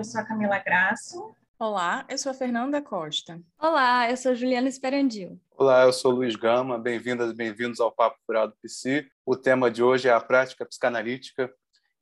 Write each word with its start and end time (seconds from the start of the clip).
eu 0.00 0.04
sou 0.04 0.18
a 0.18 0.24
Camila 0.24 0.58
Graço. 0.58 1.36
Olá, 1.58 2.06
eu 2.08 2.16
sou 2.16 2.32
a 2.32 2.34
Fernanda 2.34 2.80
Costa. 2.80 3.38
Olá, 3.58 4.08
eu 4.08 4.16
sou 4.16 4.34
Juliana 4.34 4.66
Esperandil. 4.66 5.38
Olá, 5.58 5.82
eu 5.82 5.92
sou 5.92 6.10
Luiz 6.10 6.34
Gama. 6.36 6.78
Bem-vindas 6.78 7.30
e 7.30 7.34
bem-vindos 7.34 7.80
ao 7.80 7.92
Papo 7.92 8.16
Furado 8.24 8.54
Psi. 8.62 9.06
O 9.26 9.36
tema 9.36 9.70
de 9.70 9.82
hoje 9.82 10.08
é 10.08 10.12
a 10.12 10.18
prática 10.18 10.64
psicanalítica. 10.64 11.52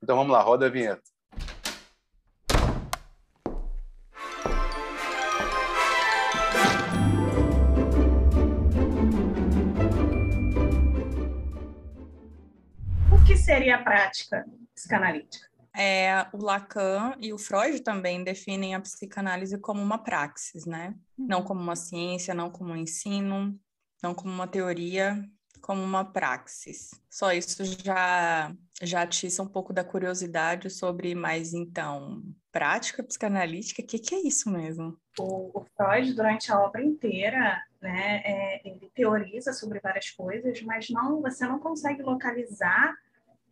Então 0.01 0.17
vamos 0.17 0.33
lá, 0.33 0.41
roda 0.41 0.67
a 0.67 0.69
vinheta. 0.69 1.03
O 13.11 13.27
que 13.27 13.37
seria 13.37 13.75
a 13.75 13.83
prática 13.83 14.45
psicanalítica? 14.73 15.48
É, 15.79 16.27
o 16.33 16.43
Lacan 16.43 17.15
e 17.21 17.33
o 17.33 17.39
Freud 17.39 17.81
também 17.83 18.25
definem 18.25 18.75
a 18.75 18.81
psicanálise 18.81 19.57
como 19.59 19.81
uma 19.81 19.97
praxis, 19.97 20.67
né? 20.67 20.93
Não 21.17 21.41
como 21.41 21.61
uma 21.61 21.77
ciência, 21.77 22.35
não 22.35 22.51
como 22.51 22.73
um 22.73 22.77
ensino, 22.77 23.57
não 24.03 24.13
como 24.13 24.35
uma 24.35 24.49
teoria, 24.49 25.25
como 25.61 25.81
uma 25.81 26.05
praxis. 26.05 26.91
Só 27.09 27.33
isso 27.33 27.65
já 27.65 28.53
já 28.83 29.03
atiça 29.03 29.43
um 29.43 29.49
pouco 29.49 29.73
da 29.73 29.83
curiosidade 29.83 30.71
sobre, 30.71 31.15
mas 31.15 31.53
então, 31.53 32.23
prática 32.53 33.03
psicanalítica, 33.03 33.83
o 33.83 33.87
que, 33.87 33.99
que 33.99 34.15
é 34.15 34.21
isso 34.21 34.51
mesmo? 34.51 34.97
O, 35.19 35.61
o, 35.61 35.67
Freud, 35.77 36.15
durante 36.15 36.53
a 36.53 36.61
obra 36.61 36.83
inteira, 36.83 37.61
né, 37.81 38.23
é, 38.25 38.69
ele 38.69 38.91
teoriza 38.95 39.53
sobre 39.53 39.81
várias 39.81 40.11
coisas, 40.11 40.63
mas 40.63 40.89
não, 40.91 41.21
você 41.21 41.47
não 41.47 41.59
consegue 41.59 42.03
localizar 42.03 42.95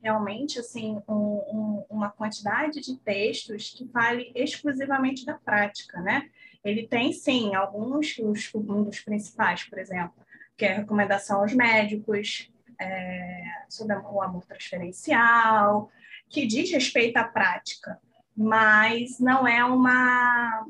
realmente 0.06 0.60
assim 0.60 1.02
um, 1.08 1.14
um, 1.14 1.84
uma 1.90 2.10
quantidade 2.10 2.80
de 2.80 2.96
textos 2.98 3.74
que 3.76 3.88
fale 3.88 4.30
exclusivamente 4.36 5.26
da 5.26 5.34
prática, 5.34 6.00
né? 6.00 6.30
Ele 6.64 6.86
tem 6.86 7.12
sim 7.12 7.56
alguns, 7.56 8.16
os, 8.18 8.54
um 8.54 8.84
dos 8.84 9.00
principais, 9.00 9.64
por 9.64 9.78
exemplo, 9.78 10.14
que 10.56 10.64
é 10.64 10.72
a 10.72 10.76
recomendação 10.76 11.40
aos 11.40 11.52
médicos 11.52 12.52
é, 12.80 13.42
sobre 13.68 13.96
o 13.96 14.22
amor 14.22 14.44
transferencial, 14.46 15.90
que 16.28 16.46
diz 16.46 16.70
respeito 16.70 17.16
à 17.16 17.24
prática, 17.24 17.98
mas 18.36 19.18
não 19.18 19.46
é 19.46 19.64
uma 19.64 20.66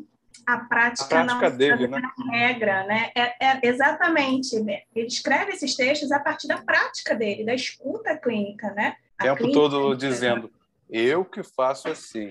a 0.47 0.59
prática, 0.59 1.05
a 1.05 1.25
prática 1.25 1.51
não 1.51 1.57
dele, 1.57 1.89
né? 1.89 2.01
regra, 2.31 2.87
né? 2.87 3.11
É, 3.15 3.47
é, 3.47 3.61
exatamente. 3.65 4.55
Ele 4.55 5.07
escreve 5.07 5.53
esses 5.53 5.75
textos 5.75 6.13
a 6.13 6.21
partir 6.21 6.47
da 6.47 6.59
prática 6.59 7.15
dele, 7.15 7.45
da 7.45 7.55
escuta 7.55 8.17
clínica, 8.17 8.73
né? 8.73 8.97
O 9.21 9.23
tempo 9.23 9.53
todo 9.53 9.95
dizendo, 9.95 10.51
eu 10.89 11.25
que 11.25 11.43
faço 11.43 11.89
assim. 11.89 12.31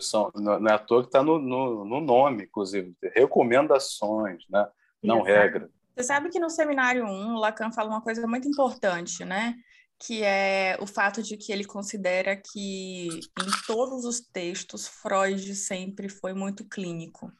São, 0.00 0.32
não 0.34 0.68
é 0.68 0.72
à 0.72 0.78
toa 0.78 1.02
que 1.02 1.08
está 1.08 1.22
no, 1.22 1.38
no, 1.38 1.84
no, 1.84 2.00
nome, 2.00 2.44
inclusive, 2.44 2.94
recomendações, 3.14 4.42
né? 4.48 4.66
não 5.02 5.18
Exato. 5.18 5.30
regra. 5.30 5.70
Você 5.94 6.04
sabe 6.04 6.28
que 6.28 6.38
no 6.38 6.50
seminário 6.50 7.04
1, 7.04 7.34
o 7.34 7.38
Lacan 7.38 7.70
fala 7.70 7.88
uma 7.88 8.02
coisa 8.02 8.26
muito 8.26 8.48
importante, 8.48 9.24
né? 9.24 9.54
Que 9.98 10.22
é 10.22 10.76
o 10.80 10.86
fato 10.86 11.22
de 11.22 11.36
que 11.36 11.52
ele 11.52 11.64
considera 11.64 12.36
que 12.36 13.08
em 13.08 13.66
todos 13.66 14.04
os 14.04 14.20
textos 14.20 14.86
Freud 14.86 15.54
sempre 15.54 16.08
foi 16.08 16.34
muito 16.34 16.66
clínico, 16.66 17.32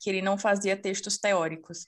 que 0.00 0.10
ele 0.10 0.22
não 0.22 0.36
fazia 0.36 0.76
textos 0.76 1.18
teóricos. 1.18 1.86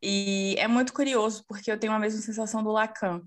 E 0.00 0.54
é 0.58 0.68
muito 0.68 0.92
curioso, 0.92 1.44
porque 1.48 1.70
eu 1.70 1.78
tenho 1.78 1.92
a 1.92 1.98
mesma 1.98 2.20
sensação 2.20 2.62
do 2.62 2.70
Lacan. 2.70 3.22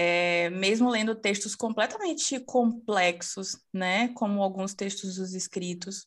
É, 0.00 0.48
mesmo 0.50 0.88
lendo 0.88 1.12
textos 1.12 1.56
completamente 1.56 2.38
complexos, 2.38 3.56
né, 3.74 4.06
como 4.14 4.40
alguns 4.44 4.72
textos 4.72 5.16
dos 5.16 5.34
escritos, 5.34 6.06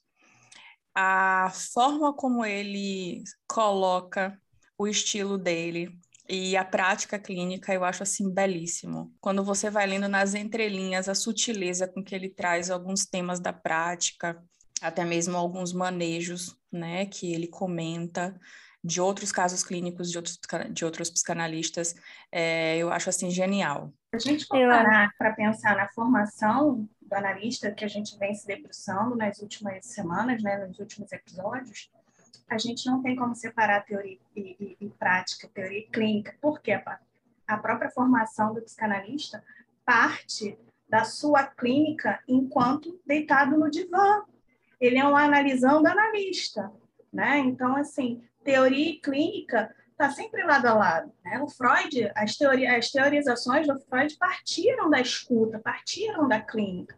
a 0.95 1.52
forma 1.73 2.14
como 2.14 2.45
ele 2.45 3.22
coloca 3.45 4.39
o 4.78 4.88
estilo 4.88 5.38
dele 5.38 5.94
e 6.30 6.56
a 6.56 6.64
prática 6.64 7.20
clínica 7.20 7.73
eu 7.73 7.83
acho 7.83 8.02
assim 8.02 8.33
belíssimo. 8.33 9.14
Quando 9.20 9.43
você 9.43 9.70
vai 9.70 9.86
lendo 9.86 10.08
nas 10.08 10.36
entrelinhas 10.36 11.10
a 11.10 11.14
sutileza 11.14 11.86
com 11.86 12.02
que 12.02 12.16
ele 12.16 12.30
traz 12.30 12.71
alguns 12.71 13.05
temas 13.05 13.42
da 13.42 13.52
prática, 13.52 14.42
até 14.82 15.04
mesmo 15.04 15.36
alguns 15.36 15.73
manejos, 15.73 16.55
né, 16.71 17.08
que 17.08 17.33
ele 17.33 17.48
comenta 17.48 18.39
de 18.83 18.99
outros 18.99 19.31
casos 19.31 19.64
clínicos 19.64 20.11
de 20.11 20.17
outros, 20.17 20.39
de 20.71 20.86
outros 20.86 21.09
psicanalistas, 21.09 21.95
é, 22.31 22.77
eu 22.77 22.92
acho 22.92 23.09
assim 23.09 23.30
genial. 23.30 23.93
A 24.14 24.17
gente 24.17 24.47
parar 24.47 25.11
para 25.17 25.33
pensar 25.33 25.75
na 25.75 25.87
formação 25.89 26.87
do 27.02 27.14
analista 27.14 27.71
que 27.71 27.86
a 27.86 27.87
gente 27.87 28.17
vem 28.17 28.33
se 28.33 28.47
debruçando 28.47 29.15
nas 29.15 29.39
últimas 29.39 29.86
semanas, 29.86 30.42
né, 30.42 30.65
nos 30.65 30.80
últimos 30.80 31.11
episódios, 31.11 31.92
a 32.49 32.58
gente 32.58 32.86
não 32.87 33.02
tem 33.02 33.15
como 33.15 33.36
separar 33.36 33.86
teoria 33.86 34.17
e, 34.36 34.42
e, 34.42 34.77
e 34.81 34.89
prática, 34.89 35.49
teoria 35.53 35.80
e 35.80 35.87
clínica, 35.87 36.36
porque 36.42 36.71
a, 36.71 36.99
a 37.48 37.58
própria 37.58 37.89
formação 37.89 38.53
do 38.53 38.61
psicanalista 38.61 39.43
parte 39.86 40.58
da 40.89 41.05
sua 41.05 41.45
clínica 41.45 42.19
enquanto 42.27 42.99
deitado 43.05 43.58
no 43.58 43.69
divã. 43.69 44.23
Ele 44.80 44.98
é 44.98 45.08
um 45.08 45.15
analisando 45.15 45.87
analista, 45.87 46.69
né? 47.13 47.39
Então, 47.39 47.77
assim, 47.77 48.21
teoria 48.44 48.92
e 48.92 49.00
clínica 49.00 49.74
está 49.92 50.10
sempre 50.10 50.44
lado 50.44 50.66
a 50.66 50.74
lado. 50.74 51.12
Né? 51.24 51.40
O 51.42 51.48
Freud, 51.48 52.12
as, 52.16 52.36
teoria, 52.36 52.78
as 52.78 52.90
teorizações 52.90 53.68
do 53.68 53.80
Freud 53.80 54.16
partiram 54.18 54.90
da 54.90 55.00
escuta, 55.00 55.60
partiram 55.60 56.28
da 56.28 56.42
clínica. 56.42 56.98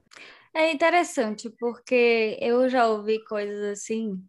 É 0.54 0.72
interessante, 0.72 1.50
porque 1.50 2.38
eu 2.40 2.70
já 2.70 2.88
ouvi 2.88 3.24
coisas 3.26 3.64
assim, 3.72 4.24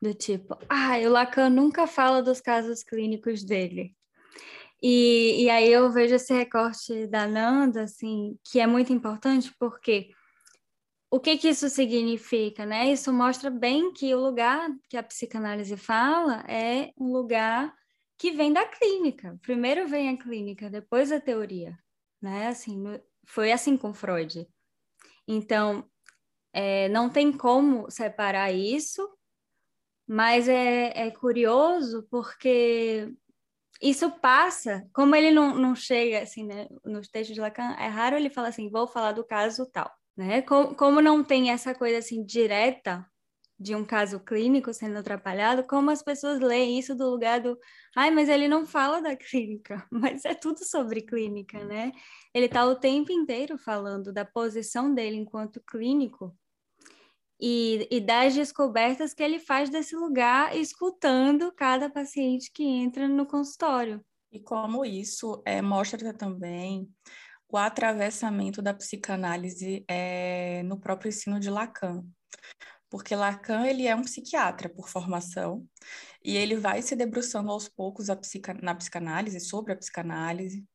do 0.00 0.14
tipo, 0.14 0.56
ah, 0.68 0.98
o 0.98 1.08
Lacan 1.10 1.48
nunca 1.48 1.86
fala 1.86 2.22
dos 2.22 2.40
casos 2.40 2.82
clínicos 2.82 3.42
dele. 3.42 3.94
E, 4.82 5.44
e 5.44 5.50
aí 5.50 5.70
eu 5.70 5.90
vejo 5.90 6.14
esse 6.14 6.32
recorte 6.32 7.06
da 7.06 7.26
Nanda, 7.26 7.82
assim, 7.82 8.38
que 8.44 8.60
é 8.60 8.66
muito 8.66 8.92
importante, 8.92 9.54
porque 9.58 10.10
o 11.10 11.18
que 11.18 11.36
que 11.36 11.48
isso 11.48 11.68
significa, 11.68 12.64
né? 12.64 12.92
Isso 12.92 13.12
mostra 13.12 13.50
bem 13.50 13.92
que 13.92 14.14
o 14.14 14.20
lugar 14.20 14.70
que 14.88 14.96
a 14.96 15.02
psicanálise 15.02 15.76
fala 15.76 16.44
é 16.48 16.92
um 16.96 17.12
lugar 17.12 17.74
que 18.16 18.30
vem 18.30 18.52
da 18.52 18.64
clínica. 18.64 19.38
Primeiro 19.42 19.88
vem 19.88 20.08
a 20.10 20.16
clínica, 20.16 20.70
depois 20.70 21.10
a 21.10 21.20
teoria, 21.20 21.76
né? 22.22 22.46
Assim, 22.48 22.84
foi 23.26 23.50
assim 23.50 23.76
com 23.76 23.92
Freud. 23.92 24.46
Então, 25.26 25.84
é, 26.52 26.88
não 26.88 27.10
tem 27.10 27.32
como 27.32 27.90
separar 27.90 28.52
isso, 28.52 29.08
mas 30.06 30.48
é, 30.48 31.06
é 31.06 31.10
curioso 31.10 32.06
porque 32.10 33.12
isso 33.80 34.10
passa, 34.20 34.86
como 34.92 35.16
ele 35.16 35.30
não, 35.30 35.54
não 35.54 35.74
chega 35.74 36.22
assim, 36.22 36.44
né, 36.44 36.68
nos 36.84 37.08
textos 37.08 37.34
de 37.34 37.40
Lacan, 37.40 37.74
é 37.78 37.86
raro 37.86 38.16
ele 38.16 38.28
falar 38.28 38.48
assim, 38.48 38.68
vou 38.68 38.86
falar 38.86 39.12
do 39.12 39.24
caso 39.24 39.64
tal, 39.66 39.90
né? 40.20 40.42
Como, 40.42 40.74
como 40.74 41.00
não 41.00 41.24
tem 41.24 41.50
essa 41.50 41.74
coisa 41.74 41.98
assim 41.98 42.22
direta 42.22 43.06
de 43.58 43.74
um 43.74 43.84
caso 43.84 44.20
clínico 44.20 44.72
sendo 44.72 44.98
atrapalhado, 44.98 45.64
como 45.64 45.90
as 45.90 46.02
pessoas 46.02 46.40
leem 46.40 46.78
isso 46.78 46.94
do 46.94 47.10
lugar 47.10 47.40
do, 47.40 47.58
ai, 47.96 48.10
mas 48.10 48.28
ele 48.28 48.46
não 48.46 48.66
fala 48.66 49.00
da 49.00 49.16
clínica, 49.16 49.86
mas 49.90 50.24
é 50.26 50.34
tudo 50.34 50.62
sobre 50.64 51.02
clínica, 51.02 51.64
né? 51.64 51.90
Ele 52.34 52.46
está 52.46 52.66
o 52.66 52.76
tempo 52.76 53.10
inteiro 53.12 53.56
falando 53.58 54.12
da 54.12 54.24
posição 54.24 54.94
dele 54.94 55.16
enquanto 55.16 55.62
clínico 55.62 56.36
e, 57.40 57.88
e 57.90 58.00
das 58.00 58.34
descobertas 58.34 59.14
que 59.14 59.22
ele 59.22 59.38
faz 59.38 59.70
desse 59.70 59.96
lugar, 59.96 60.54
escutando 60.54 61.50
cada 61.52 61.88
paciente 61.88 62.50
que 62.52 62.62
entra 62.62 63.08
no 63.08 63.26
consultório. 63.26 64.04
E 64.30 64.38
como 64.38 64.84
isso 64.84 65.42
é, 65.46 65.62
mostra 65.62 66.12
também 66.12 66.88
o 67.52 67.56
atravessamento 67.56 68.62
da 68.62 68.74
psicanálise 68.74 69.84
é, 69.88 70.62
no 70.64 70.78
próprio 70.78 71.08
ensino 71.08 71.40
de 71.40 71.50
Lacan. 71.50 72.04
Porque 72.88 73.14
Lacan 73.14 73.66
ele 73.66 73.86
é 73.86 73.94
um 73.94 74.02
psiquiatra 74.02 74.68
por 74.68 74.88
formação 74.88 75.66
e 76.24 76.36
ele 76.36 76.56
vai 76.56 76.82
se 76.82 76.96
debruçando 76.96 77.50
aos 77.50 77.68
poucos 77.68 78.08
psica, 78.20 78.54
na 78.54 78.74
psicanálise, 78.74 79.40
sobre 79.40 79.72
a 79.72 79.76
psicanálise, 79.76 80.66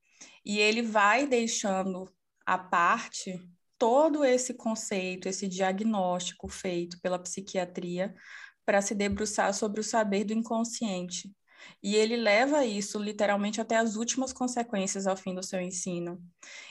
e 0.45 0.59
ele 0.59 0.81
vai 0.81 1.27
deixando 1.27 2.09
à 2.45 2.57
parte 2.57 3.37
todo 3.77 4.23
esse 4.23 4.53
conceito, 4.53 5.27
esse 5.27 5.47
diagnóstico 5.47 6.47
feito 6.47 6.99
pela 7.01 7.19
psiquiatria 7.19 8.15
para 8.65 8.81
se 8.81 8.95
debruçar 8.95 9.53
sobre 9.53 9.81
o 9.81 9.83
saber 9.83 10.23
do 10.23 10.33
inconsciente. 10.33 11.31
E 11.81 11.95
ele 11.95 12.15
leva 12.15 12.65
isso 12.65 12.97
literalmente 12.97 13.61
até 13.61 13.77
as 13.77 13.95
últimas 13.95 14.33
consequências 14.33 15.07
ao 15.07 15.15
fim 15.15 15.35
do 15.35 15.43
seu 15.43 15.59
ensino. 15.61 16.21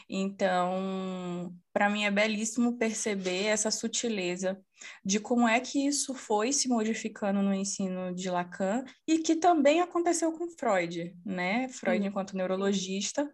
Então, 0.08 1.54
para 1.72 1.88
mim 1.88 2.04
é 2.04 2.10
belíssimo 2.10 2.76
perceber 2.76 3.44
essa 3.44 3.70
sutileza 3.70 4.60
de 5.04 5.20
como 5.20 5.48
é 5.48 5.60
que 5.60 5.86
isso 5.86 6.14
foi 6.14 6.52
se 6.52 6.68
modificando 6.68 7.40
no 7.42 7.54
ensino 7.54 8.14
de 8.14 8.28
Lacan 8.28 8.84
e 9.06 9.18
que 9.18 9.36
também 9.36 9.80
aconteceu 9.80 10.32
com 10.32 10.48
Freud, 10.48 11.16
né? 11.24 11.68
Freud, 11.68 12.06
enquanto 12.06 12.36
neurologista, 12.36 13.30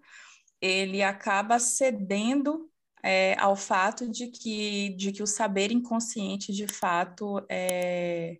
ele 0.60 1.02
acaba 1.02 1.58
cedendo 1.58 2.70
é, 3.02 3.34
ao 3.38 3.56
fato 3.56 4.08
de 4.08 4.28
que, 4.28 4.90
de 4.90 5.12
que 5.12 5.22
o 5.22 5.26
saber 5.26 5.72
inconsciente, 5.72 6.52
de 6.52 6.66
fato, 6.66 7.44
é, 7.48 8.38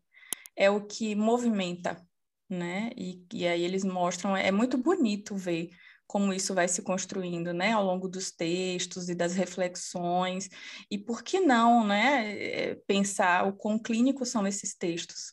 é 0.55 0.71
o 0.71 0.87
que 0.87 1.15
movimenta, 1.15 2.07
né? 2.51 2.91
E, 2.97 3.25
e 3.33 3.47
aí 3.47 3.65
eles 3.65 3.85
mostram, 3.85 4.37
é 4.37 4.51
muito 4.51 4.77
bonito 4.77 5.37
ver 5.37 5.71
como 6.07 6.33
isso 6.33 6.53
vai 6.53 6.67
se 6.67 6.83
construindo, 6.83 7.53
né, 7.55 7.71
ao 7.71 7.85
longo 7.85 8.09
dos 8.09 8.33
textos 8.33 9.09
e 9.09 9.15
das 9.15 9.35
reflexões, 9.35 10.49
e 10.91 10.99
por 10.99 11.23
que 11.23 11.39
não, 11.39 11.87
né, 11.87 12.37
é, 12.37 12.75
pensar 12.85 13.47
o 13.47 13.53
quão 13.53 13.79
clínicos 13.79 14.29
são 14.29 14.45
esses 14.45 14.75
textos, 14.75 15.33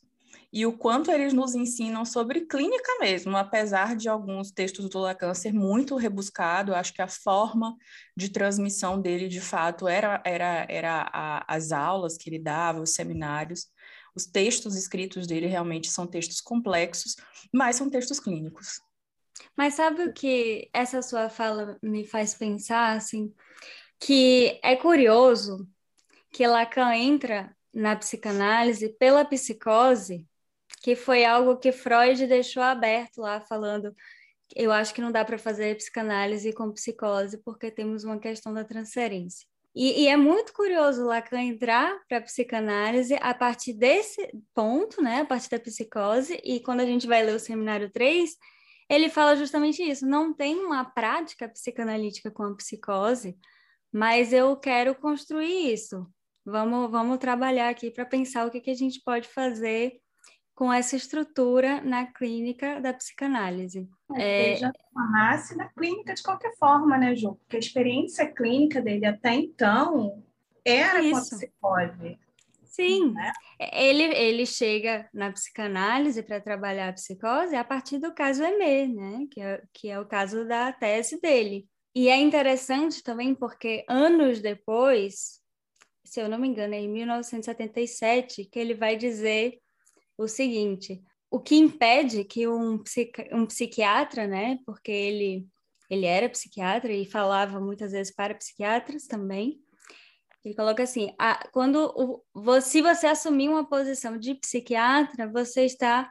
e 0.53 0.65
o 0.67 0.77
quanto 0.77 1.11
eles 1.11 1.33
nos 1.33 1.55
ensinam 1.55 2.05
sobre 2.05 2.45
clínica 2.45 2.91
mesmo, 2.99 3.35
apesar 3.35 3.95
de 3.95 4.07
alguns 4.07 4.51
textos 4.51 4.87
do 4.87 4.99
Lacan 4.99 5.33
ser 5.33 5.51
muito 5.51 5.95
rebuscado, 5.95 6.75
acho 6.75 6.93
que 6.93 7.01
a 7.01 7.07
forma 7.07 7.75
de 8.15 8.29
transmissão 8.29 9.01
dele, 9.01 9.27
de 9.27 9.41
fato, 9.41 9.87
era, 9.87 10.21
era, 10.23 10.65
era 10.69 11.09
a, 11.11 11.55
as 11.55 11.71
aulas 11.71 12.17
que 12.17 12.29
ele 12.29 12.39
dava, 12.39 12.81
os 12.81 12.93
seminários, 12.93 13.67
os 14.17 14.25
textos 14.25 14.75
escritos 14.75 15.25
dele 15.25 15.47
realmente 15.47 15.89
são 15.89 16.05
textos 16.05 16.41
complexos, 16.41 17.15
mas 17.53 17.75
são 17.75 17.89
textos 17.89 18.19
clínicos. 18.19 18.81
Mas 19.55 19.75
sabe 19.75 20.03
o 20.03 20.13
que 20.13 20.69
essa 20.73 21.01
sua 21.01 21.29
fala 21.29 21.77
me 21.81 22.05
faz 22.05 22.33
pensar, 22.33 22.97
assim, 22.97 23.33
que 23.99 24.59
é 24.63 24.75
curioso 24.75 25.67
que 26.31 26.45
Lacan 26.45 26.93
entra 26.95 27.55
na 27.73 27.95
psicanálise 27.95 28.89
pela 28.89 29.23
psicose 29.23 30.27
que 30.81 30.95
foi 30.95 31.25
algo 31.25 31.57
que 31.57 31.71
Freud 31.71 32.27
deixou 32.27 32.61
aberto 32.61 33.21
lá, 33.21 33.41
falando 33.41 33.95
eu 34.55 34.71
acho 34.71 34.93
que 34.93 35.01
não 35.01 35.11
dá 35.11 35.25
para 35.25 35.37
fazer 35.37 35.75
psicanálise 35.75 36.53
com 36.53 36.71
psicose 36.71 37.37
porque 37.39 37.69
temos 37.69 38.03
uma 38.03 38.19
questão 38.19 38.53
da 38.53 38.63
transferência. 38.63 39.47
E, 39.79 40.05
e 40.05 40.07
é 40.07 40.17
muito 40.17 40.53
curioso 40.53 41.05
Lacan 41.05 41.39
entrar 41.39 41.95
para 42.09 42.17
a 42.17 42.21
psicanálise 42.21 43.15
a 43.21 43.31
partir 43.31 43.73
desse 43.73 44.27
ponto, 44.51 45.03
né, 45.03 45.21
a 45.21 45.25
partir 45.25 45.51
da 45.51 45.59
psicose, 45.59 46.41
e 46.43 46.59
quando 46.61 46.79
a 46.79 46.85
gente 46.85 47.05
vai 47.05 47.23
ler 47.23 47.35
o 47.35 47.39
seminário 47.39 47.87
3, 47.91 48.31
ele 48.89 49.07
fala 49.07 49.35
justamente 49.35 49.83
isso, 49.83 50.03
não 50.03 50.33
tem 50.33 50.55
uma 50.55 50.83
prática 50.83 51.47
psicanalítica 51.47 52.31
com 52.31 52.41
a 52.41 52.55
psicose, 52.55 53.37
mas 53.93 54.33
eu 54.33 54.57
quero 54.57 54.95
construir 54.95 55.71
isso. 55.71 56.07
Vamos, 56.43 56.89
vamos 56.89 57.19
trabalhar 57.19 57.69
aqui 57.69 57.91
para 57.91 58.03
pensar 58.03 58.47
o 58.47 58.49
que, 58.49 58.61
que 58.61 58.71
a 58.71 58.75
gente 58.75 58.99
pode 59.05 59.27
fazer 59.27 60.01
com 60.57 60.73
essa 60.73 60.95
estrutura 60.95 61.81
na 61.81 62.07
clínica 62.07 62.81
da 62.81 62.91
psicanálise. 62.91 63.87
É, 64.15 64.53
é... 64.53 64.55
já 64.55 64.71
nasce 64.95 65.55
na 65.55 65.69
clínica 65.69 66.15
de 66.15 66.23
qualquer 66.23 66.51
forma, 66.57 66.97
né, 66.97 67.15
Ju? 67.15 67.35
Porque 67.35 67.57
a 67.57 67.59
experiência 67.59 68.25
clínica 68.25 68.81
dele 68.81 69.05
até 69.05 69.35
então 69.35 70.23
era 70.65 70.99
Isso. 70.99 71.11
com 71.11 71.17
a 71.17 71.39
psicose. 71.39 72.19
Sim, 72.63 73.13
né? 73.13 73.31
ele, 73.71 74.03
ele 74.03 74.47
chega 74.47 75.07
na 75.13 75.31
psicanálise 75.31 76.23
para 76.23 76.41
trabalhar 76.41 76.89
a 76.89 76.93
psicose 76.93 77.55
a 77.55 77.63
partir 77.63 77.99
do 77.99 78.11
caso 78.11 78.43
EME, 78.43 78.87
né? 78.87 79.27
Que 79.29 79.39
é, 79.39 79.63
que 79.71 79.89
é 79.89 79.99
o 79.99 80.07
caso 80.07 80.43
da 80.43 80.71
tese 80.71 81.21
dele. 81.21 81.67
E 81.93 82.09
é 82.09 82.17
interessante 82.17 83.03
também 83.03 83.35
porque 83.35 83.85
anos 83.87 84.41
depois, 84.41 85.39
se 86.03 86.19
eu 86.19 86.27
não 86.27 86.39
me 86.39 86.47
engano, 86.47 86.73
é 86.73 86.79
em 86.79 86.89
1977, 86.89 88.45
que 88.45 88.57
ele 88.57 88.73
vai 88.73 88.97
dizer 88.97 89.59
o 90.17 90.27
seguinte: 90.27 91.01
o 91.29 91.39
que 91.39 91.55
impede 91.55 92.23
que 92.23 92.47
um, 92.47 92.77
psiqui 92.79 93.29
um 93.33 93.45
psiquiatra, 93.45 94.27
né, 94.27 94.59
porque 94.65 94.91
ele, 94.91 95.47
ele 95.89 96.05
era 96.05 96.29
psiquiatra 96.29 96.91
e 96.91 97.05
falava 97.05 97.59
muitas 97.59 97.91
vezes 97.91 98.13
para 98.13 98.35
psiquiatras 98.35 99.05
também, 99.05 99.59
ele 100.43 100.55
coloca 100.55 100.83
assim: 100.83 101.13
a, 101.19 101.47
quando 101.49 102.23
o, 102.33 102.61
se 102.61 102.81
você 102.81 103.07
assumir 103.07 103.49
uma 103.49 103.67
posição 103.67 104.17
de 104.17 104.35
psiquiatra, 104.35 105.27
você 105.29 105.65
está 105.65 106.09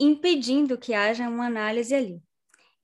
impedindo 0.00 0.78
que 0.78 0.94
haja 0.94 1.28
uma 1.28 1.46
análise 1.46 1.94
ali. 1.94 2.22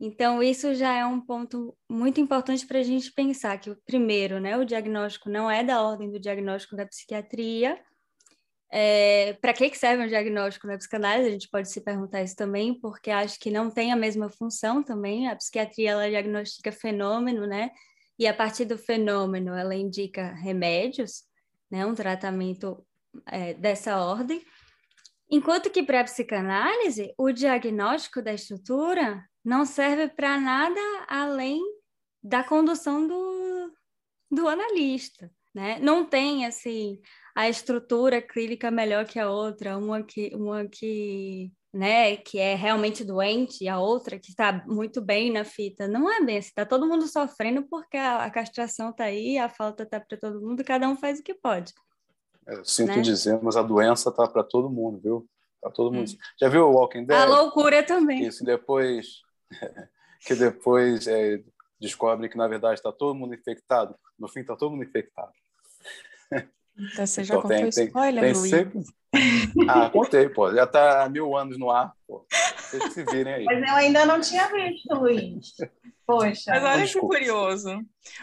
Então, 0.00 0.42
isso 0.42 0.74
já 0.74 0.92
é 0.92 1.06
um 1.06 1.20
ponto 1.20 1.76
muito 1.88 2.20
importante 2.20 2.66
para 2.66 2.80
a 2.80 2.82
gente 2.82 3.12
pensar 3.12 3.56
que, 3.58 3.74
primeiro, 3.86 4.40
né, 4.40 4.56
o 4.56 4.64
diagnóstico 4.64 5.30
não 5.30 5.48
é 5.48 5.62
da 5.62 5.80
ordem 5.80 6.10
do 6.10 6.18
diagnóstico 6.18 6.74
da 6.74 6.84
psiquiatria, 6.84 7.80
é, 8.76 9.34
para 9.34 9.52
que, 9.52 9.72
serve 9.76 10.02
um 10.02 10.08
diagnóstico 10.08 10.66
na 10.66 10.76
psicanálise? 10.76 11.28
A 11.28 11.30
gente 11.30 11.48
pode 11.48 11.70
se 11.70 11.80
perguntar 11.80 12.24
isso 12.24 12.34
também, 12.34 12.74
porque 12.74 13.08
acho 13.08 13.38
que 13.38 13.48
não 13.48 13.70
tem 13.70 13.92
a 13.92 13.96
mesma 13.96 14.28
função 14.28 14.82
também. 14.82 15.28
A 15.28 15.36
psiquiatria 15.36 15.92
ela 15.92 16.10
diagnostica 16.10 16.72
fenômeno, 16.72 17.46
né? 17.46 17.70
E 18.18 18.26
a 18.26 18.34
partir 18.34 18.64
do 18.64 18.76
fenômeno 18.76 19.54
ela 19.54 19.76
indica 19.76 20.32
remédios, 20.32 21.22
né? 21.70 21.86
Um 21.86 21.94
tratamento 21.94 22.84
é, 23.26 23.54
dessa 23.54 23.96
ordem. 23.96 24.44
Enquanto 25.30 25.70
que 25.70 25.84
para 25.84 26.00
a 26.00 26.04
psicanálise, 26.04 27.14
o 27.16 27.30
diagnóstico 27.30 28.20
da 28.20 28.34
estrutura 28.34 29.24
não 29.44 29.64
serve 29.64 30.08
para 30.08 30.40
nada 30.40 30.80
além 31.06 31.62
da 32.20 32.42
condução 32.42 33.06
do, 33.06 33.72
do 34.28 34.48
analista, 34.48 35.30
né? 35.54 35.78
Não 35.80 36.04
tem, 36.04 36.44
assim, 36.44 37.00
a 37.34 37.48
estrutura 37.48 38.22
clínica 38.22 38.70
melhor 38.70 39.04
que 39.04 39.18
a 39.18 39.28
outra, 39.28 39.76
uma 39.76 40.02
que, 40.02 40.30
uma 40.34 40.66
que, 40.66 41.50
né, 41.72 42.16
que 42.16 42.38
é 42.38 42.54
realmente 42.54 43.04
doente 43.04 43.64
e 43.64 43.68
a 43.68 43.78
outra 43.78 44.18
que 44.18 44.30
está 44.30 44.64
muito 44.66 45.00
bem 45.00 45.32
na 45.32 45.44
fita. 45.44 45.88
Não 45.88 46.10
é 46.10 46.20
bem 46.20 46.38
assim, 46.38 46.48
está 46.48 46.64
todo 46.64 46.86
mundo 46.86 47.08
sofrendo 47.08 47.66
porque 47.68 47.96
a, 47.96 48.24
a 48.24 48.30
castração 48.30 48.90
está 48.90 49.04
aí, 49.04 49.36
a 49.36 49.48
falta 49.48 49.82
está 49.82 49.98
para 49.98 50.16
todo 50.16 50.40
mundo, 50.40 50.64
cada 50.64 50.88
um 50.88 50.96
faz 50.96 51.18
o 51.18 51.22
que 51.22 51.34
pode. 51.34 51.72
Eu 52.46 52.60
é, 52.60 52.64
sinto 52.64 52.96
né? 52.96 53.00
dizer, 53.00 53.40
mas 53.42 53.56
a 53.56 53.62
doença 53.62 54.10
está 54.10 54.28
para 54.28 54.44
todo 54.44 54.70
mundo, 54.70 55.00
viu? 55.00 55.28
Para 55.60 55.72
todo 55.72 55.92
mundo. 55.92 56.08
Hum. 56.08 56.16
Já 56.38 56.48
viu 56.48 56.66
o 56.66 56.72
Walking 56.72 57.04
Dead? 57.04 57.18
A 57.18 57.24
loucura 57.24 57.82
também. 57.82 58.26
Isso 58.26 58.44
depois 58.44 59.22
que 60.24 60.36
depois 60.36 61.08
é, 61.08 61.42
descobre 61.80 62.28
que 62.28 62.36
na 62.36 62.46
verdade 62.46 62.74
está 62.74 62.92
todo 62.92 63.14
mundo 63.14 63.34
infectado. 63.34 63.96
No 64.16 64.28
fim 64.28 64.40
está 64.40 64.54
todo 64.54 64.70
mundo 64.70 64.84
infectado. 64.84 65.32
Então, 66.76 67.06
você 67.06 67.22
já 67.24 67.34
então, 67.34 67.42
contou 67.42 67.70
tem, 67.70 67.84
spoiler, 67.86 68.24
tem, 68.24 68.32
tem 68.32 68.50
sempre... 68.50 68.80
Ah, 69.68 69.88
contei, 69.90 70.28
pô. 70.28 70.52
Já 70.52 70.64
está 70.64 71.04
há 71.04 71.08
mil 71.08 71.36
anos 71.36 71.56
no 71.58 71.70
ar, 71.70 71.92
pô. 72.06 72.26
Vocês 72.58 72.92
se 72.92 73.04
virem 73.04 73.34
aí. 73.34 73.44
Mas 73.44 73.62
eu 73.62 73.74
ainda 73.74 74.04
não 74.04 74.20
tinha 74.20 74.48
visto, 74.48 74.92
Luiz. 74.94 75.54
Poxa. 76.06 76.50
Mas 76.50 76.64
olha 76.64 76.86
que 76.86 77.00
curioso. 77.00 77.80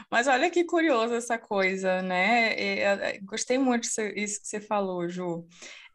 Mas 0.09 0.27
olha 0.27 0.49
que 0.49 0.63
curioso 0.65 1.13
essa 1.13 1.37
coisa, 1.37 2.01
né? 2.01 3.17
Gostei 3.19 3.57
muito 3.57 3.83
disso 3.83 4.41
que 4.41 4.47
você 4.47 4.59
falou, 4.59 5.07
Ju. 5.07 5.47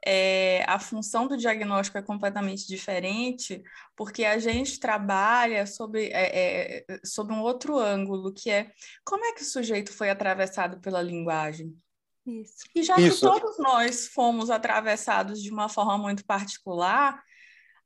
É, 0.04 0.64
a 0.68 0.78
função 0.78 1.26
do 1.26 1.36
diagnóstico 1.36 1.98
é 1.98 2.02
completamente 2.02 2.66
diferente, 2.66 3.60
porque 3.96 4.24
a 4.24 4.38
gente 4.38 4.78
trabalha 4.78 5.66
sobre, 5.66 6.06
é, 6.12 6.84
é, 6.88 7.00
sobre 7.04 7.34
um 7.34 7.40
outro 7.40 7.76
ângulo, 7.76 8.32
que 8.32 8.48
é 8.48 8.70
como 9.04 9.24
é 9.24 9.32
que 9.32 9.42
o 9.42 9.44
sujeito 9.44 9.92
foi 9.92 10.08
atravessado 10.08 10.80
pela 10.80 11.02
linguagem? 11.02 11.76
Isso. 12.26 12.64
E 12.74 12.82
já 12.82 12.96
Isso. 12.96 13.20
que 13.20 13.40
todos 13.40 13.58
nós 13.58 14.08
fomos 14.08 14.50
atravessados 14.50 15.40
de 15.40 15.50
uma 15.50 15.68
forma 15.68 15.96
muito 15.96 16.24
particular, 16.24 17.22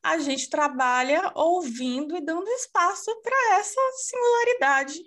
a 0.02 0.18
gente 0.18 0.48
trabalha 0.48 1.30
ouvindo 1.34 2.16
e 2.16 2.24
dando 2.24 2.48
espaço 2.48 3.10
para 3.22 3.58
essa 3.58 3.80
singularidade. 3.96 4.98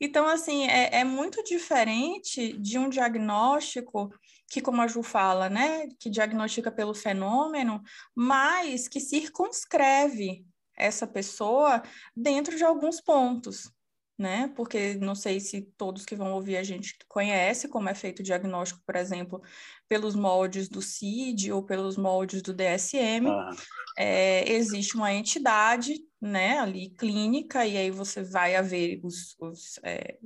Então, 0.00 0.26
assim, 0.26 0.68
é, 0.68 1.00
é, 1.00 1.04
muito 1.04 1.42
diferente 1.42 2.52
de 2.58 2.78
um 2.78 2.88
diagnóstico 2.88 4.10
que, 4.48 4.60
como 4.60 4.82
a 4.82 4.86
Ju 4.86 5.02
fala, 5.02 5.48
né, 5.48 5.88
que 5.98 6.10
diagnostica 6.10 6.70
pelo 6.70 6.94
fenômeno, 6.94 7.82
mas 8.14 8.86
que 8.86 9.00
circunscreve 9.00 10.44
essa 10.76 11.06
pessoa 11.06 11.82
dentro 12.14 12.56
de 12.56 12.64
alguns 12.64 13.00
pontos 13.00 13.73
né? 14.16 14.52
Porque 14.54 14.94
não 14.94 15.14
sei 15.14 15.40
se 15.40 15.62
todos 15.76 16.04
que 16.04 16.14
vão 16.14 16.32
ouvir 16.32 16.56
a 16.56 16.62
gente 16.62 16.96
conhece 17.08 17.68
como 17.68 17.88
é 17.88 17.94
feito 17.94 18.20
o 18.20 18.22
diagnóstico, 18.22 18.80
por 18.86 18.96
exemplo, 18.96 19.42
pelos 19.88 20.14
moldes 20.14 20.68
do 20.68 20.80
CID 20.80 21.52
ou 21.52 21.62
pelos 21.62 21.96
moldes 21.96 22.42
do 22.42 22.54
DSM. 22.54 23.28
Ah. 23.28 23.50
É, 23.96 24.52
existe 24.52 24.96
uma 24.96 25.12
entidade, 25.12 26.00
né, 26.20 26.58
ali 26.58 26.90
clínica, 26.90 27.64
e 27.64 27.76
aí 27.76 27.90
você 27.90 28.22
vai 28.22 28.56
haver 28.56 29.00
os, 29.04 29.36
os, 29.38 29.78
é, 29.84 30.18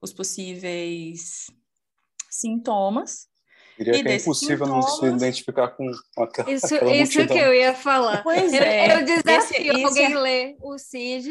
os 0.00 0.12
possíveis 0.12 1.46
sintomas, 2.30 3.28
Diria 3.76 4.02
que 4.02 4.08
é 4.08 4.16
impossível 4.16 4.66
sintomas... 4.66 5.00
não 5.00 5.00
se 5.00 5.06
identificar 5.06 5.68
com 5.68 5.90
aquela 6.16 6.52
Isso, 6.52 6.74
isso 6.86 7.26
que 7.26 7.38
eu 7.38 7.52
ia 7.52 7.74
falar. 7.74 8.22
Pois 8.22 8.52
eu, 8.52 8.62
é. 8.62 9.00
eu 9.00 9.04
desafio 9.04 9.72
esse, 9.72 9.84
alguém 9.84 10.04
esse... 10.04 10.14
ler 10.14 10.56
o 10.62 10.78
CID 10.78 11.30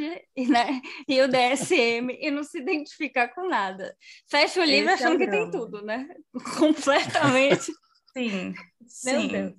né, 0.49 0.81
e 1.07 1.21
o 1.21 1.27
DSM 1.27 2.17
e 2.19 2.29
não 2.29 2.43
se 2.43 2.59
identificar 2.59 3.29
com 3.29 3.47
nada. 3.47 3.95
Fecha 4.29 4.59
o 4.59 4.63
livro 4.63 4.91
esse 4.91 5.03
é 5.03 5.05
achando 5.05 5.21
é 5.21 5.25
que 5.25 5.31
tem 5.31 5.51
tudo, 5.51 5.81
né? 5.81 6.07
Completamente. 6.57 7.71
Sim, 8.15 8.53
sim. 8.85 9.55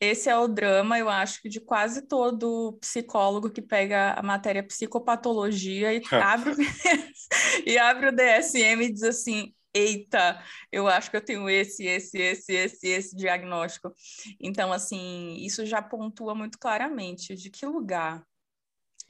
esse 0.00 0.30
é 0.30 0.38
o 0.38 0.48
drama, 0.48 0.98
eu 0.98 1.08
acho, 1.08 1.46
de 1.48 1.60
quase 1.60 2.02
todo 2.02 2.78
psicólogo 2.80 3.50
que 3.50 3.60
pega 3.60 4.14
a 4.14 4.22
matéria 4.22 4.62
psicopatologia 4.62 5.92
e 5.92 6.02
abre, 6.10 6.54
e 7.66 7.76
abre 7.76 8.08
o 8.08 8.12
DSM 8.12 8.84
e 8.84 8.92
diz 8.92 9.02
assim: 9.02 9.52
eita, 9.74 10.40
eu 10.70 10.86
acho 10.86 11.10
que 11.10 11.16
eu 11.16 11.24
tenho 11.24 11.50
esse, 11.50 11.84
esse, 11.84 12.18
esse, 12.18 12.52
esse, 12.52 12.88
esse 12.88 13.16
diagnóstico. 13.16 13.92
Então, 14.40 14.72
assim, 14.72 15.36
isso 15.40 15.66
já 15.66 15.82
pontua 15.82 16.34
muito 16.34 16.58
claramente 16.58 17.34
de 17.34 17.50
que 17.50 17.66
lugar 17.66 18.24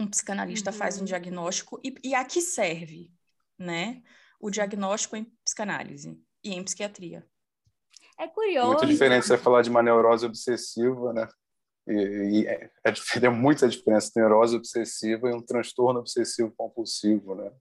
um 0.01 0.07
psicanalista 0.09 0.71
uhum. 0.71 0.77
faz 0.77 1.01
um 1.01 1.05
diagnóstico 1.05 1.81
e, 1.85 1.95
e 2.03 2.15
a 2.15 2.25
que 2.25 2.41
serve, 2.41 3.13
né? 3.59 4.03
O 4.41 4.51
diagnóstico 4.51 5.17
em 5.17 5.25
psicanálise 5.45 6.21
e 6.43 6.55
em 6.55 6.65
psiquiatria. 6.65 7.25
É 8.19 8.29
curioso. 8.29 8.69
Muito 8.69 8.87
diferente 8.87 9.27
você 9.27 9.39
falar 9.39 9.63
de 9.63 9.71
uma 9.71 9.83
neurose 9.83 10.27
obsessiva, 10.27 11.13
né? 11.13 11.29
E, 11.87 11.93
e 11.93 12.47
é, 12.47 12.71
é, 12.85 12.93
é 13.27 13.29
muita 13.29 13.69
diferença 13.69 14.13
neurose 14.17 14.57
obsessiva 14.57 15.29
e 15.29 15.35
um 15.35 15.43
transtorno 15.43 16.01
obsessivo 16.01 16.53
compulsivo, 16.57 17.35
né? 17.35 17.53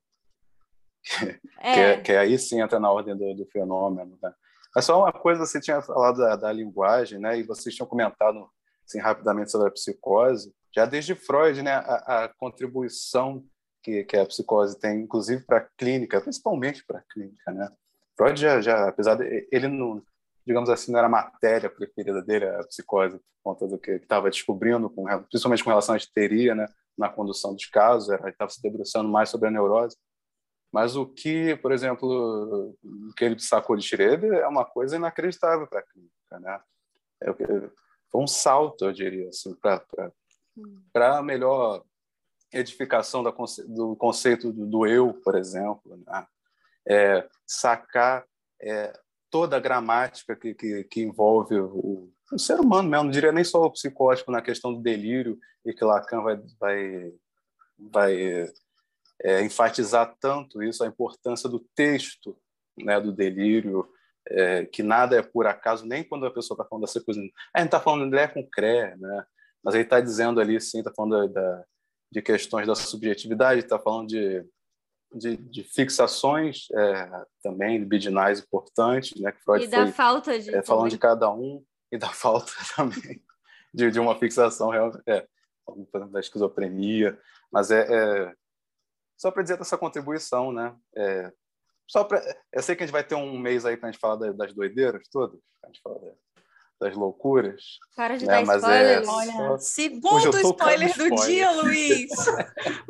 É. 1.59 1.73
Que, 1.73 1.79
é, 1.79 2.01
que 2.01 2.11
aí 2.11 2.37
sim 2.37 2.61
entra 2.61 2.79
na 2.79 2.91
ordem 2.91 3.15
do, 3.15 3.33
do 3.33 3.45
fenômeno, 3.45 4.17
né? 4.21 4.33
Mas 4.75 4.85
só 4.85 4.99
uma 4.99 5.13
coisa, 5.13 5.45
você 5.45 5.61
tinha 5.61 5.81
falado 5.81 6.17
da, 6.17 6.35
da, 6.35 6.51
linguagem, 6.51 7.19
né? 7.19 7.37
E 7.37 7.43
vocês 7.43 7.75
tinham 7.75 7.87
comentado 7.87 8.49
assim, 8.85 8.99
rapidamente 8.99 9.51
sobre 9.51 9.67
a 9.67 9.71
psicose. 9.71 10.53
Já 10.75 10.85
desde 10.85 11.13
Freud, 11.13 11.61
né? 11.61 11.73
A, 11.73 12.23
a 12.23 12.29
contribuição 12.29 13.45
que, 13.83 14.03
que 14.03 14.17
a 14.17 14.25
psicose 14.25 14.79
tem, 14.79 15.01
inclusive 15.01 15.43
para 15.43 15.57
a 15.57 15.67
clínica, 15.77 16.21
principalmente 16.21 16.83
para 16.85 16.99
a 16.99 17.03
clínica, 17.03 17.51
né? 17.51 17.69
Freud 18.17 18.39
já, 18.39 18.61
já, 18.61 18.87
apesar 18.87 19.15
de 19.15 19.47
ele 19.51 19.67
não, 19.67 20.01
digamos 20.45 20.69
assim, 20.69 20.91
não 20.91 20.99
era 20.99 21.07
a 21.07 21.11
matéria 21.11 21.69
preferida 21.69 22.21
dele, 22.21 22.45
a 22.45 22.63
psicose, 22.63 23.17
por 23.17 23.51
conta 23.51 23.67
do 23.67 23.77
que 23.77 23.91
estava 23.91 24.29
descobrindo, 24.29 24.89
com, 24.89 25.05
principalmente 25.29 25.63
com 25.63 25.69
relação 25.69 25.95
à 25.95 25.97
histeria, 25.97 26.55
né? 26.55 26.67
Na 26.97 27.09
condução 27.09 27.53
dos 27.53 27.65
casos, 27.65 28.09
ele 28.09 28.29
estava 28.29 28.49
se 28.49 28.61
debruçando 28.61 29.09
mais 29.09 29.29
sobre 29.29 29.47
a 29.47 29.51
neurose. 29.51 29.97
Mas 30.73 30.95
o 30.95 31.05
que, 31.05 31.55
por 31.57 31.71
exemplo, 31.71 32.75
o 32.83 33.13
que 33.15 33.23
ele 33.23 33.39
sacou 33.39 33.77
de 33.77 33.83
Schroeder 33.83 34.33
é 34.33 34.47
uma 34.47 34.65
coisa 34.65 34.95
inacreditável 34.95 35.67
para 35.67 35.81
a 35.81 35.83
clínica, 35.83 36.39
né? 36.39 36.59
É, 37.21 37.31
foi 38.11 38.21
um 38.21 38.25
salto, 38.25 38.85
eu 38.85 38.91
diria, 38.91 39.29
assim, 39.29 39.55
para 40.91 41.17
a 41.19 41.21
melhor 41.21 41.83
edificação 42.51 43.21
da, 43.21 43.31
do 43.67 43.95
conceito 43.95 44.51
do, 44.51 44.65
do, 44.65 44.87
eu, 44.87 45.13
por 45.13 45.35
exemplo, 45.35 45.95
né? 46.07 46.25
é, 46.87 47.27
sacar 47.45 48.25
é, 48.59 48.93
toda 49.29 49.57
a 49.57 49.59
gramática 49.59 50.35
que, 50.35 50.55
que, 50.55 50.83
que 50.85 51.01
envolve 51.01 51.55
o, 51.55 52.11
o, 52.31 52.39
ser 52.39 52.59
humano 52.59 52.89
mesmo, 52.89 53.05
não 53.05 53.11
diria 53.11 53.31
nem 53.31 53.43
só 53.43 53.63
o 53.63 53.71
psicótico 53.71 54.31
na 54.31 54.41
questão 54.41 54.73
do 54.73 54.81
delírio 54.81 55.37
e 55.63 55.71
que 55.71 55.85
Lacan 55.85 56.23
vai, 56.23 56.41
vai, 56.59 57.13
vai 57.77 58.53
é, 59.21 59.41
enfatizar 59.41 60.15
tanto 60.19 60.61
isso, 60.61 60.83
a 60.83 60.87
importância 60.87 61.49
do 61.49 61.59
texto, 61.75 62.37
né, 62.77 62.99
do 62.99 63.11
delírio, 63.11 63.87
é, 64.27 64.65
que 64.65 64.81
nada 64.81 65.17
é 65.17 65.21
por 65.21 65.45
acaso, 65.45 65.85
nem 65.85 66.03
quando 66.03 66.25
a 66.25 66.31
pessoa 66.31 66.55
está 66.55 66.65
falando 66.65 66.85
dessa 66.85 67.01
coisa. 67.01 67.19
A 67.53 67.59
gente 67.59 67.67
está 67.67 67.79
falando 67.79 68.09
de 68.09 68.15
Lé 68.15 68.27
com 68.27 68.47
Cré, 68.47 68.95
né? 68.97 69.25
mas 69.63 69.75
ele 69.75 69.83
está 69.83 69.99
dizendo 69.99 70.39
ali, 70.39 70.59
sim, 70.59 70.79
está 70.79 70.91
falando 70.93 71.27
da, 71.27 71.41
da, 71.41 71.63
de 72.11 72.21
questões 72.21 72.67
da 72.67 72.75
subjetividade, 72.75 73.59
está 73.59 73.79
falando 73.79 74.07
de, 74.07 74.45
de, 75.13 75.37
de 75.37 75.63
fixações 75.63 76.67
é, 76.73 77.25
também, 77.41 77.83
bidinais 77.83 78.39
importantes, 78.39 79.19
né? 79.19 79.31
que 79.31 79.41
Freud 79.43 79.65
e 79.65 79.67
da 79.67 79.83
foi, 79.83 79.91
falta 79.91 80.39
de. 80.39 80.55
É, 80.55 80.61
falando 80.63 80.89
de 80.89 80.97
cada 80.97 81.31
um, 81.31 81.63
e 81.91 81.97
da 81.97 82.09
falta 82.13 82.51
também 82.75 83.21
de, 83.73 83.89
de 83.89 83.99
uma 83.99 84.17
fixação 84.17 84.69
real, 84.69 84.91
é, 85.07 85.25
da 86.11 86.19
esquizofrenia, 86.19 87.17
mas 87.51 87.71
é, 87.71 87.87
é 87.89 88.33
só 89.23 89.31
para 89.31 89.41
dizer 89.41 89.57
dessa 89.57 89.77
contribuição, 89.77 90.51
né? 90.51 90.75
É, 90.97 91.31
só 91.87 92.03
para, 92.03 92.21
eu 92.51 92.61
sei 92.61 92.75
que 92.75 92.83
a 92.83 92.85
gente 92.85 92.91
vai 92.91 93.05
ter 93.05 93.15
um 93.15 93.39
mês 93.39 93.65
aí 93.65 93.77
para 93.77 93.87
a 93.87 93.91
gente 93.91 94.01
falar 94.01 94.17
das 94.33 94.53
doideiras 94.53 95.07
todas, 95.09 95.39
a 95.63 95.67
gente 95.67 95.79
fala 95.81 95.97
das 96.77 96.93
loucuras. 96.93 97.79
Para 97.95 98.17
de 98.17 98.25
né? 98.25 98.33
dar 98.33 98.45
Mas 98.45 98.63
é 98.65 98.99
spoiler. 98.99 99.33
É 99.33 99.39
Olha, 99.39 99.57
segundo 99.59 100.37
spoiler 100.41 100.97
do 100.97 101.07
spoiler. 101.07 101.25
dia, 101.25 101.51
Luiz. 101.51 102.09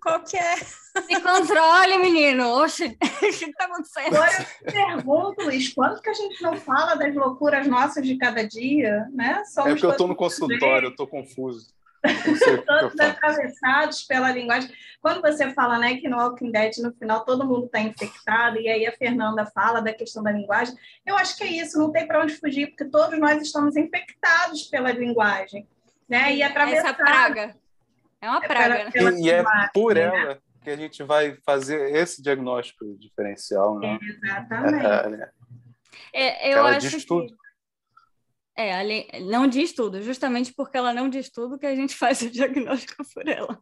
Qualquer. 0.01 0.57
É? 0.57 1.01
Se 1.01 1.21
controle, 1.21 1.99
menino. 1.99 2.49
Oxe, 2.63 2.97
o 2.97 3.19
que 3.19 3.27
está 3.27 3.65
acontecendo? 3.65 4.15
Agora 4.15 4.47
eu 4.63 4.73
pergunto, 4.73 5.43
Luiz, 5.43 5.71
quando 5.71 6.01
que 6.01 6.09
a 6.09 6.13
gente 6.13 6.41
não 6.41 6.55
fala 6.55 6.95
das 6.95 7.13
loucuras 7.13 7.67
nossas 7.67 8.07
de 8.07 8.17
cada 8.17 8.41
dia, 8.41 9.07
né? 9.13 9.43
Somos 9.45 9.69
é 9.69 9.73
porque 9.73 9.85
eu 9.85 9.91
estou 9.91 10.07
no 10.07 10.15
consultório, 10.15 10.87
eu 10.87 10.91
estou 10.91 11.05
confuso. 11.05 11.71
Todos 12.65 12.99
atravessados 12.99 14.03
pela 14.03 14.31
linguagem. 14.31 14.69
Quando 15.01 15.21
você 15.21 15.53
fala 15.53 15.77
né, 15.79 15.95
que 15.97 16.07
no 16.07 16.17
Walking 16.17 16.51
Dead, 16.51 16.77
no 16.79 16.93
final, 16.93 17.23
todo 17.25 17.45
mundo 17.45 17.65
está 17.65 17.79
infectado, 17.79 18.59
e 18.59 18.67
aí 18.69 18.85
a 18.85 18.91
Fernanda 18.91 19.45
fala 19.45 19.81
da 19.81 19.93
questão 19.93 20.21
da 20.21 20.31
linguagem, 20.31 20.75
eu 21.05 21.15
acho 21.17 21.37
que 21.37 21.43
é 21.43 21.47
isso, 21.47 21.77
não 21.77 21.91
tem 21.91 22.05
para 22.05 22.21
onde 22.21 22.35
fugir, 22.35 22.67
porque 22.67 22.85
todos 22.85 23.17
nós 23.19 23.41
estamos 23.41 23.75
infectados 23.75 24.63
pela 24.63 24.91
linguagem. 24.91 25.67
Né? 26.07 26.35
E 26.35 26.43
atravessados. 26.43 26.91
Essa 26.91 26.93
praga. 26.93 27.55
É 28.21 28.29
uma 28.29 28.41
praga. 28.41 28.75
É 28.75 28.91
pela, 28.91 29.11
pela 29.11 29.19
e, 29.19 29.29
é 29.29 29.43
por 29.73 29.95
né? 29.95 30.01
ela 30.01 30.39
que 30.63 30.69
a 30.69 30.77
gente 30.77 31.03
vai 31.03 31.35
fazer 31.45 31.93
esse 31.93 32.21
diagnóstico 32.21 32.85
diferencial. 32.97 33.79
Né? 33.79 33.99
Exatamente. 34.01 35.29
É, 36.13 36.49
é, 36.49 36.53
eu 36.53 36.59
ela 36.59 36.69
acho 36.71 36.79
diz 36.79 37.01
que... 37.01 37.07
tudo 37.07 37.35
é, 38.55 39.19
não 39.21 39.47
diz 39.47 39.73
tudo, 39.73 40.01
justamente 40.01 40.53
porque 40.53 40.77
ela 40.77 40.93
não 40.93 41.09
diz 41.09 41.29
tudo 41.29 41.57
que 41.57 41.65
a 41.65 41.75
gente 41.75 41.95
faz 41.97 42.21
o 42.21 42.29
diagnóstico 42.29 43.03
por 43.13 43.27
ela. 43.27 43.59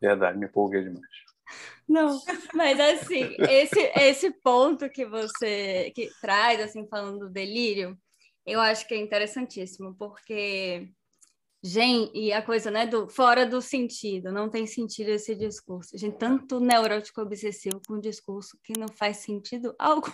Verdade, 0.00 0.38
me 0.38 0.46
empolguei 0.46 0.82
demais. 0.82 1.06
Não, 1.88 2.20
mas 2.54 2.78
assim, 2.78 3.34
esse, 3.40 3.80
esse 3.96 4.30
ponto 4.30 4.88
que 4.88 5.04
você 5.04 5.90
que 5.94 6.08
traz, 6.20 6.60
assim, 6.60 6.86
falando 6.86 7.18
do 7.18 7.30
delírio, 7.30 7.98
eu 8.46 8.60
acho 8.60 8.86
que 8.86 8.94
é 8.94 8.98
interessantíssimo, 8.98 9.94
porque, 9.98 10.88
gente, 11.62 12.16
e 12.16 12.32
a 12.32 12.42
coisa, 12.42 12.70
né, 12.70 12.86
do 12.86 13.08
fora 13.08 13.44
do 13.44 13.60
sentido, 13.60 14.30
não 14.30 14.48
tem 14.48 14.66
sentido 14.66 15.08
esse 15.08 15.34
discurso. 15.34 15.98
Gente, 15.98 16.16
tanto 16.16 16.60
neurótico 16.60 17.20
obsessivo 17.20 17.80
com 17.86 17.94
um 17.94 18.00
discurso 18.00 18.56
que 18.62 18.78
não 18.78 18.88
faz 18.88 19.18
sentido 19.18 19.74
algum. 19.78 20.10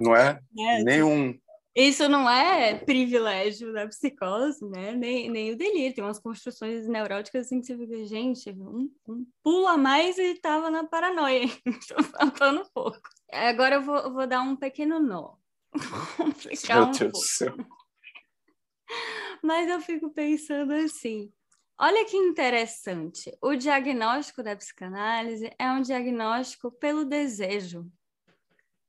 Não 0.00 0.14
é? 0.14 0.40
é 0.56 0.84
Nenhum. 0.84 1.36
Isso 1.74 2.06
não 2.06 2.28
é 2.28 2.74
privilégio 2.74 3.72
da 3.72 3.86
psicose, 3.86 4.62
né? 4.68 4.92
Nem, 4.92 5.30
nem 5.30 5.52
o 5.52 5.56
delírio. 5.56 5.94
Tem 5.94 6.04
umas 6.04 6.18
construções 6.18 6.86
neuróticas 6.86 7.46
assim 7.46 7.60
que 7.60 7.66
você 7.66 7.78
fica, 7.78 8.04
gente, 8.04 8.50
um, 8.50 8.90
um 9.08 9.26
pulo 9.42 9.66
a 9.66 9.78
mais 9.78 10.18
e 10.18 10.32
estava 10.32 10.70
na 10.70 10.84
paranoia. 10.84 11.44
Estou 11.64 12.02
faltando 12.04 12.60
um 12.60 12.68
pouco. 12.74 13.00
Agora 13.32 13.76
eu 13.76 13.82
vou, 13.82 13.96
eu 13.96 14.12
vou 14.12 14.26
dar 14.26 14.42
um 14.42 14.54
pequeno 14.54 15.00
nó. 15.00 15.34
Complicar 16.18 16.76
Meu 16.76 16.88
um 16.88 16.90
Deus 16.90 16.98
pouco. 16.98 17.18
do 17.18 17.24
céu. 17.24 17.56
Mas 19.42 19.68
eu 19.70 19.80
fico 19.80 20.10
pensando 20.10 20.74
assim. 20.74 21.32
Olha 21.78 22.04
que 22.04 22.16
interessante. 22.18 23.34
O 23.40 23.56
diagnóstico 23.56 24.42
da 24.42 24.54
psicanálise 24.54 25.50
é 25.58 25.70
um 25.70 25.80
diagnóstico 25.80 26.70
pelo 26.70 27.06
desejo, 27.06 27.90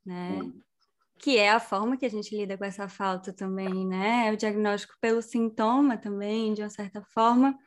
né? 0.05 0.41
Hum 0.43 0.61
que 1.23 1.37
é 1.37 1.51
a 1.51 1.59
forma 1.59 1.95
que 1.95 2.05
a 2.05 2.09
gente 2.09 2.35
lida 2.35 2.57
com 2.57 2.65
essa 2.65 2.89
falta 2.89 3.31
também, 3.31 3.87
né? 3.87 4.27
É 4.27 4.33
o 4.33 4.35
diagnóstico 4.35 4.93
pelo 4.99 5.21
sintoma 5.21 5.97
também, 5.97 6.53
de 6.53 6.61
uma 6.61 6.69
certa 6.69 7.01
forma. 7.01 7.57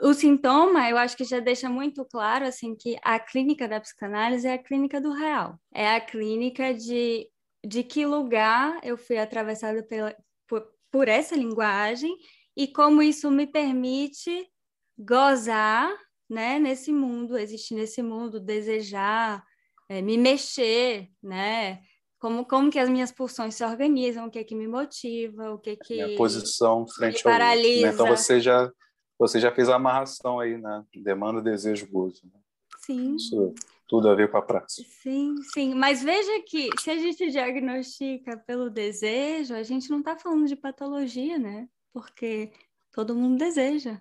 O 0.00 0.14
sintoma, 0.14 0.88
eu 0.88 0.96
acho 0.96 1.16
que 1.16 1.24
já 1.24 1.40
deixa 1.40 1.68
muito 1.68 2.04
claro, 2.04 2.46
assim, 2.46 2.76
que 2.76 2.96
a 3.02 3.18
clínica 3.18 3.66
da 3.66 3.80
psicanálise 3.80 4.46
é 4.46 4.52
a 4.52 4.62
clínica 4.62 5.00
do 5.00 5.12
real. 5.12 5.58
É 5.74 5.96
a 5.96 6.00
clínica 6.00 6.72
de, 6.72 7.28
de 7.66 7.82
que 7.82 8.06
lugar 8.06 8.78
eu 8.84 8.96
fui 8.96 9.18
atravessada 9.18 9.82
pela, 9.82 10.14
por, 10.46 10.64
por 10.88 11.08
essa 11.08 11.34
linguagem 11.34 12.16
e 12.56 12.68
como 12.68 13.02
isso 13.02 13.28
me 13.28 13.44
permite 13.44 14.48
gozar, 14.96 15.92
né, 16.30 16.60
nesse 16.60 16.92
mundo, 16.92 17.36
existir 17.36 17.74
nesse 17.74 18.04
mundo, 18.04 18.38
desejar, 18.38 19.42
é, 19.88 20.00
me 20.00 20.16
mexer, 20.16 21.08
né, 21.20 21.80
como, 22.22 22.46
como 22.46 22.70
que 22.70 22.78
as 22.78 22.88
minhas 22.88 23.10
pulsões 23.10 23.56
se 23.56 23.64
organizam, 23.64 24.26
o 24.26 24.30
que 24.30 24.38
é 24.38 24.44
que 24.44 24.54
me 24.54 24.68
motiva, 24.68 25.50
o 25.50 25.58
que 25.58 25.70
é 25.70 25.76
que 25.76 25.94
Minha 25.94 26.16
posição 26.16 26.86
frente 26.86 27.16
ao 27.16 27.32
paralisa. 27.32 27.88
Né? 27.88 27.92
Então 27.92 28.06
você 28.06 28.40
já 28.40 28.70
você 29.18 29.40
já 29.40 29.50
fez 29.50 29.68
a 29.68 29.74
amarração 29.74 30.38
aí, 30.38 30.56
né? 30.56 30.84
Demanda, 30.94 31.42
desejo, 31.42 31.90
gozo. 31.90 32.22
Né? 32.32 32.40
Sim. 32.78 33.16
Isso 33.16 33.52
tudo 33.88 34.08
a 34.08 34.14
ver 34.14 34.30
com 34.30 34.36
a 34.36 34.42
prática. 34.42 34.88
Sim, 35.02 35.34
sim. 35.52 35.74
Mas 35.74 36.00
veja 36.00 36.44
que 36.46 36.68
se 36.80 36.92
a 36.92 36.96
gente 36.96 37.28
diagnostica 37.28 38.36
pelo 38.46 38.70
desejo, 38.70 39.54
a 39.54 39.64
gente 39.64 39.90
não 39.90 39.98
está 39.98 40.16
falando 40.16 40.46
de 40.46 40.54
patologia, 40.54 41.40
né? 41.40 41.68
Porque 41.92 42.52
todo 42.92 43.16
mundo 43.16 43.36
deseja. 43.36 44.00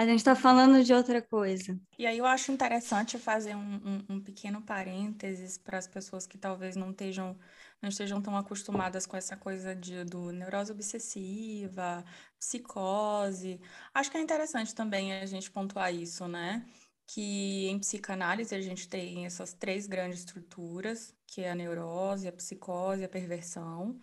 A 0.00 0.06
gente 0.06 0.20
está 0.20 0.34
falando 0.34 0.82
de 0.82 0.94
outra 0.94 1.20
coisa. 1.20 1.78
E 1.98 2.06
aí 2.06 2.16
eu 2.16 2.24
acho 2.24 2.50
interessante 2.50 3.18
fazer 3.18 3.54
um, 3.54 3.74
um, 4.08 4.14
um 4.14 4.20
pequeno 4.22 4.62
parênteses 4.62 5.58
para 5.58 5.76
as 5.76 5.86
pessoas 5.86 6.26
que 6.26 6.38
talvez 6.38 6.74
não 6.74 6.90
estejam 6.90 7.38
não 7.82 7.90
estejam 7.90 8.22
tão 8.22 8.34
acostumadas 8.34 9.04
com 9.04 9.14
essa 9.14 9.36
coisa 9.36 9.76
de, 9.76 10.02
do 10.04 10.32
neurose 10.32 10.72
obsessiva, 10.72 12.02
psicose. 12.38 13.60
Acho 13.92 14.10
que 14.10 14.16
é 14.16 14.22
interessante 14.22 14.74
também 14.74 15.12
a 15.12 15.26
gente 15.26 15.50
pontuar 15.50 15.94
isso, 15.94 16.26
né? 16.26 16.64
Que 17.06 17.68
em 17.68 17.78
psicanálise 17.78 18.54
a 18.54 18.60
gente 18.62 18.88
tem 18.88 19.26
essas 19.26 19.52
três 19.52 19.86
grandes 19.86 20.20
estruturas, 20.20 21.14
que 21.26 21.42
é 21.42 21.50
a 21.50 21.54
neurose, 21.54 22.26
a 22.26 22.32
psicose 22.32 23.04
a 23.04 23.08
perversão. 23.08 24.00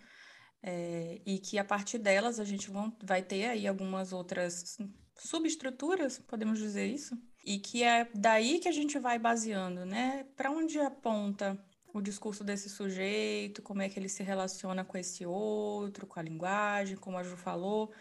É, 0.62 1.20
e 1.26 1.40
que 1.40 1.58
a 1.58 1.66
partir 1.66 1.98
delas 1.98 2.40
a 2.40 2.46
gente 2.46 2.70
vão, 2.70 2.96
vai 3.04 3.24
ter 3.24 3.46
aí 3.46 3.66
algumas 3.68 4.14
outras 4.14 4.78
subestruturas, 5.18 6.20
podemos 6.20 6.60
dizer 6.60 6.88
isso, 6.88 7.18
e 7.44 7.60
que 7.60 7.84
é 7.84 8.08
daí 8.14 8.60
que 8.60 8.68
a 8.68 8.72
gente 8.72 9.00
vai 9.00 9.18
baseando, 9.18 9.86
né? 9.86 10.26
Para 10.36 10.52
onde 10.52 10.80
aponta 10.80 11.58
o 11.94 12.02
discurso 12.02 12.44
desse 12.44 12.70
sujeito, 12.70 13.62
como 13.62 13.82
é 13.82 13.90
que 13.90 13.98
ele 13.98 14.10
se 14.10 14.24
relaciona 14.24 14.84
com 14.84 14.98
esse 14.98 15.26
outro, 15.26 16.06
com 16.06 16.20
a 16.20 16.24
linguagem, 16.24 16.98
como 16.98 17.18
a 17.18 17.24
Ju 17.24 17.38
falou, 17.38 17.92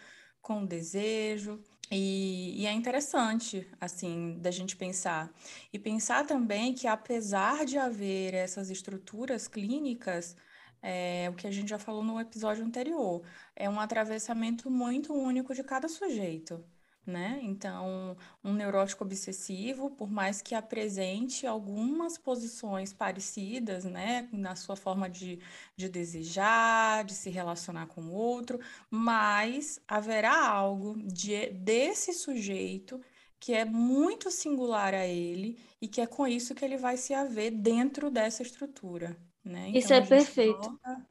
com 0.41 0.63
o 0.63 0.67
desejo. 0.67 1.63
E, 1.89 2.61
e, 2.61 2.65
é 2.67 2.71
interessante, 2.73 3.65
assim, 3.79 4.37
da 4.41 4.51
gente 4.51 4.75
pensar. 4.75 5.33
E 5.71 5.79
pensar 5.79 6.25
também 6.25 6.73
que, 6.73 6.85
apesar 6.85 7.65
de 7.65 7.77
haver 7.77 8.33
essas 8.33 8.69
estruturas 8.69 9.47
clínicas, 9.47 10.35
é, 10.81 11.29
o 11.31 11.35
que 11.35 11.47
a 11.47 11.51
gente 11.51 11.69
já 11.69 11.79
falou 11.79 12.03
no 12.03 12.19
episódio 12.19 12.65
anterior, 12.65 13.23
é 13.55 13.69
um 13.69 13.79
atravessamento 13.79 14.69
muito 14.69 15.13
único 15.13 15.55
de 15.55 15.63
cada 15.63 15.87
sujeito 15.87 16.63
né? 17.07 17.39
Então, 17.41 18.17
um 18.43 18.53
neurótico 18.53 19.03
obsessivo, 19.03 19.89
por 19.91 20.11
mais 20.11 20.41
que 20.41 20.53
apresente 20.53 21.47
algumas 21.47 22.17
posições 22.17 22.91
parecidas, 22.91 23.85
né, 23.85 24.27
na 24.31 24.55
sua 24.55 24.75
forma 24.75 25.09
de, 25.09 25.39
de 25.75 25.87
desejar, 25.87 27.05
de 27.05 27.13
se 27.13 27.29
relacionar 27.29 27.87
com 27.87 28.01
o 28.01 28.13
outro, 28.13 28.59
mas 28.89 29.79
haverá 29.87 30.45
algo 30.47 31.01
de, 31.01 31.49
desse 31.51 32.13
sujeito 32.13 32.99
que 33.39 33.53
é 33.53 33.63
muito 33.63 34.29
singular 34.29 34.93
a 34.93 35.05
ele 35.05 35.57
e 35.81 35.87
que 35.87 36.01
é 36.01 36.07
com 36.07 36.27
isso 36.27 36.55
que 36.55 36.65
ele 36.65 36.77
vai 36.77 36.97
se 36.97 37.13
haver 37.13 37.51
dentro 37.51 38.09
dessa 38.09 38.41
estrutura, 38.41 39.15
né? 39.43 39.69
Então, 39.69 39.79
isso 39.79 39.93
é 39.93 40.01
perfeito. 40.01 40.59
Volta, 40.61 41.07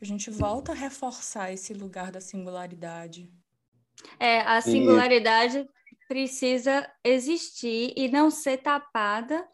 a 0.00 0.04
gente 0.04 0.30
volta 0.30 0.72
a 0.72 0.74
reforçar 0.74 1.52
esse 1.52 1.72
lugar 1.72 2.10
da 2.10 2.20
singularidade. 2.20 3.30
É, 4.18 4.40
a 4.40 4.60
singularidade 4.60 5.58
e... 5.58 6.06
precisa 6.08 6.90
existir 7.04 7.92
e 7.96 8.08
não 8.08 8.30
ser 8.30 8.58
tapada 8.58 9.46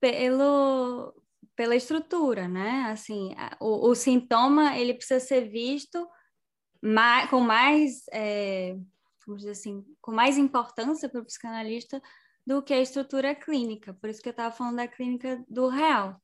pelo, 0.00 1.14
pela 1.56 1.74
estrutura, 1.74 2.46
né? 2.46 2.86
Assim, 2.90 3.34
o, 3.60 3.88
o 3.88 3.94
sintoma 3.94 4.76
ele 4.76 4.94
precisa 4.94 5.20
ser 5.20 5.48
visto 5.48 6.06
mais, 6.82 7.28
com 7.28 7.40
mais, 7.40 8.04
é, 8.12 8.76
vamos 9.26 9.42
dizer 9.42 9.52
assim, 9.52 9.84
com 10.00 10.12
mais 10.12 10.38
importância 10.38 11.08
para 11.08 11.20
o 11.20 11.24
psicanalista 11.24 12.00
do 12.46 12.62
que 12.62 12.72
a 12.72 12.80
estrutura 12.80 13.34
clínica. 13.34 13.92
Por 13.94 14.08
isso 14.08 14.22
que 14.22 14.28
eu 14.28 14.32
estava 14.32 14.54
falando 14.54 14.76
da 14.76 14.88
clínica 14.88 15.44
do 15.48 15.68
real. 15.68 16.20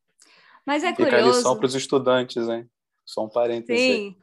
Mas 0.67 0.83
é 0.83 0.95
Fica 0.95 1.11
curioso. 1.11 1.39
Lição 1.39 1.57
para 1.57 1.67
os 1.67 1.75
estudantes, 1.75 2.49
hein? 2.49 2.69
Só 3.05 3.25
um 3.25 3.29
parênteses. 3.29 3.79
Sim. 3.79 4.17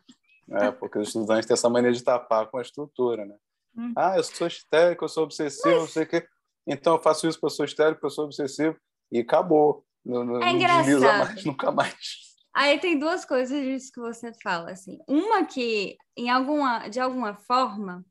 Aí. 0.49 0.67
É, 0.67 0.71
porque 0.71 0.97
os 0.97 1.07
estudantes 1.07 1.45
têm 1.45 1.53
essa 1.53 1.69
maneira 1.69 1.95
de 1.95 2.03
tapar 2.03 2.47
com 2.47 2.57
a 2.57 2.61
estrutura, 2.61 3.25
né? 3.25 3.35
Hum. 3.77 3.93
Ah, 3.95 4.17
eu 4.17 4.23
sou 4.23 4.47
histérico, 4.47 5.05
eu 5.05 5.09
sou 5.09 5.23
obsessivo, 5.23 5.79
não 5.79 5.87
sei 5.87 6.03
o 6.03 6.07
quê. 6.07 6.27
Então 6.67 6.95
eu 6.95 7.01
faço 7.01 7.27
isso 7.27 7.39
porque 7.39 7.53
eu 7.53 7.55
sou 7.55 7.65
histérico, 7.65 8.05
eu 8.05 8.09
sou 8.09 8.25
obsessivo 8.25 8.77
e 9.11 9.19
acabou. 9.19 9.85
Não, 10.05 10.23
não, 10.23 10.41
é 10.41 10.51
engraçado. 10.51 10.99
Não 10.99 11.17
mais, 11.17 11.43
nunca 11.45 11.71
mais. 11.71 12.31
Aí 12.53 12.79
tem 12.79 12.99
duas 12.99 13.23
coisas 13.23 13.61
disso 13.63 13.91
que 13.93 14.01
você 14.01 14.31
fala, 14.43 14.71
assim. 14.71 14.99
Uma 15.07 15.45
que, 15.45 15.97
em 16.17 16.29
alguma, 16.29 16.89
de 16.89 16.99
alguma 16.99 17.33
forma, 17.33 18.05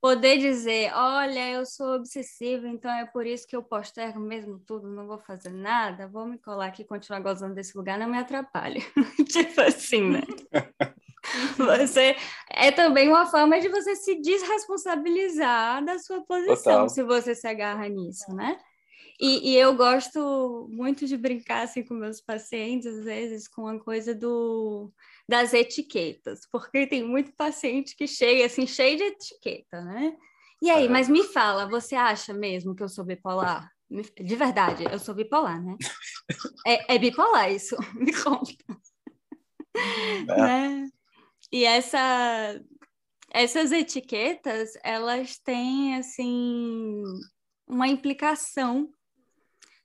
poder 0.00 0.38
dizer, 0.38 0.92
olha, 0.94 1.50
eu 1.50 1.66
sou 1.66 1.96
obsessiva, 1.96 2.68
então 2.68 2.90
é 2.90 3.04
por 3.04 3.26
isso 3.26 3.46
que 3.46 3.56
eu 3.56 3.62
postergo 3.62 4.20
mesmo 4.20 4.60
tudo, 4.60 4.88
não 4.88 5.06
vou 5.06 5.18
fazer 5.18 5.50
nada, 5.50 6.06
vou 6.06 6.24
me 6.24 6.38
colar 6.38 6.66
aqui 6.66 6.82
e 6.82 6.86
continuar 6.86 7.20
gozando 7.20 7.54
desse 7.54 7.76
lugar, 7.76 7.98
não 7.98 8.08
me 8.08 8.18
atrapalhe. 8.18 8.80
tipo 9.28 9.60
assim, 9.60 10.02
né? 10.02 10.22
Você 11.56 12.16
é 12.50 12.70
também 12.70 13.08
uma 13.08 13.26
forma 13.26 13.60
de 13.60 13.68
você 13.68 13.94
se 13.94 14.20
desresponsabilizar 14.20 15.84
da 15.84 15.98
sua 15.98 16.24
posição, 16.24 16.56
Total. 16.56 16.88
se 16.88 17.02
você 17.02 17.34
se 17.34 17.46
agarra 17.46 17.88
nisso, 17.88 18.34
né? 18.34 18.58
E, 19.20 19.50
e, 19.50 19.56
eu 19.56 19.74
gosto 19.74 20.68
muito 20.70 21.04
de 21.04 21.16
brincar 21.16 21.64
assim 21.64 21.84
com 21.84 21.94
meus 21.94 22.20
pacientes, 22.20 22.86
às 22.86 23.04
vezes, 23.04 23.48
com 23.48 23.66
a 23.66 23.78
coisa 23.80 24.14
do 24.14 24.92
das 25.28 25.52
etiquetas, 25.52 26.48
porque 26.50 26.86
tem 26.86 27.02
muito 27.02 27.32
paciente 27.32 27.94
que 27.96 28.06
chega 28.06 28.46
assim, 28.46 28.66
cheio 28.66 28.96
de 28.96 29.02
etiqueta, 29.02 29.82
né? 29.82 30.16
E 30.62 30.70
aí, 30.70 30.88
mas 30.88 31.08
me 31.08 31.22
fala, 31.22 31.68
você 31.68 31.94
acha 31.94 32.32
mesmo 32.32 32.74
que 32.74 32.82
eu 32.82 32.88
sou 32.88 33.04
bipolar? 33.04 33.70
De 33.90 34.36
verdade, 34.36 34.84
eu 34.90 34.98
sou 34.98 35.14
bipolar, 35.14 35.62
né? 35.62 35.76
É, 36.66 36.94
é 36.94 36.98
bipolar 36.98 37.50
isso, 37.50 37.76
me 37.94 38.12
conta. 38.12 38.52
É. 39.74 40.36
Né? 40.36 40.88
E 41.50 41.64
essa, 41.64 42.60
essas 43.30 43.72
etiquetas, 43.72 44.72
elas 44.82 45.38
têm, 45.38 45.96
assim, 45.96 47.02
uma 47.66 47.88
implicação 47.88 48.92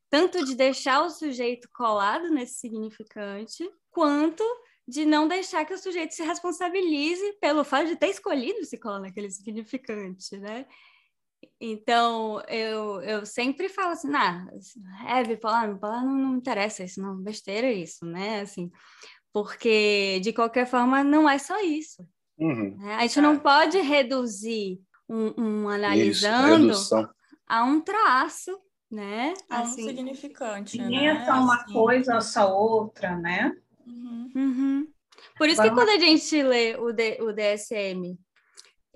tanto 0.10 0.45
de 0.45 0.56
deixar 0.56 1.04
o 1.04 1.10
sujeito 1.10 1.67
colado 1.73 2.30
nesse 2.30 2.60
significante, 2.60 3.67
quanto 3.89 4.43
de 4.88 5.06
não 5.06 5.28
deixar 5.28 5.65
que 5.65 5.73
o 5.73 5.78
sujeito 5.78 6.13
se 6.13 6.21
responsabilize 6.21 7.34
pelo 7.41 7.63
fato 7.63 7.88
de 7.88 7.95
ter 7.95 8.10
escolhido 8.10 8.63
se 8.63 8.78
colar 8.78 8.99
naquele 8.99 9.32
significante, 9.32 10.38
né? 10.38 10.67
Então, 11.60 12.41
eu, 12.47 13.02
eu 13.02 13.26
sempre 13.26 13.67
falo 13.69 13.93
assim, 13.93 14.13
ah, 14.13 14.45
é 15.08 15.23
bipolar, 15.23 15.73
bipolar 15.73 16.06
não, 16.06 16.13
não 16.13 16.36
interessa 16.38 16.84
isso, 16.84 17.02
não, 17.02 17.17
besteira 17.17 17.71
isso, 17.71 18.06
né? 18.06 18.41
Assim, 18.41 18.69
porque 19.34 20.19
de 20.22 20.32
qualquer 20.32 20.67
forma 20.67 21.04
não 21.04 21.28
é 21.28 21.39
só 21.39 21.60
isso. 21.60 22.08
Uhum. 22.38 22.78
Né? 22.78 22.96
A 22.96 23.02
gente 23.02 23.19
não 23.19 23.39
pode 23.39 23.80
reduzir 23.80 24.80
um, 25.10 25.34
um 25.38 25.69
analisando 25.69 26.72
isso, 26.72 27.10
a 27.48 27.63
um 27.63 27.82
traço, 27.82 28.58
né? 28.89 29.34
A 29.50 29.62
assim, 29.62 29.84
um 29.84 29.88
significante. 29.88 30.78
Nem 30.78 31.02
né? 31.02 31.22
é 31.22 31.26
só 31.26 31.34
uma 31.34 31.56
assim. 31.56 31.74
coisa 31.74 32.15
ou 32.15 32.22
só 32.22 32.56
outra, 32.56 33.17
né? 33.17 33.52
Uhum. 33.86 34.32
Uhum. 34.36 34.88
Por 35.38 35.48
isso 35.48 35.58
Vamos... 35.58 35.72
que 35.72 35.76
quando 35.76 35.89
a 35.89 36.06
gente 36.06 36.43
lê 36.43 36.76
o, 36.76 36.93
D, 36.93 37.17
o 37.22 37.34
DSM 37.34 38.17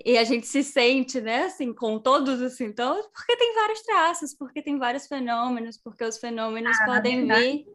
e 0.05 0.17
a 0.17 0.23
gente 0.23 0.45
se 0.45 0.63
sente, 0.63 1.19
né, 1.19 1.45
assim, 1.45 1.73
com 1.73 1.97
todos 1.97 2.39
os 2.39 2.55
sintomas, 2.55 3.07
porque 3.07 3.35
tem 3.35 3.55
vários 3.55 3.81
traços, 3.81 4.35
porque 4.35 4.61
tem 4.61 4.77
vários 4.77 5.07
fenômenos, 5.07 5.79
porque 5.83 6.03
os 6.03 6.19
fenômenos 6.19 6.77
ah, 6.81 6.85
podem 6.85 7.25
vir 7.25 7.65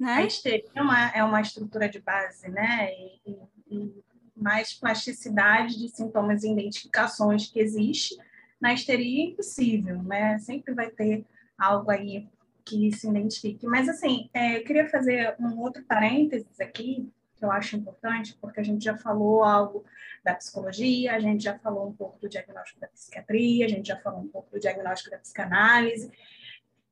né? 0.00 0.14
A 0.14 0.24
histeria 0.24 0.64
é 0.74 0.82
uma, 0.82 1.08
é 1.10 1.22
uma 1.22 1.40
estrutura 1.42 1.86
de 1.86 2.00
base, 2.00 2.48
né? 2.48 2.90
E, 2.92 3.20
e, 3.26 3.38
e 3.70 3.94
mais 4.34 4.72
plasticidade 4.72 5.78
de 5.78 5.88
sintomas 5.90 6.42
e 6.42 6.50
identificações 6.50 7.46
que 7.46 7.60
existe 7.60 8.16
na 8.58 8.72
histeria 8.72 9.24
é 9.24 9.26
impossível, 9.28 10.02
né? 10.02 10.38
Sempre 10.38 10.72
vai 10.72 10.90
ter 10.90 11.26
algo 11.58 11.90
aí 11.90 12.26
que 12.64 12.90
se 12.92 13.08
identifique. 13.08 13.66
Mas, 13.66 13.88
assim, 13.88 14.30
é, 14.32 14.56
eu 14.56 14.64
queria 14.64 14.88
fazer 14.88 15.36
um 15.38 15.58
outro 15.58 15.84
parênteses 15.84 16.58
aqui, 16.60 17.10
que 17.36 17.44
eu 17.44 17.50
acho 17.50 17.76
importante, 17.76 18.36
porque 18.40 18.60
a 18.60 18.62
gente 18.62 18.84
já 18.84 18.96
falou 18.96 19.44
algo 19.44 19.84
da 20.24 20.34
psicologia, 20.34 21.14
a 21.14 21.20
gente 21.20 21.44
já 21.44 21.58
falou 21.58 21.88
um 21.88 21.92
pouco 21.92 22.18
do 22.20 22.28
diagnóstico 22.28 22.80
da 22.80 22.88
psiquiatria, 22.88 23.66
a 23.66 23.68
gente 23.68 23.88
já 23.88 23.96
falou 23.96 24.20
um 24.20 24.28
pouco 24.28 24.50
do 24.50 24.60
diagnóstico 24.60 25.10
da 25.10 25.18
psicanálise, 25.18 26.10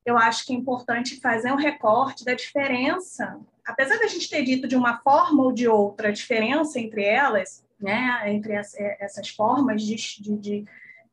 eu 0.08 0.16
acho 0.16 0.46
que 0.46 0.52
é 0.52 0.56
importante 0.56 1.20
fazer 1.20 1.52
um 1.52 1.56
recorte 1.56 2.24
da 2.24 2.34
diferença, 2.34 3.38
apesar 3.64 3.98
da 3.98 4.06
gente 4.06 4.30
ter 4.30 4.42
dito 4.42 4.66
de 4.66 4.76
uma 4.76 4.98
forma 5.00 5.42
ou 5.42 5.52
de 5.52 5.68
outra 5.68 6.08
a 6.08 6.12
diferença 6.12 6.80
entre 6.80 7.04
elas, 7.04 7.64
né, 7.78 8.22
entre 8.32 8.56
as, 8.56 8.74
é, 8.74 8.96
essas 9.00 9.28
formas 9.28 9.82
de, 9.82 9.96
de, 10.20 10.64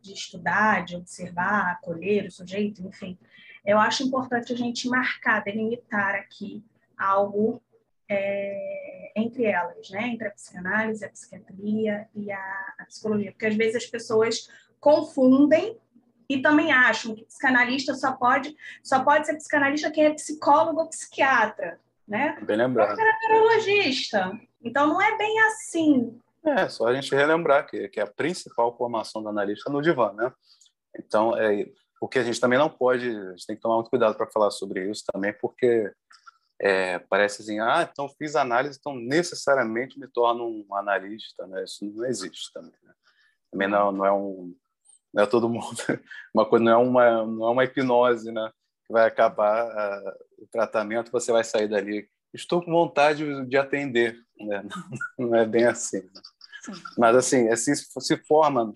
de 0.01 0.13
estudar, 0.13 0.85
de 0.85 0.95
observar, 0.95 1.71
acolher 1.71 2.25
o 2.25 2.31
sujeito, 2.31 2.81
enfim, 2.87 3.17
eu 3.65 3.77
acho 3.79 4.03
importante 4.03 4.53
a 4.53 4.55
gente 4.55 4.87
marcar, 4.87 5.43
delimitar 5.43 6.15
aqui 6.15 6.63
algo 6.97 7.61
é, 8.07 9.11
entre 9.15 9.45
elas, 9.45 9.89
né? 9.89 10.07
entre 10.09 10.27
a 10.27 10.31
psicanálise, 10.31 11.03
a 11.03 11.09
psiquiatria 11.09 12.07
e 12.15 12.31
a, 12.31 12.73
a, 12.77 12.85
psicologia, 12.85 13.31
porque 13.31 13.47
às 13.47 13.55
vezes 13.55 13.77
as 13.77 13.85
pessoas 13.87 14.47
confundem 14.79 15.77
e 16.29 16.41
também 16.41 16.71
acham 16.71 17.15
que 17.15 17.25
psicanalista 17.25 17.93
só 17.93 18.13
pode, 18.13 18.55
só 18.83 19.03
pode 19.03 19.25
ser 19.25 19.35
psicanalista 19.35 19.91
quem 19.91 20.05
é 20.05 20.13
psicólogo 20.13 20.81
ou 20.81 20.89
psiquiatra, 20.89 21.79
né? 22.07 22.37
Bem 22.41 22.57
lembrado. 22.57 22.97
Neurologista. 23.29 24.31
Então, 24.63 24.87
não 24.87 25.01
é 25.01 25.17
bem 25.17 25.39
assim. 25.41 26.19
É, 26.45 26.67
só 26.69 26.87
a 26.87 26.93
gente 26.93 27.13
relembrar 27.13 27.67
que, 27.67 27.87
que 27.89 27.99
é 27.99 28.03
a 28.03 28.07
principal 28.07 28.75
formação 28.75 29.21
do 29.21 29.29
analista 29.29 29.71
no 29.71 29.81
divã, 29.81 30.13
né? 30.13 30.31
Então, 30.97 31.37
é, 31.37 31.67
o 32.01 32.07
que 32.07 32.19
a 32.19 32.23
gente 32.23 32.39
também 32.39 32.59
não 32.59 32.69
pode, 32.69 33.09
a 33.09 33.31
gente 33.31 33.45
tem 33.45 33.55
que 33.55 33.61
tomar 33.61 33.75
muito 33.75 33.89
cuidado 33.89 34.15
para 34.15 34.29
falar 34.29 34.51
sobre 34.51 34.89
isso 34.89 35.03
também, 35.11 35.33
porque 35.33 35.91
é, 36.59 36.99
parece 36.99 37.41
assim, 37.41 37.59
ah, 37.59 37.87
então 37.89 38.07
fiz 38.17 38.35
análise, 38.35 38.77
então 38.79 38.95
necessariamente 38.95 39.99
me 39.99 40.07
torno 40.07 40.47
um 40.47 40.75
analista, 40.75 41.45
né? 41.47 41.63
Isso 41.63 41.83
não 41.85 42.05
existe 42.05 42.51
também. 42.53 42.73
Né? 42.83 42.93
Também 43.51 43.67
não, 43.67 43.91
não 43.91 44.05
é 44.05 44.11
um, 44.11 44.55
não 45.15 45.23
é 45.23 45.25
todo 45.25 45.47
mundo, 45.47 45.77
uma 46.35 46.45
coisa 46.45 46.65
não 46.65 46.71
é 46.73 46.77
uma, 46.77 47.25
não 47.25 47.47
é 47.47 47.49
uma 47.51 47.63
hipnose, 47.63 48.33
né? 48.33 48.51
Que 48.85 48.91
vai 48.91 49.07
acabar 49.07 49.65
uh, 49.65 50.43
o 50.43 50.47
tratamento, 50.47 51.09
você 51.09 51.31
vai 51.31 51.43
sair 51.43 51.69
dali. 51.69 52.09
Estou 52.33 52.61
com 52.61 52.69
vontade 52.69 53.23
de 53.45 53.57
atender, 53.57 54.17
né? 54.37 54.61
Não, 55.17 55.27
não 55.29 55.35
é 55.35 55.45
bem 55.45 55.63
assim. 55.63 56.01
Né? 56.01 56.21
Mas 56.97 57.15
assim, 57.15 57.47
assim 57.47 57.73
se 57.73 58.17
forma, 58.27 58.73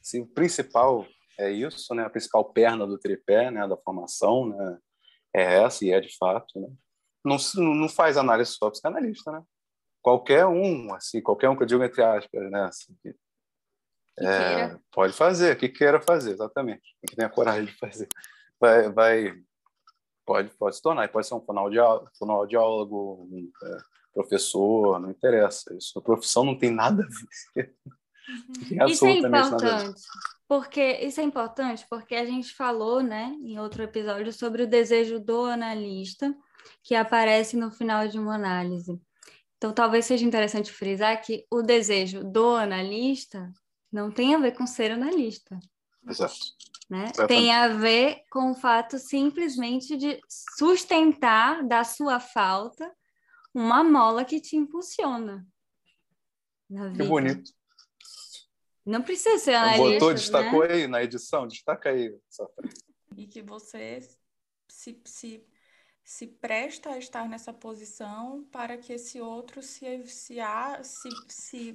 assim, 0.00 0.22
o 0.22 0.26
principal 0.28 1.04
é 1.36 1.50
isso, 1.50 1.92
né? 1.92 2.04
A 2.04 2.10
principal 2.10 2.44
perna 2.52 2.86
do 2.86 2.96
tripé, 2.96 3.50
né? 3.50 3.66
Da 3.66 3.76
formação, 3.76 4.46
né? 4.46 4.78
É 5.34 5.62
essa 5.64 5.84
e 5.84 5.90
é 5.90 6.00
de 6.00 6.16
fato, 6.16 6.60
né? 6.60 6.68
Não, 7.24 7.36
não 7.56 7.88
faz 7.88 8.16
análise 8.16 8.52
só 8.52 8.70
psicanalista, 8.70 9.32
né? 9.32 9.42
Qualquer 10.00 10.46
um, 10.46 10.94
assim, 10.94 11.20
qualquer 11.20 11.48
um 11.50 11.56
que 11.56 11.64
eu 11.64 11.66
digo 11.66 11.82
entre 11.82 12.00
aspas, 12.00 12.48
né? 12.48 12.62
Assim, 12.62 12.96
é, 14.20 14.76
pode 14.92 15.12
fazer, 15.12 15.56
que 15.56 15.68
queira 15.68 16.00
fazer, 16.00 16.32
exatamente. 16.32 16.82
Que 17.06 17.16
tenha 17.16 17.28
coragem 17.28 17.66
de 17.66 17.72
fazer. 17.78 18.08
Vai, 18.58 18.90
vai, 18.90 19.34
pode, 20.26 20.50
pode 20.50 20.76
se 20.76 20.82
tornar, 20.82 21.08
pode 21.08 21.26
ser 21.26 21.34
um 21.34 21.40
fonoaudiólogo, 22.18 23.28
um 23.30 23.50
é, 23.64 23.78
professor, 24.12 25.00
não 25.00 25.10
interessa. 25.10 25.74
Isso, 25.74 25.98
a 25.98 26.02
profissão 26.02 26.44
não 26.44 26.56
tem 26.56 26.70
nada 26.70 27.02
a 27.02 27.06
ver. 27.54 27.74
Uhum. 28.70 28.86
Isso 28.88 29.06
é 29.06 29.12
importante, 29.12 30.02
porque 30.46 30.98
isso 31.02 31.20
é 31.20 31.24
importante 31.24 31.84
porque 31.90 32.14
a 32.14 32.24
gente 32.24 32.54
falou, 32.54 33.02
né, 33.02 33.34
em 33.42 33.58
outro 33.58 33.82
episódio 33.82 34.32
sobre 34.32 34.62
o 34.62 34.68
desejo 34.68 35.18
do 35.18 35.46
analista 35.46 36.32
que 36.84 36.94
aparece 36.94 37.56
no 37.56 37.70
final 37.70 38.06
de 38.06 38.18
uma 38.18 38.36
análise. 38.36 39.00
Então, 39.56 39.72
talvez 39.72 40.06
seja 40.06 40.24
interessante 40.24 40.72
frisar 40.72 41.20
que 41.20 41.44
o 41.50 41.60
desejo 41.60 42.24
do 42.24 42.54
analista 42.54 43.52
não 43.92 44.10
tem 44.10 44.34
a 44.34 44.38
ver 44.38 44.52
com 44.52 44.66
ser 44.66 44.92
analista. 44.92 45.58
Exato. 46.08 46.36
Né? 46.88 47.10
Tem 47.28 47.52
a 47.52 47.68
ver 47.68 48.24
com 48.30 48.50
o 48.50 48.54
fato 48.54 48.98
simplesmente 48.98 49.96
de 49.96 50.20
sustentar 50.28 51.64
da 51.64 51.84
sua 51.84 52.18
falta 52.18 52.90
uma 53.54 53.84
mola 53.84 54.24
que 54.24 54.40
te 54.40 54.56
impulsiona. 54.56 55.46
Que 56.96 57.02
bonito. 57.02 57.52
Não 58.84 59.02
precisa 59.02 59.38
ser 59.38 59.54
analista. 59.54 59.84
Botou, 59.84 60.14
destacou 60.14 60.66
né? 60.66 60.74
aí 60.74 60.86
na 60.88 61.02
edição, 61.02 61.46
destaca 61.46 61.90
aí. 61.90 62.12
E 63.16 63.26
que 63.26 63.42
você 63.42 64.00
se, 64.68 65.00
se, 65.04 65.46
se 66.02 66.26
presta 66.26 66.90
a 66.90 66.98
estar 66.98 67.28
nessa 67.28 67.52
posição 67.52 68.44
para 68.50 68.78
que 68.78 68.92
esse 68.92 69.20
outro 69.20 69.62
se, 69.62 70.06
se, 70.06 70.38
se, 70.82 71.08
se 71.28 71.74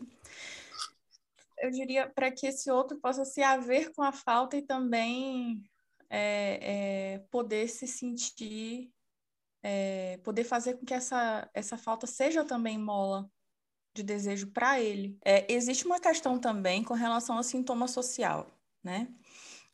eu 1.59 1.71
diria, 1.71 2.09
para 2.09 2.31
que 2.31 2.47
esse 2.47 2.69
outro 2.69 2.99
possa 2.99 3.25
se 3.25 3.41
haver 3.41 3.91
com 3.93 4.03
a 4.03 4.11
falta 4.11 4.57
e 4.57 4.61
também 4.61 5.63
é, 6.09 7.15
é, 7.15 7.19
poder 7.31 7.67
se 7.67 7.87
sentir, 7.87 8.91
é, 9.63 10.17
poder 10.23 10.43
fazer 10.43 10.75
com 10.75 10.85
que 10.85 10.93
essa, 10.93 11.49
essa 11.53 11.77
falta 11.77 12.05
seja 12.05 12.43
também 12.43 12.77
mola 12.77 13.29
de 13.93 14.03
desejo 14.03 14.51
para 14.51 14.79
ele. 14.79 15.17
É, 15.23 15.51
existe 15.51 15.85
uma 15.85 15.99
questão 15.99 16.37
também 16.39 16.83
com 16.83 16.93
relação 16.93 17.37
ao 17.37 17.43
sintoma 17.43 17.87
social, 17.87 18.51
né? 18.83 19.07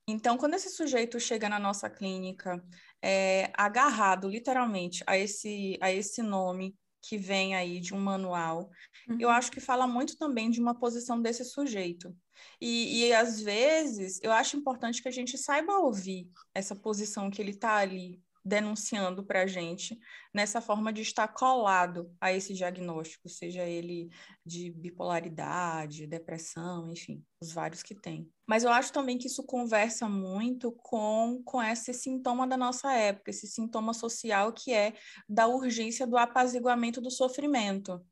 Então, 0.07 0.37
quando 0.37 0.55
esse 0.55 0.69
sujeito 0.69 1.19
chega 1.19 1.47
na 1.47 1.59
nossa 1.59 1.89
clínica 1.89 2.63
é, 3.01 3.51
agarrado 3.53 4.27
literalmente 4.27 5.03
a 5.07 5.17
esse, 5.17 5.77
a 5.81 5.91
esse 5.91 6.21
nome 6.21 6.75
que 7.01 7.17
vem 7.17 7.55
aí 7.55 7.79
de 7.79 7.93
um 7.93 7.99
manual, 7.99 8.69
uhum. 9.07 9.17
eu 9.19 9.29
acho 9.29 9.51
que 9.51 9.59
fala 9.59 9.87
muito 9.87 10.17
também 10.17 10.49
de 10.49 10.61
uma 10.61 10.77
posição 10.77 11.21
desse 11.21 11.43
sujeito. 11.43 12.15
E, 12.59 13.05
e 13.05 13.13
às 13.13 13.41
vezes 13.41 14.19
eu 14.21 14.31
acho 14.31 14.57
importante 14.57 15.01
que 15.01 15.07
a 15.07 15.11
gente 15.11 15.37
saiba 15.37 15.79
ouvir 15.79 16.29
essa 16.53 16.75
posição 16.75 17.29
que 17.29 17.41
ele 17.41 17.51
está 17.51 17.75
ali 17.77 18.21
denunciando 18.43 19.23
para 19.23 19.43
a 19.43 19.47
gente 19.47 19.99
nessa 20.33 20.59
forma 20.59 20.91
de 20.91 21.01
estar 21.01 21.27
colado 21.27 22.11
a 22.19 22.33
esse 22.33 22.53
diagnóstico, 22.53 23.29
seja 23.29 23.63
ele 23.63 24.09
de 24.45 24.71
bipolaridade, 24.71 26.07
depressão, 26.07 26.91
enfim, 26.91 27.23
os 27.39 27.51
vários 27.51 27.83
que 27.83 27.93
tem. 27.93 28.29
Mas 28.47 28.63
eu 28.63 28.71
acho 28.71 28.91
também 28.91 29.17
que 29.17 29.27
isso 29.27 29.43
conversa 29.43 30.09
muito 30.09 30.71
com, 30.71 31.41
com 31.45 31.61
esse 31.61 31.93
sintoma 31.93 32.47
da 32.47 32.57
nossa 32.57 32.91
época, 32.93 33.29
esse 33.29 33.47
sintoma 33.47 33.93
social 33.93 34.51
que 34.51 34.73
é 34.73 34.93
da 35.29 35.47
urgência 35.47 36.07
do 36.07 36.17
apaziguamento 36.17 36.99
do 36.99 37.11
sofrimento 37.11 38.03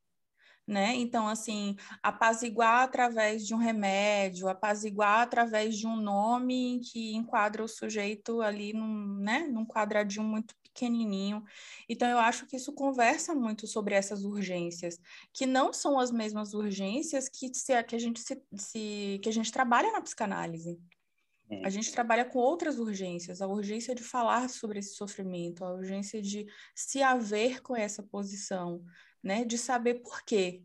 né? 0.69 0.93
Então, 0.95 1.27
assim, 1.27 1.75
apaziguar 2.03 2.83
através 2.83 3.45
de 3.45 3.55
um 3.55 3.57
remédio, 3.57 4.47
apaziguar 4.47 5.21
através 5.21 5.75
de 5.75 5.87
um 5.87 5.95
nome 5.95 6.79
que 6.81 7.15
enquadra 7.15 7.63
o 7.63 7.67
sujeito 7.67 8.39
ali 8.39 8.71
num, 8.71 9.17
né, 9.17 9.47
num 9.47 9.65
quadradinho 9.65 10.23
muito 10.23 10.53
pequenininho. 10.61 11.43
Então, 11.89 12.07
eu 12.07 12.19
acho 12.19 12.45
que 12.45 12.55
isso 12.55 12.71
conversa 12.71 13.33
muito 13.33 13.65
sobre 13.65 13.95
essas 13.95 14.23
urgências, 14.23 14.99
que 15.33 15.47
não 15.47 15.73
são 15.73 15.99
as 15.99 16.11
mesmas 16.11 16.53
urgências 16.53 17.27
que, 17.27 17.51
se, 17.51 17.83
que, 17.83 17.95
a, 17.95 17.99
gente 17.99 18.19
se, 18.19 18.39
se, 18.55 19.19
que 19.23 19.29
a 19.29 19.33
gente 19.33 19.51
trabalha 19.51 19.91
na 19.91 20.01
psicanálise. 20.01 20.79
A 21.63 21.69
gente 21.71 21.91
trabalha 21.91 22.25
com 22.25 22.37
outras 22.37 22.77
urgências, 22.77 23.41
a 23.41 23.47
urgência 23.47 23.95
de 23.95 24.03
falar 24.03 24.47
sobre 24.49 24.77
esse 24.77 24.93
sofrimento, 24.93 25.65
a 25.65 25.73
urgência 25.73 26.21
de 26.21 26.45
se 26.75 27.01
haver 27.01 27.59
com 27.63 27.75
essa 27.75 28.03
posição, 28.03 28.85
né? 29.23 29.45
De 29.45 29.57
saber 29.57 29.95
por 29.95 30.23
quê, 30.23 30.63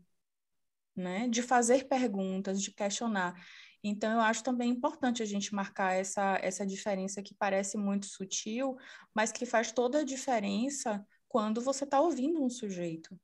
né? 0.95 1.27
De 1.27 1.41
fazer 1.41 1.87
perguntas, 1.87 2.61
de 2.61 2.71
questionar. 2.71 3.35
Então, 3.83 4.13
eu 4.13 4.21
acho 4.21 4.43
também 4.43 4.71
importante 4.71 5.21
a 5.21 5.25
gente 5.25 5.53
marcar 5.53 5.93
essa, 5.93 6.39
essa 6.41 6.65
diferença 6.65 7.21
que 7.21 7.35
parece 7.35 7.77
muito 7.77 8.07
sutil, 8.07 8.75
mas 9.13 9.31
que 9.31 9.45
faz 9.45 9.71
toda 9.71 9.99
a 9.99 10.03
diferença 10.03 11.05
quando 11.27 11.61
você 11.61 11.83
está 11.83 12.01
ouvindo 12.01 12.43
um 12.43 12.49
sujeito. 12.49 13.15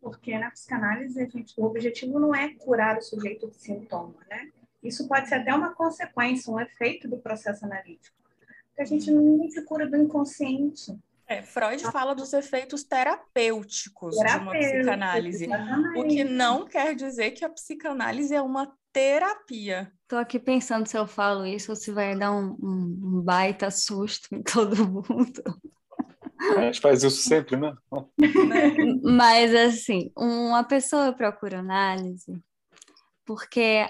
Porque 0.00 0.38
na 0.38 0.50
psicanálise, 0.50 1.20
a 1.20 1.26
gente, 1.26 1.60
o 1.60 1.64
objetivo 1.64 2.20
não 2.20 2.32
é 2.32 2.54
curar 2.54 2.96
o 2.96 3.02
sujeito 3.02 3.48
do 3.48 3.54
sintoma, 3.54 4.14
né? 4.30 4.52
Isso 4.82 5.08
pode 5.08 5.28
ser 5.28 5.36
até 5.36 5.52
uma 5.52 5.74
consequência, 5.74 6.52
um 6.52 6.60
efeito 6.60 7.08
do 7.08 7.16
processo 7.18 7.64
analítico. 7.64 8.16
Porque 8.68 8.82
a 8.82 8.84
gente 8.84 9.10
não 9.10 9.48
se 9.48 9.62
cura 9.62 9.88
do 9.88 9.96
inconsciente. 9.96 10.96
É, 11.26 11.42
Freud 11.42 11.82
fala 11.90 12.14
dos 12.14 12.32
efeitos 12.32 12.84
terapêuticos 12.84 14.14
de 14.14 14.36
uma 14.36 14.52
psicanálise, 14.52 15.44
exatamente. 15.44 15.98
o 15.98 16.06
que 16.06 16.24
não 16.24 16.66
quer 16.66 16.94
dizer 16.94 17.30
que 17.30 17.44
a 17.44 17.48
psicanálise 17.48 18.34
é 18.34 18.42
uma 18.42 18.70
terapia. 18.92 19.90
Tô 20.06 20.16
aqui 20.16 20.38
pensando 20.38 20.86
se 20.86 20.96
eu 20.96 21.06
falo 21.06 21.46
isso 21.46 21.72
ou 21.72 21.76
se 21.76 21.90
vai 21.90 22.16
dar 22.16 22.32
um, 22.32 22.56
um, 22.62 23.00
um 23.02 23.22
baita 23.22 23.70
susto 23.70 24.34
em 24.34 24.42
todo 24.42 24.86
mundo. 24.88 25.42
A 26.56 26.60
gente 26.60 26.80
faz 26.80 27.02
isso 27.02 27.22
sempre, 27.22 27.56
né? 27.56 27.74
Mas, 29.02 29.54
assim, 29.54 30.12
uma 30.16 30.62
pessoa 30.62 31.12
procura 31.12 31.60
análise 31.60 32.38
porque 33.24 33.88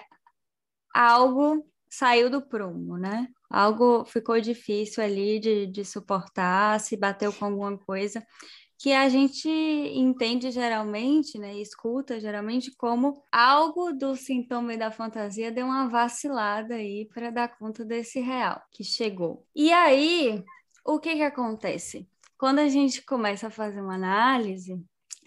algo 0.94 1.66
saiu 1.90 2.30
do 2.30 2.40
prumo, 2.40 2.96
né? 2.96 3.28
Algo 3.54 4.04
ficou 4.04 4.40
difícil 4.40 5.02
ali 5.02 5.38
de, 5.38 5.66
de 5.66 5.84
suportar, 5.84 6.80
se 6.80 6.96
bateu 6.96 7.32
com 7.32 7.44
alguma 7.44 7.78
coisa, 7.78 8.24
que 8.76 8.92
a 8.92 9.08
gente 9.08 9.48
entende 9.48 10.50
geralmente, 10.50 11.38
né, 11.38 11.54
escuta 11.54 12.18
geralmente 12.18 12.74
como 12.76 13.22
algo 13.30 13.92
do 13.92 14.16
sintoma 14.16 14.74
e 14.74 14.76
da 14.76 14.90
fantasia 14.90 15.52
deu 15.52 15.66
uma 15.66 15.88
vacilada 15.88 16.74
aí 16.74 17.08
para 17.14 17.30
dar 17.30 17.56
conta 17.56 17.84
desse 17.84 18.20
real 18.20 18.60
que 18.72 18.82
chegou. 18.82 19.46
E 19.54 19.72
aí, 19.72 20.42
o 20.84 20.98
que 20.98 21.14
que 21.14 21.22
acontece? 21.22 22.08
Quando 22.36 22.58
a 22.58 22.68
gente 22.68 23.02
começa 23.02 23.46
a 23.46 23.50
fazer 23.50 23.80
uma 23.80 23.94
análise 23.94 24.84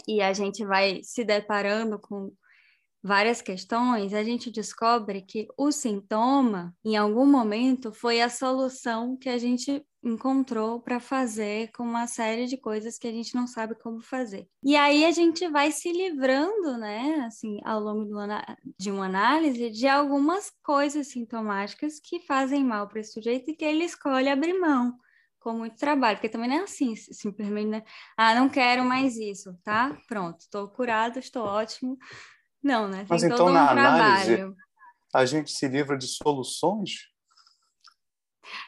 e 0.07 0.21
a 0.21 0.33
gente 0.33 0.65
vai 0.65 1.01
se 1.01 1.23
deparando 1.23 1.97
com 1.97 2.31
várias 3.03 3.41
questões, 3.41 4.13
a 4.13 4.23
gente 4.23 4.51
descobre 4.51 5.21
que 5.21 5.47
o 5.57 5.71
sintoma, 5.71 6.75
em 6.83 6.97
algum 6.97 7.25
momento, 7.25 7.93
foi 7.93 8.21
a 8.21 8.29
solução 8.29 9.17
que 9.17 9.29
a 9.29 9.37
gente 9.37 9.85
encontrou 10.03 10.81
para 10.81 10.99
fazer 10.99 11.69
com 11.71 11.83
uma 11.83 12.07
série 12.07 12.45
de 12.45 12.57
coisas 12.57 12.97
que 12.97 13.07
a 13.07 13.11
gente 13.11 13.35
não 13.35 13.47
sabe 13.47 13.75
como 13.75 14.01
fazer. 14.01 14.47
E 14.63 14.75
aí 14.75 15.05
a 15.05 15.11
gente 15.11 15.47
vai 15.49 15.71
se 15.71 15.91
livrando, 15.91 16.77
né, 16.77 17.25
assim, 17.27 17.59
ao 17.65 17.79
longo 17.79 18.05
de 18.79 18.91
uma 18.91 19.05
análise, 19.05 19.69
de 19.69 19.87
algumas 19.87 20.51
coisas 20.63 21.07
sintomáticas 21.07 21.99
que 21.99 22.21
fazem 22.21 22.63
mal 22.63 22.87
para 22.87 23.01
esse 23.01 23.13
sujeito 23.13 23.51
e 23.51 23.55
que 23.55 23.65
ele 23.65 23.83
escolhe 23.83 24.29
abrir 24.29 24.57
mão 24.59 24.97
com 25.39 25.53
muito 25.53 25.77
trabalho, 25.77 26.17
porque 26.17 26.29
também 26.29 26.49
não 26.49 26.57
é 26.57 26.63
assim, 26.63 26.95
simplesmente, 26.95 27.69
né? 27.69 27.83
Ah, 28.17 28.35
não 28.35 28.49
quero 28.49 28.83
mais 28.83 29.15
isso, 29.17 29.57
tá? 29.63 29.97
Pronto, 30.07 30.41
estou 30.41 30.67
curado, 30.67 31.19
estou 31.19 31.43
ótimo, 31.43 31.97
não, 32.63 32.87
né? 32.87 32.99
Tem 32.99 33.07
Mas 33.09 33.23
então, 33.23 33.47
um 33.47 33.51
na 33.51 33.71
análise, 33.71 34.35
trabalho. 34.35 34.55
a 35.13 35.25
gente 35.25 35.51
se 35.51 35.67
livra 35.67 35.97
de 35.97 36.07
soluções? 36.07 37.09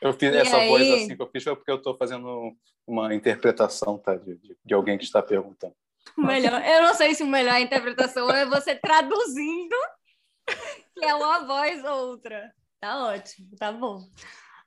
Eu 0.01 0.13
fiz 0.13 0.33
e 0.33 0.37
essa 0.37 0.57
aí... 0.57 0.69
voz 0.69 0.89
assim 0.89 1.15
que 1.15 1.21
eu 1.21 1.29
fiz 1.29 1.43
foi 1.43 1.55
porque 1.55 1.71
eu 1.71 1.77
estou 1.77 1.97
fazendo 1.97 2.55
uma 2.85 3.13
interpretação 3.13 3.97
tá, 3.97 4.15
de, 4.15 4.39
de 4.63 4.73
alguém 4.73 4.97
que 4.97 5.03
está 5.03 5.21
perguntando. 5.21 5.75
Melhor, 6.17 6.61
eu 6.65 6.83
não 6.83 6.93
sei 6.93 7.13
se 7.13 7.23
melhor 7.23 7.59
interpretação 7.59 8.29
é 8.31 8.45
você 8.45 8.75
traduzindo, 8.75 9.75
que 10.97 11.05
é 11.05 11.13
uma 11.13 11.45
voz 11.45 11.83
ou 11.83 12.09
outra. 12.09 12.53
Tá 12.79 13.05
ótimo, 13.05 13.55
tá 13.57 13.71
bom. 13.71 13.99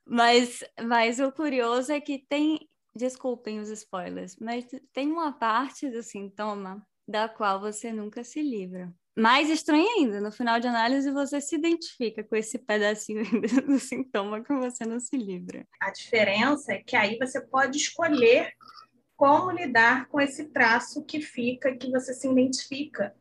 Mas, 0.05 0.63
mas 0.83 1.19
o 1.21 1.33
curioso 1.33 1.93
é 1.93 2.01
que 2.01 2.19
tem, 2.19 2.69
desculpem 2.95 3.61
os 3.61 3.69
spoilers, 3.71 4.37
mas 4.37 4.67
tem 4.93 5.11
uma 5.11 5.33
parte 5.33 5.89
do 5.91 6.03
sintoma 6.03 6.87
da 7.07 7.29
qual 7.29 7.61
você 7.61 7.93
nunca 7.93 8.23
se 8.23 8.43
livra. 8.43 8.93
Mais 9.17 9.51
estranho 9.51 9.87
ainda, 9.99 10.21
no 10.21 10.33
final 10.33 10.59
de 10.59 10.67
análise 10.67 11.11
você 11.11 11.41
se 11.41 11.57
identifica 11.57 12.25
com 12.25 12.35
esse 12.35 12.59
pedacinho 12.59 13.25
do 13.67 13.79
sintoma 13.79 14.43
que 14.43 14.55
você 14.55 14.87
não 14.87 14.99
se 14.99 15.17
livra. 15.17 15.67
A 15.81 15.91
diferença 15.91 16.73
é 16.73 16.83
que 16.83 16.97
aí 16.97 17.19
você 17.19 17.41
pode 17.41 17.77
escolher 17.77 18.55
como 19.15 19.51
lidar 19.51 20.09
com 20.09 20.21
esse 20.21 20.47
traço 20.47 21.05
que 21.05 21.21
fica, 21.21 21.77
que 21.77 21.91
você 21.91 22.15
se 22.15 22.27
identifica. 22.27 23.15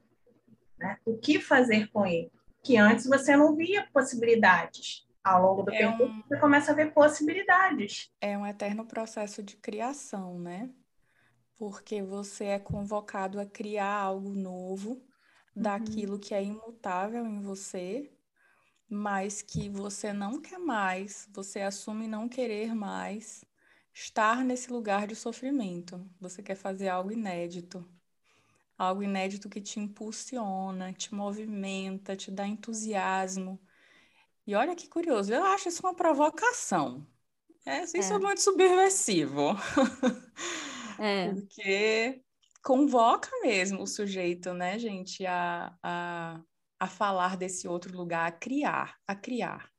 Né? 0.79 0.97
O 1.05 1.17
que 1.17 1.39
fazer 1.39 1.89
com 1.91 2.05
ele? 2.05 2.31
Que 2.63 2.77
antes 2.77 3.05
você 3.05 3.35
não 3.35 3.55
via 3.55 3.87
possibilidades. 3.93 5.05
Ao 5.23 5.41
longo 5.43 5.63
do 5.63 5.71
é 5.71 5.77
tempo, 5.77 6.03
um... 6.05 6.23
você 6.23 6.39
começa 6.39 6.71
a 6.71 6.75
ver 6.75 6.93
possibilidades. 6.93 8.11
É 8.19 8.35
um 8.37 8.47
eterno 8.47 8.85
processo 8.85 9.43
de 9.43 9.55
criação, 9.57 10.39
né? 10.39 10.69
Porque 11.57 12.01
você 12.01 12.45
é 12.45 12.59
convocado 12.59 13.39
a 13.39 13.45
criar 13.45 13.93
algo 13.93 14.33
novo. 14.33 14.99
Daquilo 15.55 16.19
que 16.19 16.33
é 16.33 16.43
imutável 16.43 17.25
em 17.25 17.41
você, 17.41 18.11
mas 18.89 19.41
que 19.41 19.69
você 19.69 20.13
não 20.13 20.41
quer 20.41 20.59
mais, 20.59 21.27
você 21.33 21.61
assume 21.61 22.07
não 22.07 22.27
querer 22.27 22.75
mais 22.75 23.43
estar 23.93 24.43
nesse 24.43 24.71
lugar 24.71 25.07
de 25.07 25.15
sofrimento. 25.15 26.05
Você 26.19 26.41
quer 26.43 26.55
fazer 26.55 26.89
algo 26.89 27.11
inédito. 27.11 27.87
Algo 28.77 29.03
inédito 29.03 29.49
que 29.49 29.61
te 29.61 29.79
impulsiona, 29.79 30.91
te 30.93 31.13
movimenta, 31.13 32.15
te 32.15 32.31
dá 32.31 32.47
entusiasmo. 32.47 33.59
E 34.45 34.55
olha 34.55 34.75
que 34.75 34.87
curioso, 34.87 35.31
eu 35.33 35.43
acho 35.45 35.69
isso 35.69 35.81
uma 35.85 35.93
provocação. 35.93 37.05
É, 37.65 37.83
isso 37.83 37.97
é, 37.97 38.15
é 38.15 38.19
muito 38.19 38.41
subversivo. 38.41 39.55
É. 40.99 41.33
Porque 41.33 42.21
convoca 42.63 43.29
mesmo 43.41 43.83
o 43.83 43.87
sujeito, 43.87 44.53
né, 44.53 44.77
gente, 44.77 45.25
a, 45.25 45.73
a, 45.81 46.41
a 46.79 46.87
falar 46.87 47.35
desse 47.37 47.67
outro 47.67 47.95
lugar, 47.95 48.27
a 48.27 48.31
criar, 48.31 48.95
a 49.07 49.15
criar. 49.15 49.69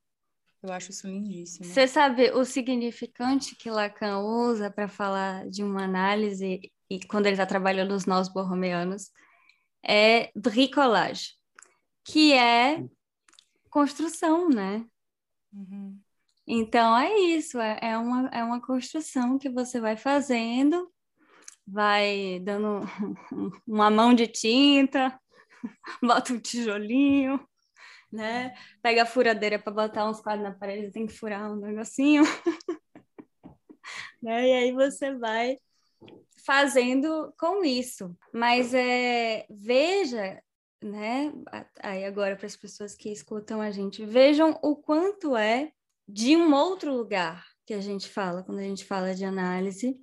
Eu 0.62 0.72
acho 0.72 0.90
isso 0.90 1.08
lindíssimo. 1.08 1.64
Você 1.64 1.88
sabe 1.88 2.30
o 2.30 2.44
significante 2.44 3.56
que 3.56 3.70
Lacan 3.70 4.20
usa 4.20 4.70
para 4.70 4.86
falar 4.86 5.48
de 5.48 5.64
uma 5.64 5.82
análise 5.82 6.60
e 6.88 7.00
quando 7.06 7.26
ele 7.26 7.34
está 7.34 7.46
trabalhando 7.46 7.92
os 7.92 8.06
nós 8.06 8.28
borromeanos 8.28 9.10
é 9.84 10.30
bricolage, 10.36 11.30
que 12.04 12.32
é 12.32 12.84
construção, 13.68 14.48
né? 14.48 14.86
Uhum. 15.52 15.98
Então 16.46 16.96
é 16.96 17.12
isso, 17.18 17.58
é, 17.58 17.78
é, 17.82 17.98
uma, 17.98 18.28
é 18.28 18.44
uma 18.44 18.60
construção 18.60 19.38
que 19.38 19.48
você 19.48 19.80
vai 19.80 19.96
fazendo, 19.96 20.92
vai 21.66 22.40
dando 22.40 22.80
uma 23.66 23.90
mão 23.90 24.14
de 24.14 24.26
tinta, 24.26 25.18
bota 26.02 26.32
um 26.32 26.40
tijolinho, 26.40 27.40
né? 28.10 28.54
Pega 28.82 29.02
a 29.02 29.06
furadeira 29.06 29.58
para 29.58 29.72
botar 29.72 30.08
uns 30.08 30.20
quadros 30.20 30.44
na 30.44 30.54
parede, 30.54 30.92
tem 30.92 31.06
que 31.06 31.12
furar 31.12 31.50
um 31.50 31.56
negocinho. 31.56 32.22
né? 34.22 34.48
E 34.48 34.52
aí 34.52 34.72
você 34.72 35.14
vai 35.14 35.58
fazendo 36.44 37.32
com 37.38 37.64
isso. 37.64 38.16
Mas 38.32 38.74
é, 38.74 39.46
veja, 39.50 40.42
né? 40.82 41.32
Aí 41.80 42.04
agora 42.04 42.36
para 42.36 42.46
as 42.46 42.56
pessoas 42.56 42.94
que 42.94 43.10
escutam 43.10 43.60
a 43.60 43.70
gente, 43.70 44.04
vejam 44.04 44.58
o 44.62 44.76
quanto 44.76 45.36
é 45.36 45.72
de 46.06 46.36
um 46.36 46.52
outro 46.52 46.92
lugar 46.92 47.46
que 47.64 47.72
a 47.72 47.80
gente 47.80 48.08
fala 48.08 48.42
quando 48.42 48.58
a 48.58 48.64
gente 48.64 48.84
fala 48.84 49.14
de 49.14 49.24
análise 49.24 49.98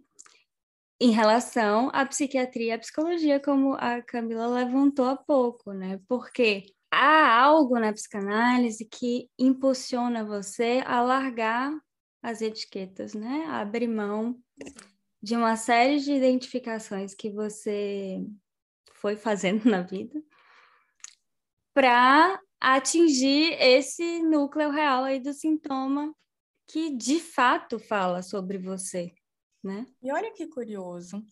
em 0.99 1.11
relação 1.11 1.89
à 1.93 2.05
psiquiatria 2.05 2.67
e 2.67 2.71
à 2.71 2.79
psicologia, 2.79 3.39
como 3.39 3.73
a 3.75 4.01
Camila 4.01 4.47
levantou 4.47 5.05
há 5.05 5.15
pouco, 5.15 5.71
né? 5.71 5.99
Porque 6.07 6.65
há 6.91 7.41
algo 7.41 7.79
na 7.79 7.93
psicanálise 7.93 8.85
que 8.85 9.29
impulsiona 9.37 10.25
você 10.25 10.83
a 10.85 11.01
largar 11.01 11.71
as 12.21 12.41
etiquetas, 12.41 13.13
né? 13.13 13.45
A 13.47 13.61
abrir 13.61 13.87
mão 13.87 14.37
de 15.21 15.35
uma 15.35 15.55
série 15.55 15.99
de 15.99 16.11
identificações 16.13 17.13
que 17.13 17.29
você 17.29 18.21
foi 18.93 19.15
fazendo 19.15 19.69
na 19.69 19.81
vida 19.81 20.21
para 21.73 22.39
atingir 22.59 23.53
esse 23.53 24.21
núcleo 24.21 24.69
real 24.69 25.05
aí 25.05 25.19
do 25.19 25.33
sintoma 25.33 26.13
que 26.67 26.95
de 26.95 27.19
fato 27.19 27.79
fala 27.79 28.21
sobre 28.21 28.57
você, 28.57 29.13
né? 29.63 29.85
E 30.01 30.11
olha 30.11 30.31
que 30.33 30.47
curioso, 30.47 31.23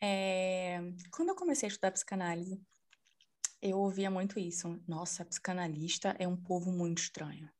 é... 0.00 0.80
quando 1.10 1.30
eu 1.30 1.34
comecei 1.34 1.66
a 1.66 1.70
estudar 1.70 1.90
psicanálise, 1.92 2.60
eu 3.60 3.78
ouvia 3.78 4.10
muito 4.10 4.38
isso. 4.38 4.80
Nossa, 4.86 5.24
psicanalista 5.24 6.14
é 6.18 6.26
um 6.26 6.36
povo 6.36 6.70
muito 6.70 6.98
estranho. 6.98 7.50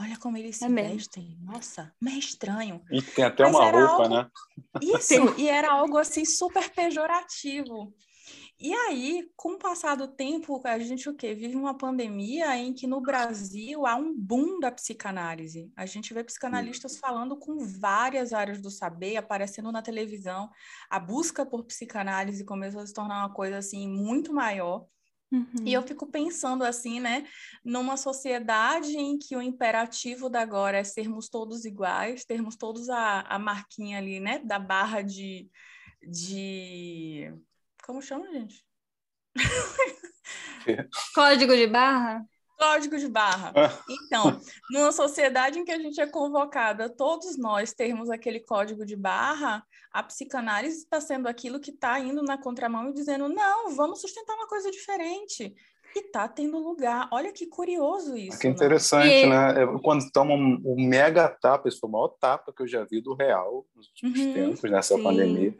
Olha 0.00 0.16
como 0.16 0.36
eles 0.36 0.56
se 0.56 0.64
é 0.64 0.68
vestem. 0.68 1.36
Nossa, 1.40 1.92
meio 2.00 2.20
estranho. 2.20 2.80
E 2.88 3.02
tem 3.02 3.24
até 3.24 3.42
Mas 3.42 3.54
uma 3.54 3.70
roupa, 3.70 4.04
algo... 4.04 4.08
né? 4.08 4.30
Isso, 4.80 5.14
e 5.36 5.48
era 5.48 5.72
algo 5.72 5.98
assim 5.98 6.24
super 6.24 6.70
pejorativo. 6.70 7.92
E 8.60 8.74
aí, 8.74 9.30
com 9.36 9.52
o 9.52 9.58
passar 9.58 9.94
do 9.94 10.08
tempo, 10.08 10.60
a 10.64 10.78
gente 10.80 11.08
o 11.08 11.14
quê? 11.14 11.32
Vive 11.32 11.54
uma 11.54 11.78
pandemia 11.78 12.56
em 12.56 12.72
que 12.72 12.88
no 12.88 13.00
Brasil 13.00 13.86
há 13.86 13.94
um 13.94 14.12
boom 14.12 14.58
da 14.58 14.72
psicanálise. 14.72 15.70
A 15.76 15.86
gente 15.86 16.12
vê 16.12 16.24
psicanalistas 16.24 16.98
falando 16.98 17.36
com 17.36 17.58
várias 17.58 18.32
áreas 18.32 18.60
do 18.60 18.68
saber, 18.68 19.16
aparecendo 19.16 19.70
na 19.70 19.80
televisão. 19.80 20.50
A 20.90 20.98
busca 20.98 21.46
por 21.46 21.64
psicanálise 21.64 22.44
começou 22.44 22.80
a 22.80 22.86
se 22.86 22.92
tornar 22.92 23.20
uma 23.20 23.32
coisa 23.32 23.58
assim 23.58 23.86
muito 23.86 24.32
maior. 24.32 24.86
Uhum. 25.30 25.64
E 25.64 25.72
eu 25.72 25.82
fico 25.82 26.06
pensando 26.06 26.64
assim, 26.64 26.98
né, 26.98 27.26
numa 27.64 27.96
sociedade 27.96 28.96
em 28.96 29.18
que 29.18 29.36
o 29.36 29.42
imperativo 29.42 30.28
da 30.28 30.40
agora 30.40 30.78
é 30.78 30.84
sermos 30.84 31.28
todos 31.28 31.64
iguais, 31.64 32.24
termos 32.24 32.56
todos 32.56 32.88
a, 32.88 33.20
a 33.20 33.38
marquinha 33.38 33.98
ali, 33.98 34.18
né, 34.18 34.40
da 34.40 34.58
barra 34.58 35.02
de, 35.02 35.48
de... 36.02 37.32
Como 37.88 38.02
chama, 38.02 38.30
gente? 38.30 38.62
Código 41.14 41.56
de 41.56 41.66
barra? 41.66 42.22
Código 42.58 42.98
de 42.98 43.08
barra. 43.08 43.50
Ah. 43.56 43.82
Então, 43.88 44.38
numa 44.70 44.92
sociedade 44.92 45.58
em 45.58 45.64
que 45.64 45.72
a 45.72 45.78
gente 45.78 45.98
é 45.98 46.06
convocada, 46.06 46.90
todos 46.90 47.38
nós 47.38 47.72
termos 47.72 48.10
aquele 48.10 48.40
código 48.40 48.84
de 48.84 48.94
barra, 48.94 49.64
a 49.90 50.02
psicanálise 50.02 50.80
está 50.80 51.00
sendo 51.00 51.28
aquilo 51.28 51.58
que 51.58 51.70
está 51.70 51.98
indo 51.98 52.22
na 52.22 52.36
contramão 52.36 52.90
e 52.90 52.92
dizendo: 52.92 53.26
não, 53.26 53.74
vamos 53.74 54.02
sustentar 54.02 54.34
uma 54.34 54.48
coisa 54.48 54.70
diferente. 54.70 55.54
E 55.96 56.00
está 56.00 56.28
tendo 56.28 56.58
lugar. 56.58 57.08
Olha 57.10 57.32
que 57.32 57.46
curioso 57.46 58.14
isso. 58.18 58.38
Que 58.38 58.48
né? 58.48 58.52
interessante, 58.52 59.26
né? 59.26 59.54
né? 59.54 59.78
Quando 59.82 60.10
toma 60.12 60.34
um, 60.34 60.60
um, 60.62 60.86
mega 60.86 61.26
tapa, 61.26 61.66
esse 61.68 61.78
foi 61.78 61.88
o 61.88 61.92
maior 61.92 62.08
tapa 62.08 62.52
que 62.52 62.62
eu 62.62 62.68
já 62.68 62.84
vi 62.84 63.00
do 63.00 63.14
real 63.14 63.64
nos 63.74 63.88
últimos 63.88 64.20
uhum, 64.20 64.34
tempos, 64.34 64.70
nessa 64.70 64.94
sim. 64.94 65.02
pandemia. 65.02 65.56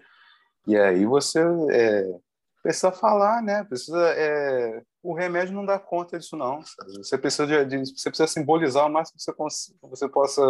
E 0.68 0.76
aí 0.76 1.06
você 1.06 1.40
é, 1.70 2.14
precisa 2.62 2.92
falar, 2.92 3.42
né? 3.42 3.64
Precisa 3.64 3.98
é, 4.10 4.82
o 5.02 5.14
remédio 5.14 5.54
não 5.54 5.64
dá 5.64 5.78
conta 5.78 6.18
disso 6.18 6.36
não. 6.36 6.62
Sabe? 6.62 6.98
Você 6.98 7.16
precisa 7.16 7.46
de, 7.46 7.64
de, 7.64 7.78
você 7.90 8.10
precisa 8.10 8.26
simbolizar 8.26 8.86
o 8.86 8.90
máximo 8.90 9.16
que 9.16 9.24
você, 9.24 9.72
você 9.80 10.06
possa 10.06 10.42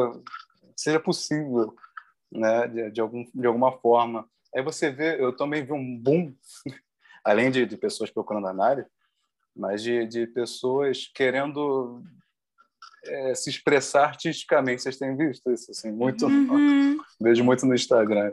seja 0.77 0.99
possível, 0.99 1.73
né? 2.33 2.67
De, 2.67 2.91
de, 2.91 3.01
algum, 3.01 3.25
de 3.33 3.47
alguma 3.47 3.71
forma. 3.79 4.29
Aí 4.53 4.61
você 4.61 4.91
vê, 4.91 5.23
eu 5.23 5.37
também 5.37 5.65
vi 5.65 5.73
um 5.73 5.97
boom, 5.97 6.35
além 7.25 7.51
de, 7.53 7.65
de 7.65 7.77
pessoas 7.77 8.11
procurando 8.11 8.49
análise, 8.49 8.89
mas 9.55 9.83
de, 9.83 10.05
de 10.05 10.27
pessoas 10.27 11.09
querendo 11.15 12.03
é, 13.05 13.35
se 13.37 13.51
expressar 13.51 14.07
artisticamente. 14.07 14.83
Vocês 14.83 14.99
têm 14.99 15.17
visto 15.17 15.49
isso 15.53 15.71
assim 15.71 15.93
muito? 15.93 16.27
Uhum. 16.27 16.99
Vejo 17.21 17.45
muito 17.45 17.65
no 17.67 17.75
Instagram. 17.75 18.33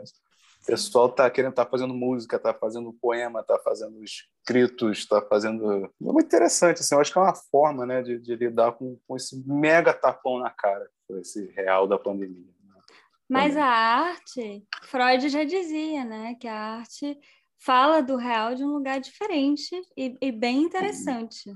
O 0.66 0.72
pessoal 0.72 1.06
está 1.06 1.30
querendo, 1.30 1.54
tá 1.54 1.64
fazendo 1.64 1.94
música, 1.94 2.34
está 2.34 2.52
fazendo 2.52 2.92
poema, 2.92 3.38
está 3.38 3.56
fazendo 3.56 4.02
escritos, 4.02 4.98
está 4.98 5.22
fazendo. 5.22 5.84
É 5.84 5.90
muito 6.00 6.26
interessante, 6.26 6.80
assim, 6.80 6.92
eu 6.92 7.00
acho 7.00 7.12
que 7.12 7.18
é 7.18 7.22
uma 7.22 7.36
forma 7.36 7.86
né, 7.86 8.02
de, 8.02 8.18
de 8.18 8.34
lidar 8.34 8.72
com, 8.72 8.98
com 9.06 9.16
esse 9.16 9.40
mega 9.46 9.94
tapão 9.94 10.40
na 10.40 10.50
cara, 10.50 10.84
esse 11.20 11.46
real 11.52 11.86
da 11.86 11.96
pandemia. 11.96 12.52
Né? 12.64 12.80
Mas 13.28 13.56
a 13.56 13.64
arte, 13.64 14.66
Freud 14.82 15.28
já 15.28 15.44
dizia, 15.44 16.04
né, 16.04 16.34
que 16.34 16.48
a 16.48 16.78
arte 16.78 17.16
fala 17.60 18.00
do 18.00 18.16
real 18.16 18.56
de 18.56 18.64
um 18.64 18.72
lugar 18.72 18.98
diferente 18.98 19.70
e, 19.96 20.16
e 20.20 20.32
bem 20.32 20.62
interessante. 20.62 21.54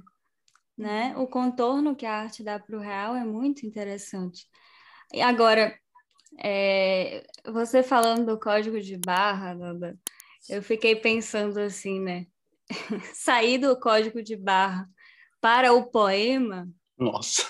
Né? 0.78 1.16
O 1.18 1.26
contorno 1.26 1.96
que 1.96 2.06
a 2.06 2.14
arte 2.14 2.44
dá 2.44 2.60
para 2.60 2.76
o 2.76 2.80
real 2.80 3.16
é 3.16 3.24
muito 3.24 3.66
interessante. 3.66 4.46
E 5.12 5.20
agora, 5.20 5.76
é, 6.38 7.26
você 7.46 7.82
falando 7.82 8.26
do 8.26 8.38
código 8.38 8.80
de 8.80 8.96
barra, 8.96 9.54
Nanda, 9.54 9.98
eu 10.48 10.62
fiquei 10.62 10.96
pensando 10.96 11.58
assim, 11.58 12.00
né? 12.00 12.26
Sair 13.14 13.58
do 13.58 13.78
código 13.78 14.22
de 14.22 14.36
barra 14.36 14.88
para 15.40 15.72
o 15.72 15.90
poema. 15.90 16.68
Nossa. 16.98 17.46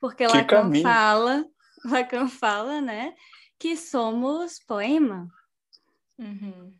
Porque 0.00 0.26
Lacan 0.26 0.72
fala, 0.82 1.44
Lacan 1.84 2.28
fala, 2.28 2.80
né, 2.80 3.14
que 3.58 3.76
somos 3.76 4.58
poema. 4.60 5.28
Uhum. 6.18 6.72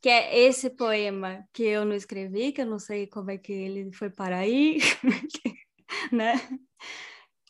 Que 0.00 0.08
é 0.08 0.38
esse 0.40 0.70
poema 0.70 1.46
que 1.52 1.62
eu 1.62 1.84
não 1.84 1.94
escrevi, 1.94 2.52
que 2.52 2.62
eu 2.62 2.66
não 2.66 2.78
sei 2.78 3.06
como 3.06 3.30
é 3.30 3.38
que 3.38 3.52
ele 3.52 3.92
foi 3.92 4.10
para 4.10 4.38
aí, 4.38 4.78
né? 6.10 6.34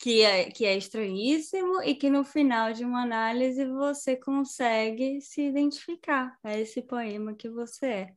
Que 0.02 0.22
é, 0.22 0.50
que 0.50 0.64
é 0.64 0.76
estranhíssimo 0.76 1.80
e 1.84 1.94
que 1.94 2.10
no 2.10 2.24
final 2.24 2.72
de 2.72 2.84
uma 2.84 3.02
análise 3.02 3.64
você 3.66 4.16
consegue 4.16 5.20
se 5.20 5.42
identificar. 5.42 6.36
É 6.42 6.60
esse 6.60 6.82
poema 6.82 7.34
que 7.34 7.48
você 7.48 7.86
é. 7.86 8.14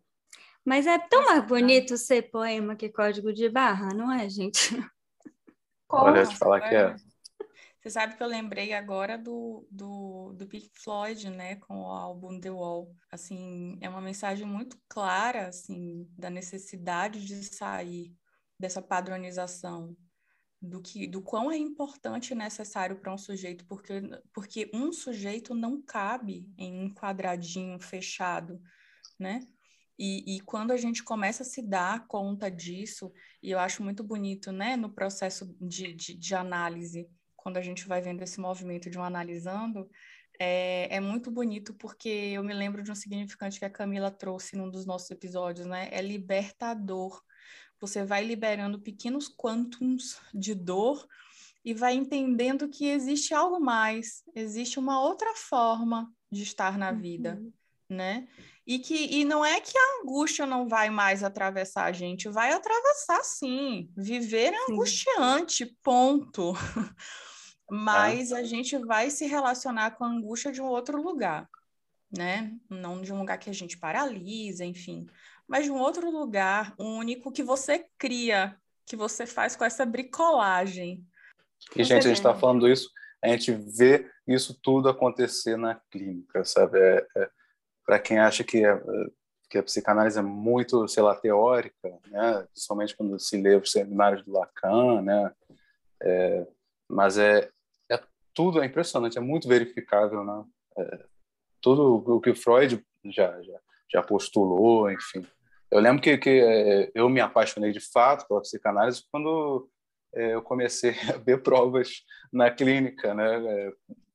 Mas 0.65 0.87
é 0.87 0.97
tão 0.97 1.25
mais 1.25 1.45
bonito 1.45 1.95
ser 1.95 2.23
poema 2.23 2.75
que 2.75 2.89
código 2.89 3.31
de 3.31 3.47
barra, 3.49 3.93
não 3.93 4.11
é, 4.11 4.27
gente? 4.27 4.57
Olha, 5.87 6.25
te 6.25 6.35
falar 6.35 6.61
que 6.61 6.73
é. 6.73 6.95
Você 7.85 7.91
sabe 7.91 8.17
que 8.17 8.23
eu 8.23 8.27
lembrei 8.27 8.73
agora 8.73 9.15
do, 9.15 9.67
do, 9.69 10.33
do 10.33 10.47
Pink 10.47 10.71
Floyd, 10.73 11.29
né, 11.29 11.57
com 11.57 11.83
o 11.83 11.91
álbum 11.91 12.39
The 12.39 12.49
Wall. 12.49 12.91
Assim, 13.11 13.77
é 13.79 13.87
uma 13.87 14.01
mensagem 14.01 14.47
muito 14.47 14.75
clara, 14.89 15.49
assim, 15.49 16.09
da 16.17 16.31
necessidade 16.31 17.23
de 17.23 17.43
sair 17.43 18.11
dessa 18.59 18.81
padronização, 18.81 19.95
do 20.65 20.81
que 20.81 21.07
do 21.07 21.21
quão 21.21 21.51
é 21.51 21.57
importante 21.57 22.31
e 22.31 22.35
necessário 22.35 22.97
para 22.97 23.13
um 23.13 23.17
sujeito, 23.17 23.65
porque, 23.65 24.01
porque 24.33 24.69
um 24.73 24.91
sujeito 24.91 25.53
não 25.53 25.81
cabe 25.81 26.47
em 26.57 26.85
um 26.85 26.93
quadradinho 26.93 27.79
fechado, 27.79 28.61
né? 29.19 29.47
E, 29.97 30.35
e, 30.35 30.41
quando 30.41 30.71
a 30.71 30.77
gente 30.77 31.01
começa 31.01 31.43
a 31.43 31.45
se 31.45 31.61
dar 31.61 32.05
conta 32.07 32.51
disso, 32.51 33.13
e 33.41 33.51
eu 33.51 33.59
acho 33.59 33.81
muito 33.81 34.03
bonito, 34.03 34.51
né, 34.51 34.75
no 34.75 34.89
processo 34.93 35.55
de, 35.61 35.93
de, 35.93 36.13
de 36.13 36.35
análise, 36.35 37.09
quando 37.33 37.55
a 37.55 37.61
gente 37.61 37.87
vai 37.87 38.01
vendo 38.01 38.21
esse 38.21 38.37
movimento 38.37 38.89
de 38.89 38.99
um 38.99 39.03
analisando, 39.03 39.89
é, 40.39 40.95
é, 40.95 40.99
muito 40.99 41.31
bonito 41.31 41.73
porque 41.73 42.09
eu 42.09 42.43
me 42.43 42.53
lembro 42.53 42.83
de 42.83 42.91
um 42.91 42.95
significante 42.95 43.59
que 43.59 43.65
a 43.65 43.69
Camila 43.69 44.11
trouxe 44.11 44.57
num 44.57 44.69
dos 44.69 44.85
nossos 44.85 45.09
episódios, 45.11 45.65
né? 45.65 45.87
É 45.91 46.01
libertador. 46.01 47.21
Você 47.79 48.03
vai 48.03 48.23
liberando 48.23 48.79
pequenos 48.79 49.27
quantums 49.27 50.19
de 50.33 50.55
dor 50.55 51.07
e 51.63 51.73
vai 51.73 51.93
entendendo 51.93 52.69
que 52.69 52.87
existe 52.87 53.33
algo 53.33 53.59
mais, 53.59 54.23
existe 54.35 54.77
uma 54.77 55.01
outra 55.01 55.35
forma 55.35 56.11
de 56.31 56.43
estar 56.43 56.77
na 56.77 56.91
vida, 56.91 57.39
uhum. 57.41 57.51
né? 57.89 58.27
E 58.67 58.79
que 58.79 58.95
e 58.95 59.25
não 59.25 59.45
é 59.45 59.59
que 59.59 59.77
a 59.77 60.01
angústia 60.01 60.45
não 60.45 60.67
vai 60.67 60.89
mais 60.89 61.23
atravessar 61.23 61.85
a 61.85 61.91
gente, 61.91 62.29
vai 62.29 62.51
atravessar 62.51 63.23
sim. 63.23 63.89
Viver 63.95 64.53
é 64.53 64.71
angustiante, 64.71 65.65
ponto. 65.83 66.53
mas 67.69 68.31
a 68.31 68.43
gente 68.43 68.77
vai 68.77 69.09
se 69.09 69.25
relacionar 69.25 69.91
com 69.91 70.03
a 70.03 70.09
angústia 70.09 70.51
de 70.51 70.61
um 70.61 70.67
outro 70.67 71.01
lugar, 71.01 71.49
né? 72.17 72.51
Não 72.69 73.01
de 73.01 73.13
um 73.13 73.19
lugar 73.19 73.37
que 73.37 73.49
a 73.49 73.53
gente 73.53 73.77
paralisa, 73.77 74.65
enfim, 74.65 75.07
mas 75.47 75.65
de 75.65 75.71
um 75.71 75.79
outro 75.79 76.09
lugar 76.09 76.73
único 76.77 77.31
que 77.31 77.43
você 77.43 77.85
cria, 77.97 78.55
que 78.85 78.95
você 78.95 79.25
faz 79.25 79.55
com 79.55 79.63
essa 79.63 79.85
bricolagem. 79.85 81.05
E, 81.75 81.83
gente, 81.83 81.99
a 81.99 82.01
gente 82.01 82.17
está 82.17 82.33
falando 82.33 82.67
isso, 82.67 82.89
a 83.23 83.27
gente 83.29 83.51
vê 83.51 84.09
isso 84.27 84.57
tudo 84.61 84.89
acontecer 84.89 85.57
na 85.57 85.75
clínica, 85.91 86.43
sabe? 86.43 86.79
É, 86.79 87.07
é, 87.17 87.29
Para 87.85 87.99
quem 87.99 88.19
acha 88.19 88.43
que, 88.43 88.65
é, 88.65 88.81
que 89.49 89.57
a 89.57 89.63
psicanálise 89.63 90.17
é 90.19 90.21
muito, 90.21 90.87
sei 90.87 91.03
lá, 91.03 91.15
teórica, 91.15 91.99
né? 92.07 92.45
principalmente 92.51 92.95
quando 92.95 93.19
se 93.19 93.37
lê 93.37 93.55
os 93.55 93.71
seminários 93.71 94.23
do 94.23 94.31
Lacan, 94.31 95.01
né? 95.01 95.31
É, 96.01 96.47
mas 96.87 97.17
é, 97.17 97.49
tudo 98.35 98.61
é 98.61 98.65
impressionante, 98.65 99.17
é 99.17 99.21
muito 99.21 99.47
verificável, 99.47 100.23
né? 100.23 100.43
Tudo 101.65 102.03
o 102.05 102.21
que 102.21 102.29
o 102.29 102.35
Freud 102.35 102.79
já, 103.05 103.41
já, 103.41 103.59
já 103.91 104.03
postulou, 104.03 104.91
enfim. 104.91 105.25
Eu 105.71 105.79
lembro 105.79 105.99
que, 105.99 106.15
que 106.15 106.29
é, 106.29 106.91
eu 106.93 107.09
me 107.09 107.19
apaixonei 107.19 107.71
de 107.71 107.79
fato 107.79 108.27
pela 108.27 108.41
psicanálise 108.41 109.01
quando 109.11 109.67
é, 110.13 110.35
eu 110.35 110.43
comecei 110.43 110.91
a 111.11 111.17
ver 111.17 111.41
provas 111.41 112.03
na 112.31 112.51
clínica, 112.51 113.15
né? 113.15 113.43
É, 113.47 113.71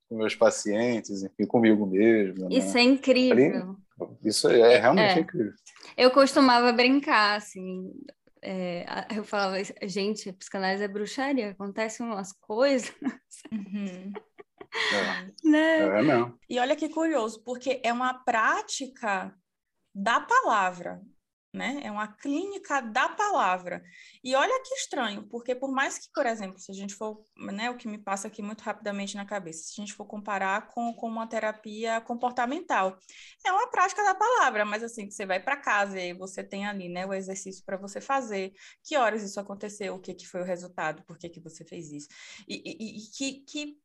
com 0.08 0.16
meus 0.16 0.36
pacientes, 0.36 1.24
enfim, 1.24 1.44
comigo 1.44 1.84
mesmo. 1.86 2.48
Né? 2.48 2.56
Isso 2.56 2.74
né? 2.74 2.82
é 2.82 2.84
incrível. 2.84 3.76
Isso 4.24 4.48
é, 4.48 4.74
é 4.74 4.78
realmente 4.78 5.18
é. 5.18 5.20
incrível. 5.22 5.52
Eu 5.96 6.12
costumava 6.12 6.72
brincar, 6.72 7.36
assim, 7.36 7.92
é, 8.40 8.86
eu 9.16 9.24
falava, 9.24 9.56
gente, 9.82 10.32
psicanálise 10.34 10.84
é 10.84 10.88
bruxaria, 10.88 11.50
acontecem 11.50 12.06
umas 12.06 12.32
coisas. 12.32 12.92
Uhum. 13.50 14.12
É. 14.72 15.48
Né? 15.48 15.78
É, 15.78 16.02
não. 16.02 16.38
E 16.48 16.58
olha 16.58 16.76
que 16.76 16.88
curioso, 16.88 17.42
porque 17.42 17.80
é 17.82 17.92
uma 17.92 18.14
prática 18.14 19.34
da 19.94 20.20
palavra 20.20 21.02
né? 21.52 21.80
É 21.82 21.90
uma 21.90 22.06
clínica 22.06 22.80
da 22.80 23.08
palavra. 23.08 23.82
E 24.22 24.34
olha 24.34 24.62
que 24.62 24.74
estranho, 24.74 25.26
porque 25.28 25.54
por 25.54 25.72
mais 25.72 25.98
que, 25.98 26.08
por 26.14 26.24
exemplo, 26.26 26.58
se 26.58 26.70
a 26.70 26.74
gente 26.74 26.94
for, 26.94 27.22
né, 27.36 27.68
o 27.70 27.76
que 27.76 27.88
me 27.88 27.98
passa 27.98 28.28
aqui 28.28 28.40
muito 28.40 28.62
rapidamente 28.62 29.16
na 29.16 29.24
cabeça, 29.24 29.64
se 29.64 29.80
a 29.80 29.84
gente 29.84 29.94
for 29.94 30.04
comparar 30.06 30.68
com, 30.68 30.94
com 30.94 31.08
uma 31.08 31.26
terapia 31.26 32.00
comportamental, 32.00 32.96
é 33.44 33.52
uma 33.52 33.68
prática 33.68 34.02
da 34.04 34.14
palavra, 34.14 34.64
mas 34.64 34.82
assim, 34.82 35.10
você 35.10 35.26
vai 35.26 35.40
para 35.40 35.56
casa 35.56 36.00
e 36.00 36.12
você 36.14 36.44
tem 36.44 36.66
ali, 36.66 36.88
né, 36.88 37.04
o 37.06 37.12
exercício 37.12 37.64
para 37.64 37.76
você 37.76 38.00
fazer, 38.00 38.52
que 38.84 38.96
horas 38.96 39.22
isso 39.22 39.40
aconteceu, 39.40 39.94
o 39.94 40.00
que, 40.00 40.14
que 40.14 40.28
foi 40.28 40.42
o 40.42 40.44
resultado, 40.44 41.02
por 41.04 41.18
que, 41.18 41.28
que 41.28 41.40
você 41.40 41.64
fez 41.64 41.90
isso. 41.90 42.08
E, 42.48 42.62
e, 42.64 42.98
e 42.98 43.10
que, 43.10 43.32
que, 43.44 43.78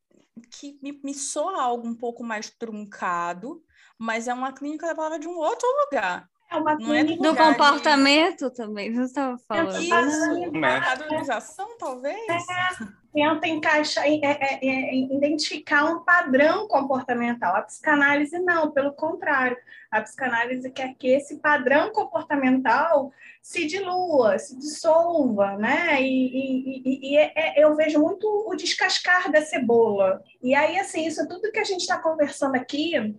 que 0.51 0.79
me, 0.83 0.99
me 1.03 1.13
soa 1.13 1.61
algo 1.61 1.87
um 1.87 1.95
pouco 1.95 2.23
mais 2.23 2.49
truncado, 2.51 3.63
mas 3.97 4.27
é 4.27 4.33
uma 4.33 4.53
clínica 4.53 4.85
da 4.87 4.95
palavra 4.95 5.19
de 5.19 5.27
um 5.27 5.37
outro 5.37 5.67
lugar. 5.85 6.29
É 6.49 6.55
uma 6.57 6.75
não 6.75 6.93
é 6.93 7.03
do, 7.03 7.15
do 7.17 7.35
comportamento 7.35 8.49
de... 8.49 8.55
também, 8.55 8.93
você 8.93 9.03
estava 9.03 9.37
falando. 9.47 9.81
Isso, 9.81 10.51
né? 10.51 10.79
padronização, 10.81 11.77
talvez? 11.77 12.17
É, 12.29 12.85
tenta 13.15 13.47
encaixar, 13.47 14.05
é, 14.05 14.19
é, 14.21 14.59
é, 14.61 14.95
identificar 14.95 15.85
um 15.85 16.03
padrão 16.03 16.67
comportamental. 16.67 17.55
A 17.55 17.61
psicanálise 17.61 18.37
não, 18.39 18.71
pelo 18.71 18.93
contrário. 18.93 19.57
A 19.89 20.01
psicanálise 20.01 20.69
quer 20.71 20.93
que 20.95 21.07
esse 21.07 21.37
padrão 21.37 21.91
comportamental 21.93 23.11
se 23.41 23.65
dilua, 23.65 24.37
se 24.37 24.57
dissolva, 24.57 25.55
né? 25.55 26.01
E, 26.01 26.07
e, 26.07 26.81
e, 26.85 27.13
e 27.13 27.17
é, 27.17 27.31
é, 27.35 27.63
eu 27.63 27.75
vejo 27.75 27.99
muito 27.99 28.27
o 28.27 28.55
descascar 28.55 29.31
da 29.31 29.41
cebola. 29.41 30.21
E 30.43 30.53
aí, 30.53 30.77
assim, 30.77 31.07
isso 31.07 31.25
tudo 31.27 31.51
que 31.51 31.59
a 31.59 31.63
gente 31.63 31.81
está 31.81 31.97
conversando 31.97 32.55
aqui 32.55 33.15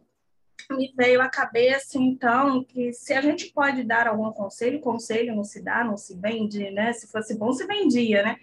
me 0.70 0.92
veio 0.96 1.20
à 1.20 1.28
cabeça, 1.28 1.98
então, 1.98 2.64
que 2.64 2.92
se 2.92 3.12
a 3.12 3.20
gente 3.20 3.52
pode 3.52 3.84
dar 3.84 4.08
algum 4.08 4.30
conselho, 4.32 4.80
conselho 4.80 5.34
não 5.34 5.44
se 5.44 5.62
dá, 5.62 5.84
não 5.84 5.96
se 5.96 6.16
vende, 6.16 6.70
né? 6.70 6.92
Se 6.92 7.06
fosse 7.06 7.36
bom, 7.38 7.52
se 7.52 7.66
vendia, 7.66 8.22
né? 8.22 8.36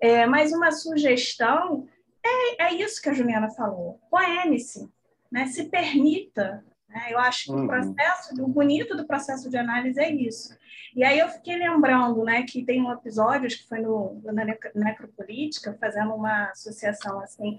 É, 0.00 0.26
mas 0.26 0.52
uma 0.52 0.70
sugestão 0.72 1.88
é, 2.24 2.64
é 2.64 2.74
isso 2.74 3.00
que 3.00 3.08
a 3.08 3.14
Juliana 3.14 3.50
falou. 3.50 4.00
Poeme-se, 4.10 4.88
né? 5.30 5.46
se 5.46 5.64
permita. 5.64 6.64
Né? 6.96 7.12
Eu 7.12 7.18
acho 7.18 7.44
que 7.44 7.52
uhum. 7.52 7.64
o 7.64 7.68
processo, 7.68 8.42
o 8.42 8.48
bonito 8.48 8.96
do 8.96 9.06
processo 9.06 9.50
de 9.50 9.58
análise 9.58 10.00
é 10.00 10.10
isso. 10.10 10.56
E 10.94 11.04
aí 11.04 11.18
eu 11.18 11.28
fiquei 11.28 11.54
lembrando 11.58 12.24
né, 12.24 12.42
que 12.44 12.64
tem 12.64 12.82
um 12.82 12.90
episódio, 12.90 13.46
acho 13.46 13.58
que 13.58 13.68
foi 13.68 13.80
no, 13.80 14.18
na 14.24 14.46
Necropolítica, 14.74 15.76
fazendo 15.78 16.14
uma 16.14 16.46
associação 16.46 17.20
assim 17.20 17.58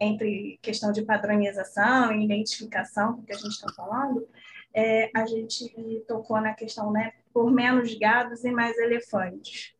entre 0.00 0.58
questão 0.60 0.90
de 0.90 1.02
padronização 1.02 2.12
e 2.12 2.24
identificação, 2.24 3.22
que 3.22 3.32
a 3.32 3.36
gente 3.36 3.52
está 3.52 3.72
falando, 3.72 4.26
é, 4.74 5.10
a 5.14 5.24
gente 5.26 5.70
tocou 6.08 6.40
na 6.40 6.54
questão, 6.54 6.90
né, 6.90 7.12
por 7.32 7.52
menos 7.52 7.94
gados 7.96 8.42
e 8.42 8.50
mais 8.50 8.76
elefantes. 8.78 9.76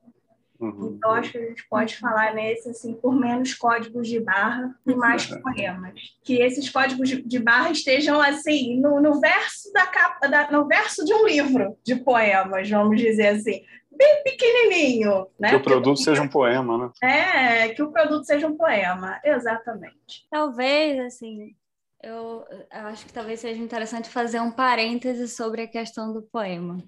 Uhum. 0.63 0.95
Então, 0.97 1.11
acho 1.11 1.33
que 1.33 1.39
a 1.39 1.47
gente 1.49 1.67
pode 1.69 1.97
falar 1.97 2.35
nesse, 2.35 2.71
assim, 2.71 2.95
por 2.95 3.15
menos 3.15 3.53
códigos 3.55 4.07
de 4.07 4.21
barra 4.21 4.73
e 4.87 4.95
mais 4.95 5.29
uhum. 5.29 5.43
poemas. 5.43 6.01
Que 6.23 6.41
esses 6.41 6.71
códigos 6.71 7.09
de 7.09 7.39
barra 7.41 7.73
estejam, 7.73 8.21
assim, 8.21 8.81
no, 8.81 9.01
no 9.01 9.21
verso 9.21 9.73
da 9.73 9.87
capa, 9.87 10.29
da, 10.29 10.51
no 10.53 10.69
verso 10.69 11.05
de 11.05 11.13
um 11.13 11.27
livro 11.27 11.77
de 11.85 11.97
poemas, 11.97 12.71
vamos 12.71 13.01
dizer 13.01 13.29
assim 13.29 13.63
bem 13.95 14.23
pequenininho, 14.25 15.27
né? 15.39 15.51
Que 15.51 15.57
o 15.57 15.63
produto 15.63 15.99
que, 15.99 16.05
seja 16.05 16.23
um 16.23 16.29
poema, 16.29 16.79
né? 16.79 16.91
É, 17.03 17.69
que 17.69 17.83
o 17.83 17.93
produto 17.93 18.25
seja 18.25 18.47
um 18.47 18.57
poema, 18.57 19.21
exatamente. 19.23 20.27
Talvez, 20.31 20.99
assim, 20.99 21.55
eu, 22.03 22.45
eu 22.51 22.87
acho 22.87 23.07
que 23.07 23.13
talvez 23.13 23.41
seja 23.41 23.63
interessante 23.63 24.09
fazer 24.09 24.41
um 24.41 24.51
parêntese 24.51 25.29
sobre 25.29 25.63
a 25.63 25.69
questão 25.69 26.13
do 26.13 26.23
poema. 26.23 26.83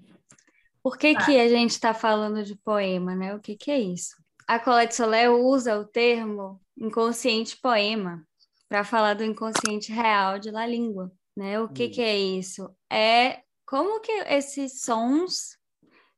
Por 0.85 0.99
que, 0.99 1.15
que 1.15 1.39
a 1.39 1.49
gente 1.49 1.71
está 1.71 1.95
falando 1.95 2.43
de 2.43 2.55
poema, 2.55 3.15
né? 3.15 3.33
O 3.33 3.39
que, 3.39 3.55
que 3.55 3.71
é 3.71 3.79
isso? 3.79 4.15
A 4.47 4.59
Colette 4.59 4.95
Soler 4.95 5.31
usa 5.31 5.79
o 5.79 5.83
termo 5.83 6.61
inconsciente 6.77 7.57
poema. 7.57 8.23
para 8.69 8.83
falar 8.83 9.15
do 9.15 9.23
inconsciente 9.23 9.91
real 9.91 10.37
de 10.37 10.51
La 10.51 10.67
Língua, 10.67 11.11
né? 11.35 11.59
O 11.59 11.67
que, 11.67 11.87
hum. 11.87 11.89
que 11.91 12.01
é 12.03 12.15
isso? 12.15 12.69
É 12.87 13.41
como 13.65 13.99
que 13.99 14.11
esses 14.27 14.81
sons 14.81 15.57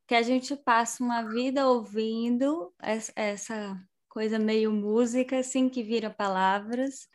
que 0.05 0.13
a 0.13 0.21
gente 0.21 0.53
passa 0.57 1.01
uma 1.01 1.21
vida 1.21 1.65
ouvindo 1.65 2.73
essa 3.15 3.81
coisa 4.09 4.37
meio 4.37 4.69
música, 4.69 5.39
assim, 5.39 5.69
que 5.69 5.81
vira 5.81 6.09
palavras, 6.09 7.07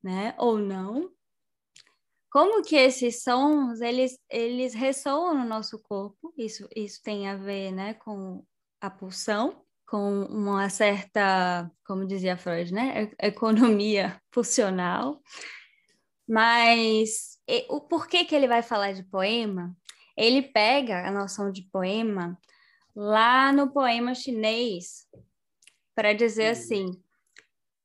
né? 0.00 0.32
Ou 0.38 0.58
não. 0.58 1.10
Como 2.34 2.62
que 2.62 2.74
esses 2.74 3.22
sons, 3.22 3.80
eles, 3.80 4.18
eles 4.28 4.74
ressoam 4.74 5.38
no 5.38 5.44
nosso 5.44 5.78
corpo, 5.78 6.34
isso, 6.36 6.68
isso 6.74 7.00
tem 7.00 7.28
a 7.28 7.36
ver, 7.36 7.70
né, 7.70 7.94
com 7.94 8.44
a 8.80 8.90
pulsão, 8.90 9.64
com 9.86 10.24
uma 10.24 10.68
certa, 10.68 11.70
como 11.86 12.04
dizia 12.04 12.36
Freud, 12.36 12.74
né, 12.74 13.08
economia 13.22 14.20
pulsional. 14.32 15.22
Mas 16.28 17.38
e, 17.48 17.66
o 17.68 17.80
porquê 17.80 18.24
que 18.24 18.34
ele 18.34 18.48
vai 18.48 18.64
falar 18.64 18.90
de 18.90 19.04
poema? 19.04 19.72
Ele 20.16 20.42
pega 20.42 21.06
a 21.06 21.12
noção 21.12 21.52
de 21.52 21.62
poema 21.70 22.36
lá 22.96 23.52
no 23.52 23.72
poema 23.72 24.12
chinês 24.12 25.06
para 25.94 26.12
dizer 26.12 26.48
assim: 26.48 27.00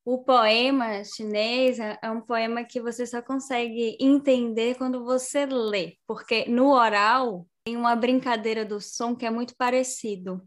o 0.06 0.24
poema 0.24 1.04
chinês 1.04 1.80
é, 1.80 1.98
é 2.02 2.10
um 2.10 2.22
poema 2.22 2.64
que 2.64 2.82
você 2.82 3.06
só 3.06 3.22
consegue 3.22 3.98
entender 4.00 4.76
quando 4.76 5.04
você 5.04 5.46
lê, 5.46 5.98
porque 6.08 6.46
no 6.50 6.72
oral 6.72 7.46
tem 7.64 7.78
uma 7.78 7.96
brincadeira 7.96 8.66
do 8.66 8.82
som 8.82 9.16
que 9.16 9.26
é 9.26 9.30
muito 9.30 9.56
parecido. 9.56 10.42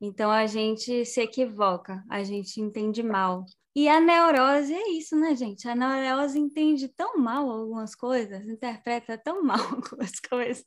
Então 0.00 0.30
a 0.30 0.46
gente 0.46 1.04
se 1.04 1.20
equivoca, 1.20 2.04
a 2.08 2.22
gente 2.22 2.60
entende 2.60 3.02
mal. 3.02 3.44
E 3.74 3.88
a 3.88 4.00
neurose 4.00 4.72
é 4.72 4.90
isso, 4.90 5.16
né, 5.16 5.34
gente? 5.34 5.68
A 5.68 5.74
neurose 5.74 6.38
entende 6.38 6.88
tão 6.88 7.18
mal 7.18 7.50
algumas 7.50 7.94
coisas, 7.94 8.46
interpreta 8.48 9.18
tão 9.18 9.42
mal 9.42 9.60
algumas 9.60 10.20
coisas. 10.20 10.66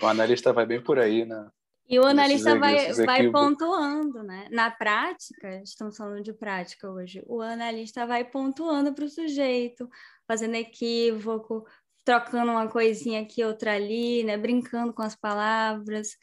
O 0.00 0.06
analista 0.06 0.52
vai 0.52 0.66
bem 0.66 0.82
por 0.82 0.98
aí, 0.98 1.24
né? 1.24 1.48
E 1.86 1.98
o 1.98 2.06
analista 2.06 2.58
vai, 2.58 2.92
vai 2.92 3.30
pontuando, 3.30 4.22
né? 4.22 4.48
Na 4.50 4.70
prática, 4.70 5.60
estamos 5.62 5.96
falando 5.96 6.22
de 6.22 6.32
prática 6.32 6.90
hoje, 6.90 7.22
o 7.26 7.42
analista 7.42 8.06
vai 8.06 8.24
pontuando 8.24 8.94
para 8.94 9.04
o 9.04 9.10
sujeito, 9.10 9.88
fazendo 10.26 10.54
equívoco, 10.54 11.66
trocando 12.02 12.52
uma 12.52 12.68
coisinha 12.68 13.20
aqui, 13.20 13.44
outra 13.44 13.74
ali, 13.74 14.24
né? 14.24 14.36
Brincando 14.38 14.94
com 14.94 15.02
as 15.02 15.14
palavras. 15.14 16.16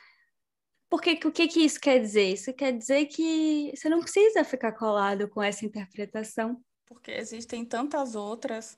Porque 0.89 1.19
o 1.25 1.31
que, 1.31 1.47
que 1.47 1.63
isso 1.63 1.79
quer 1.79 1.99
dizer? 1.99 2.33
Isso 2.33 2.53
quer 2.53 2.75
dizer 2.75 3.05
que 3.05 3.71
você 3.75 3.87
não 3.87 4.01
precisa 4.01 4.43
ficar 4.43 4.71
colado 4.73 5.29
com 5.29 5.41
essa 5.41 5.65
interpretação. 5.65 6.59
Porque 6.85 7.11
existem 7.11 7.63
tantas 7.63 8.15
outras, 8.15 8.77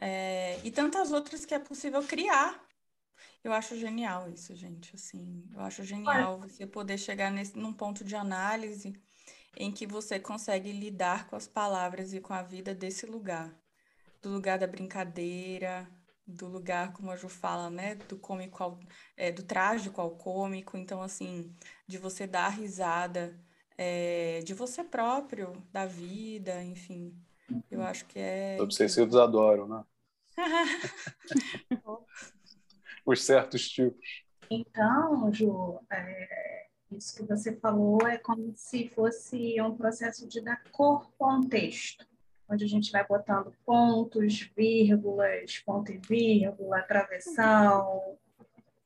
é, 0.00 0.58
e 0.64 0.70
tantas 0.70 1.12
outras 1.12 1.44
que 1.44 1.54
é 1.54 1.58
possível 1.58 2.02
criar. 2.02 2.60
Eu 3.44 3.52
acho 3.52 3.76
genial 3.76 4.30
isso, 4.30 4.56
gente. 4.56 4.96
Assim, 4.96 5.44
eu 5.52 5.60
acho 5.60 5.84
genial 5.84 6.40
você 6.40 6.66
poder 6.66 6.96
chegar 6.96 7.30
nesse, 7.30 7.56
num 7.58 7.74
ponto 7.74 8.02
de 8.02 8.16
análise 8.16 8.98
em 9.54 9.70
que 9.70 9.86
você 9.86 10.18
consegue 10.18 10.72
lidar 10.72 11.28
com 11.28 11.36
as 11.36 11.46
palavras 11.46 12.14
e 12.14 12.20
com 12.20 12.32
a 12.32 12.42
vida 12.42 12.74
desse 12.74 13.04
lugar. 13.04 13.54
Do 14.22 14.30
lugar 14.30 14.58
da 14.58 14.66
brincadeira, 14.66 15.86
do 16.26 16.46
lugar, 16.48 16.94
como 16.94 17.10
a 17.10 17.16
Ju 17.16 17.28
fala, 17.28 17.68
né, 17.68 17.96
do 17.96 18.16
cômico 18.16 18.62
ao, 18.62 18.80
é, 19.14 19.30
do 19.30 19.42
trágico 19.42 20.00
ao 20.00 20.12
cômico, 20.12 20.78
então, 20.78 21.02
assim, 21.02 21.54
de 21.86 21.98
você 21.98 22.26
dar 22.26 22.48
risada 22.48 23.38
é, 23.76 24.40
de 24.40 24.54
você 24.54 24.82
próprio, 24.82 25.62
da 25.70 25.84
vida, 25.84 26.62
enfim, 26.62 27.14
eu 27.70 27.82
acho 27.82 28.06
que 28.06 28.18
é... 28.18 28.56
Obsessivos 28.58 29.16
adoram, 29.16 29.68
né? 29.68 29.84
Os 33.04 33.22
certos 33.22 33.68
tipos. 33.68 34.24
Então, 34.50 35.32
Ju, 35.32 35.80
é, 35.90 36.66
isso 36.90 37.16
que 37.16 37.22
você 37.22 37.54
falou 37.56 37.98
é 38.06 38.18
como 38.18 38.52
se 38.54 38.88
fosse 38.88 39.60
um 39.60 39.74
processo 39.74 40.28
de 40.28 40.40
dar 40.40 40.62
corpo 40.72 41.24
a 41.24 41.36
um 41.36 41.42
texto 41.42 42.06
onde 42.48 42.64
a 42.64 42.68
gente 42.68 42.90
vai 42.90 43.06
botando 43.06 43.52
pontos, 43.64 44.50
vírgulas, 44.56 45.58
ponto 45.64 45.92
e 45.92 45.98
vírgula, 45.98 46.82
travessão. 46.82 48.16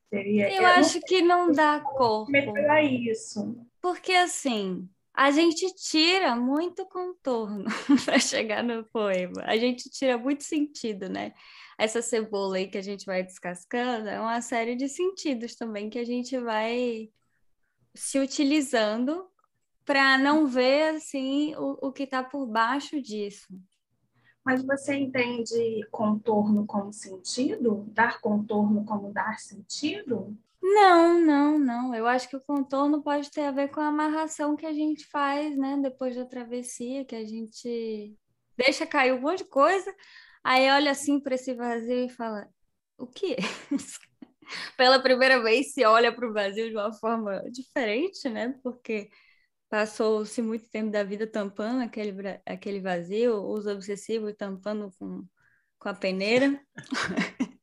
Seria, 0.08 0.48
eu, 0.50 0.62
eu 0.62 0.66
acho 0.68 1.00
que 1.02 1.20
não 1.20 1.52
dá 1.52 1.80
corpo. 1.80 2.30
Melhorar 2.30 2.82
isso. 2.82 3.56
Porque 3.80 4.12
assim, 4.12 4.88
a 5.12 5.30
gente 5.30 5.66
tira 5.74 6.34
muito 6.34 6.86
contorno 6.86 7.64
para 8.04 8.18
chegar 8.18 8.62
no 8.62 8.84
poema. 8.84 9.42
A 9.44 9.56
gente 9.56 9.90
tira 9.90 10.16
muito 10.16 10.44
sentido, 10.44 11.08
né? 11.08 11.34
Essa 11.78 12.02
cebola 12.02 12.56
aí 12.56 12.66
que 12.66 12.76
a 12.76 12.82
gente 12.82 13.06
vai 13.06 13.22
descascando 13.22 14.08
é 14.08 14.20
uma 14.20 14.42
série 14.42 14.74
de 14.74 14.88
sentidos 14.88 15.54
também 15.54 15.88
que 15.88 15.98
a 15.98 16.04
gente 16.04 16.36
vai 16.36 17.08
se 17.94 18.18
utilizando 18.18 19.26
para 19.84 20.18
não 20.18 20.46
ver 20.46 20.96
assim 20.96 21.54
o, 21.56 21.88
o 21.88 21.92
que 21.92 22.02
está 22.02 22.22
por 22.22 22.46
baixo 22.46 23.00
disso. 23.00 23.46
Mas 24.44 24.62
você 24.64 24.96
entende 24.96 25.86
contorno 25.90 26.66
como 26.66 26.92
sentido? 26.92 27.84
Dar 27.88 28.20
contorno 28.20 28.84
como 28.84 29.12
dar 29.12 29.38
sentido? 29.38 30.36
Não, 30.60 31.20
não, 31.20 31.58
não. 31.58 31.94
Eu 31.94 32.06
acho 32.06 32.28
que 32.28 32.36
o 32.36 32.40
contorno 32.40 33.02
pode 33.02 33.30
ter 33.30 33.42
a 33.42 33.50
ver 33.50 33.68
com 33.68 33.80
a 33.80 33.88
amarração 33.88 34.56
que 34.56 34.66
a 34.66 34.72
gente 34.72 35.06
faz, 35.06 35.56
né? 35.56 35.78
Depois 35.80 36.16
da 36.16 36.24
travessia, 36.24 37.04
que 37.04 37.14
a 37.14 37.24
gente 37.24 38.16
deixa 38.56 38.86
cair 38.86 39.12
um 39.12 39.20
monte 39.20 39.38
de 39.38 39.50
coisa, 39.50 39.94
aí 40.44 40.70
olha 40.70 40.90
assim 40.90 41.20
para 41.20 41.34
esse 41.34 41.54
vazio 41.54 42.06
e 42.06 42.08
fala: 42.08 42.48
o 42.96 43.06
que? 43.06 43.36
Pela 44.76 45.00
primeira 45.00 45.42
vez 45.42 45.72
se 45.72 45.84
olha 45.84 46.14
para 46.14 46.28
o 46.28 46.32
vazio 46.32 46.70
de 46.70 46.76
uma 46.76 46.92
forma 46.92 47.42
diferente, 47.50 48.28
né? 48.28 48.54
Porque 48.62 49.10
passou-se 49.68 50.40
muito 50.42 50.68
tempo 50.70 50.90
da 50.90 51.04
vida 51.04 51.26
tampando 51.26 51.82
aquele, 51.82 52.12
aquele 52.46 52.80
vazio, 52.80 53.44
os 53.44 53.66
obsessivos 53.66 54.34
tampando 54.36 54.90
com, 54.98 55.24
com 55.78 55.88
a 55.88 55.94
peneira. 55.94 56.60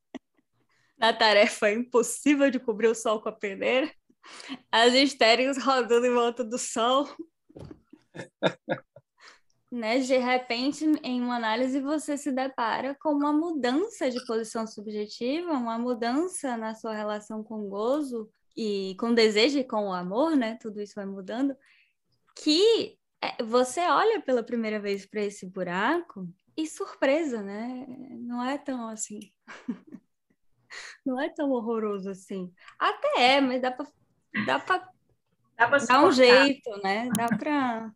Na 0.98 1.12
tarefa 1.12 1.72
impossível 1.72 2.50
de 2.50 2.60
cobrir 2.60 2.88
o 2.88 2.96
sol 2.96 3.22
com 3.22 3.30
a 3.30 3.32
peneira. 3.32 3.92
As 4.72 4.94
histéricas 4.94 5.58
rodando 5.58 6.06
em 6.06 6.14
volta 6.14 6.44
do 6.44 6.58
sol. 6.58 7.10
né? 9.76 10.00
De 10.00 10.18
repente, 10.18 10.86
em 11.04 11.22
uma 11.22 11.36
análise, 11.36 11.80
você 11.80 12.18
se 12.18 12.32
depara 12.32 12.96
com 12.96 13.10
uma 13.10 13.34
mudança 13.34 14.10
de 14.10 14.26
posição 14.26 14.66
subjetiva, 14.66 15.52
uma 15.52 15.78
mudança 15.78 16.56
na 16.58 16.74
sua 16.74 16.94
relação 16.94 17.44
com 17.44 17.66
o 17.66 17.70
gozo 17.70 18.30
e 18.56 18.96
com 19.00 19.10
o 19.10 19.16
desejo 19.16 19.60
e 19.60 19.64
com 19.64 19.90
o 19.90 19.94
amor, 19.94 20.36
né? 20.36 20.58
Tudo 20.62 20.82
isso 20.82 20.96
vai 20.96 21.06
mudando 21.06 21.56
que 22.36 22.98
é, 23.22 23.44
você 23.44 23.82
olha 23.82 24.22
pela 24.22 24.44
primeira 24.44 24.80
vez 24.80 25.06
para 25.06 25.22
esse 25.22 25.46
buraco 25.46 26.28
e 26.56 26.68
surpresa, 26.68 27.42
né? 27.42 27.86
Não 28.20 28.44
é 28.44 28.58
tão 28.58 28.88
assim. 28.90 29.20
Não 31.06 31.20
é 31.22 31.30
tão 31.30 31.52
horroroso 31.52 32.10
assim. 32.10 32.52
Até 32.78 33.36
é, 33.36 33.42
mas 33.42 33.62
dá 33.62 33.72
para 33.72 33.88
dá 34.46 34.60
para 34.60 34.90
dá 35.58 35.68
dar 35.68 36.06
um 36.06 36.12
jeito, 36.12 36.70
né? 36.84 37.10
Dá 37.16 37.28
para 37.28 37.92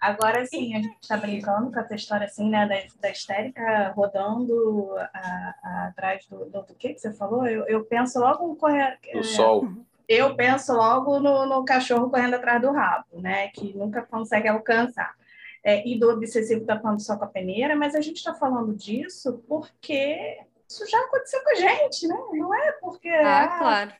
Agora 0.00 0.46
sim, 0.46 0.74
a 0.74 0.78
gente 0.78 0.96
está 1.00 1.16
brincando 1.16 1.72
com 1.72 1.80
essa 1.80 1.94
história 1.94 2.26
assim, 2.26 2.48
né, 2.48 2.66
da, 2.66 2.76
da 3.00 3.10
histérica 3.10 3.92
rodando 3.96 4.94
a, 5.12 5.54
a, 5.62 5.86
atrás 5.88 6.24
do, 6.26 6.44
do, 6.46 6.62
do 6.62 6.74
que 6.74 6.94
que 6.94 7.00
você 7.00 7.12
falou? 7.12 7.46
Eu, 7.46 7.66
eu 7.66 7.84
penso 7.84 8.18
logo 8.20 8.46
no 8.46 8.56
correr... 8.56 8.98
É, 9.04 9.22
sol 9.22 9.68
eu 10.08 10.34
penso 10.34 10.72
logo 10.72 11.20
no, 11.20 11.44
no, 11.44 11.64
cachorro 11.66 12.08
correndo 12.08 12.34
atrás 12.34 12.62
do 12.62 12.72
rabo, 12.72 13.20
né? 13.20 13.48
Que 13.48 13.76
nunca 13.76 14.00
consegue 14.00 14.48
alcançar. 14.48 15.14
É, 15.62 15.86
e 15.86 15.98
do 15.98 16.08
obsessivo 16.08 16.64
tapando 16.64 17.00
só 17.00 17.16
com 17.16 17.24
a 17.24 17.28
peneira, 17.28 17.76
mas 17.76 17.94
a 17.94 18.00
gente 18.00 18.16
está 18.16 18.32
falando 18.32 18.74
disso 18.74 19.44
porque 19.46 20.38
isso 20.66 20.88
já 20.88 20.98
aconteceu 21.00 21.42
com 21.42 21.50
a 21.50 21.54
gente, 21.56 22.08
né? 22.08 22.16
Não 22.32 22.54
é 22.54 22.72
porque. 22.80 23.10
Ah, 23.10 23.44
ah 23.44 23.58
claro. 23.58 23.92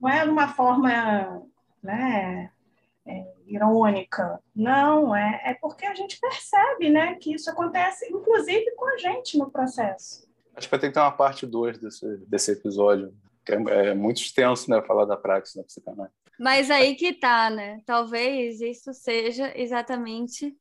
Não 0.00 0.08
é 0.08 0.24
de 0.24 0.30
uma 0.30 0.48
forma 0.48 1.42
né, 1.82 2.50
é, 3.10 3.26
irônica. 3.46 4.40
Não, 4.54 5.14
é, 5.14 5.40
é 5.44 5.54
porque 5.54 5.84
a 5.84 5.94
gente 5.94 6.18
percebe 6.20 6.88
né, 6.90 7.16
que 7.16 7.34
isso 7.34 7.50
acontece, 7.50 8.06
inclusive, 8.12 8.70
com 8.76 8.86
a 8.86 8.96
gente 8.96 9.36
no 9.36 9.50
processo. 9.50 10.28
Acho 10.54 10.68
que 10.68 10.70
vai 10.70 10.80
ter 10.80 10.88
que 10.88 10.94
ter 10.94 11.00
uma 11.00 11.12
parte 11.12 11.46
2 11.46 11.78
desse, 11.78 12.16
desse 12.26 12.52
episódio 12.52 13.14
é, 13.48 13.90
é 13.90 13.94
muito 13.94 14.20
extenso, 14.20 14.70
né, 14.70 14.80
falar 14.82 15.04
da 15.04 15.16
praxis 15.16 15.56
na 15.56 15.64
psicanálise. 15.64 16.14
Mas 16.38 16.70
aí 16.70 16.94
que 16.94 17.12
tá, 17.12 17.50
né? 17.50 17.80
Talvez 17.84 18.60
isso 18.60 18.94
seja 18.94 19.52
exatamente 19.54 20.56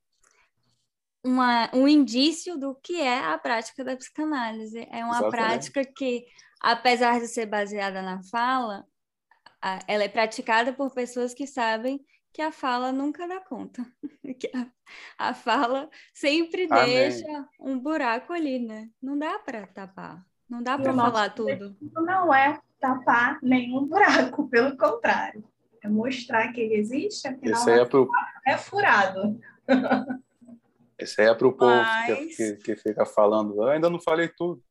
uma, 1.23 1.69
um 1.73 1.87
indício 1.87 2.57
do 2.57 2.75
que 2.75 2.99
é 2.99 3.19
a 3.19 3.37
prática 3.37 3.83
da 3.83 3.95
psicanálise. 3.95 4.87
É 4.91 5.05
uma 5.05 5.19
exatamente. 5.19 5.31
prática 5.31 5.85
que, 5.85 6.25
apesar 6.61 7.19
de 7.19 7.27
ser 7.27 7.45
baseada 7.45 8.01
na 8.01 8.21
fala, 8.23 8.85
ela 9.87 10.03
é 10.03 10.09
praticada 10.09 10.73
por 10.73 10.93
pessoas 10.93 11.33
que 11.33 11.47
sabem 11.47 11.99
que 12.33 12.41
a 12.41 12.51
fala 12.51 12.91
nunca 12.91 13.27
dá 13.27 13.39
conta. 13.39 13.85
que 14.39 14.51
a, 14.55 15.29
a 15.29 15.33
fala 15.33 15.89
sempre 16.13 16.67
Amém. 16.69 16.85
deixa 16.85 17.49
um 17.59 17.79
buraco 17.79 18.33
ali, 18.33 18.59
né? 18.59 18.89
Não 19.01 19.17
dá 19.17 19.39
para 19.39 19.65
tapar. 19.67 20.25
Não 20.49 20.63
dá 20.63 20.77
para 20.77 20.93
falar 20.93 21.29
tudo. 21.29 21.77
Não 21.81 22.33
é 22.33 22.59
tapar 22.79 23.39
nenhum 23.41 23.85
buraco, 23.87 24.49
pelo 24.49 24.75
contrário. 24.77 25.43
É 25.81 25.87
mostrar 25.87 26.51
que 26.51 26.59
ele 26.59 26.75
existe, 26.75 27.27
afinal 27.27 27.61
Esse 27.61 27.71
aí 27.71 27.79
é, 27.79 27.85
pro... 27.85 28.09
é 28.45 28.57
furado. 28.57 29.39
Esse 30.97 31.21
aí 31.21 31.27
é 31.27 31.33
para 31.33 31.47
o 31.47 31.53
povo 31.53 31.71
Mas... 31.71 32.35
que, 32.35 32.55
que, 32.57 32.75
fica 32.75 33.05
falando, 33.05 33.55
eu 33.55 33.69
ainda 33.69 33.89
não 33.89 34.01
falei 34.01 34.27
tudo. 34.27 34.61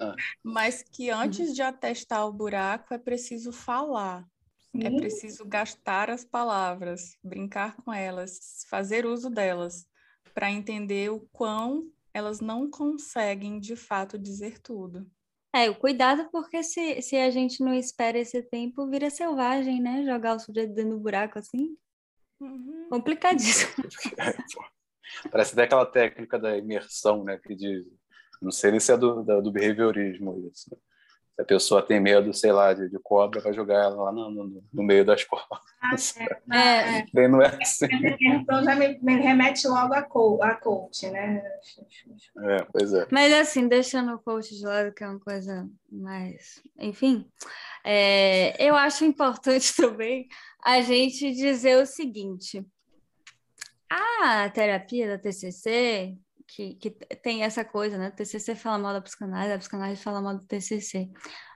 Ah. 0.00 0.16
Mas 0.42 0.82
que 0.82 1.10
antes 1.10 1.54
de 1.54 1.62
atestar 1.62 2.26
o 2.26 2.32
buraco 2.32 2.92
é 2.92 2.98
preciso 2.98 3.52
falar. 3.52 4.26
É 4.74 4.88
Sim. 4.88 4.96
É 4.96 5.00
preciso 5.00 5.44
gastar 5.44 6.10
as 6.10 6.24
palavras, 6.24 7.16
brincar 7.22 7.76
com 7.76 7.92
elas, 7.92 8.64
fazer 8.68 9.04
uso 9.04 9.28
delas, 9.28 9.86
para 10.32 10.50
entender 10.50 11.10
o 11.10 11.20
quão 11.32 11.90
elas 12.14 12.40
não 12.40 12.70
conseguem 12.70 13.58
de 13.58 13.76
fato 13.76 14.18
dizer 14.18 14.60
tudo. 14.60 15.10
É, 15.52 15.68
o 15.68 15.74
cuidado 15.74 16.28
porque 16.30 16.62
se, 16.62 17.02
se 17.02 17.16
a 17.16 17.30
gente 17.30 17.62
não 17.64 17.74
espera 17.74 18.18
esse 18.18 18.40
tempo, 18.42 18.88
vira 18.88 19.10
selvagem, 19.10 19.80
né? 19.80 20.04
Jogar 20.04 20.36
o 20.36 20.38
sujeito 20.38 20.72
dentro 20.74 20.92
do 20.92 21.00
buraco 21.00 21.38
assim. 21.38 21.76
Uhum. 22.40 22.88
Complicadíssimo. 22.88 23.72
Parece 25.30 25.52
até 25.52 25.64
aquela 25.64 25.86
técnica 25.86 26.38
da 26.38 26.56
imersão, 26.56 27.24
né? 27.24 27.38
Que 27.38 27.54
diz, 27.54 27.84
não 28.40 28.52
sei 28.52 28.70
nem 28.70 28.80
se 28.80 28.92
é 28.92 28.96
do, 28.96 29.22
do, 29.24 29.42
do 29.42 29.52
behaviorismo 29.52 30.48
isso. 30.52 30.70
A 31.40 31.44
pessoa 31.44 31.82
tem 31.82 31.98
medo, 31.98 32.32
sei 32.34 32.52
lá, 32.52 32.72
de, 32.72 32.88
de 32.88 32.98
cobra, 32.98 33.40
vai 33.40 33.52
jogar 33.52 33.82
ela 33.84 34.04
lá 34.04 34.12
no, 34.12 34.30
no, 34.30 34.64
no 34.72 34.82
meio 34.82 35.04
das 35.04 35.24
cobras. 35.24 35.60
Ah, 35.80 36.56
é, 36.56 36.98
é. 36.98 37.06
Bem, 37.12 37.28
não 37.28 37.40
é 37.40 37.56
assim. 37.60 37.86
Então 38.20 38.62
já 38.62 38.74
me, 38.74 38.98
me 39.00 39.16
remete 39.16 39.66
logo 39.66 39.94
a, 39.94 40.02
co 40.02 40.42
a 40.42 40.54
coach, 40.54 41.08
né? 41.10 41.42
É, 42.38 42.66
pois 42.72 42.92
é. 42.92 43.06
Mas 43.10 43.32
assim, 43.32 43.66
deixando 43.66 44.14
o 44.14 44.18
coach 44.18 44.54
de 44.54 44.64
lado, 44.64 44.92
que 44.92 45.02
é 45.02 45.08
uma 45.08 45.20
coisa 45.20 45.68
mais. 45.90 46.62
Enfim, 46.78 47.26
é, 47.84 48.54
eu 48.62 48.76
acho 48.76 49.04
importante 49.04 49.74
também 49.76 50.28
a 50.62 50.80
gente 50.82 51.32
dizer 51.32 51.82
o 51.82 51.86
seguinte. 51.86 52.64
A 53.90 54.48
terapia 54.50 55.08
da 55.08 55.18
TCC 55.18 56.16
que, 56.50 56.74
que 56.74 56.90
tem 56.90 57.44
essa 57.44 57.64
coisa, 57.64 57.96
né? 57.96 58.08
O 58.08 58.12
TCC 58.12 58.54
fala 58.54 58.78
mal 58.78 58.92
da 58.92 59.00
psicanálise, 59.00 59.52
a 59.52 59.58
psicanálise 59.58 60.02
fala 60.02 60.20
mal 60.20 60.36
do 60.36 60.46
TCC. 60.46 61.08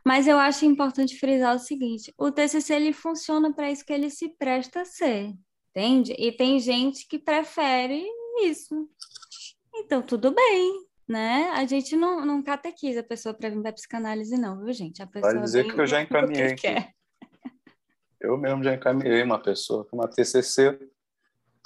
Mas 0.05 0.27
eu 0.27 0.39
acho 0.39 0.65
importante 0.65 1.19
frisar 1.19 1.55
o 1.55 1.59
seguinte: 1.59 2.15
o 2.17 2.31
TCC 2.31 2.75
ele 2.75 2.93
funciona 2.93 3.53
para 3.53 3.71
isso 3.71 3.85
que 3.85 3.93
ele 3.93 4.11
se 4.11 4.29
presta 4.37 4.83
a 4.83 4.85
ser, 4.85 5.33
entende? 5.71 6.15
E 6.17 6.33
tem 6.33 6.61
gente 6.61 7.07
que 7.09 7.19
prefere 7.19 8.05
isso. 8.43 8.89
Então, 9.75 10.01
tudo 10.01 10.33
bem, 10.33 10.87
né? 11.09 11.51
A 11.55 11.67
gente 11.67 11.97
não, 11.97 12.25
não 12.25 12.43
catequiza 12.43 13.01
a 13.01 13.05
pessoa 13.05 13.35
para 13.35 13.51
vir 13.51 13.63
da 13.63 13.73
psicanálise, 13.73 14.39
não, 14.39 14.63
viu, 14.63 14.73
gente? 14.73 15.03
A 15.03 15.07
pessoa 15.07 15.33
Pode 15.33 15.45
dizer 15.45 15.73
que 15.73 15.81
eu 15.81 15.87
já 15.87 16.01
encaminhei. 16.03 16.55
Eu 18.21 18.39
mesmo 18.39 18.63
já 18.63 18.75
encaminhei 18.75 19.23
uma 19.23 19.43
pessoa 19.43 19.85
com 19.85 19.97
uma 19.97 20.09
TCC 20.09 20.79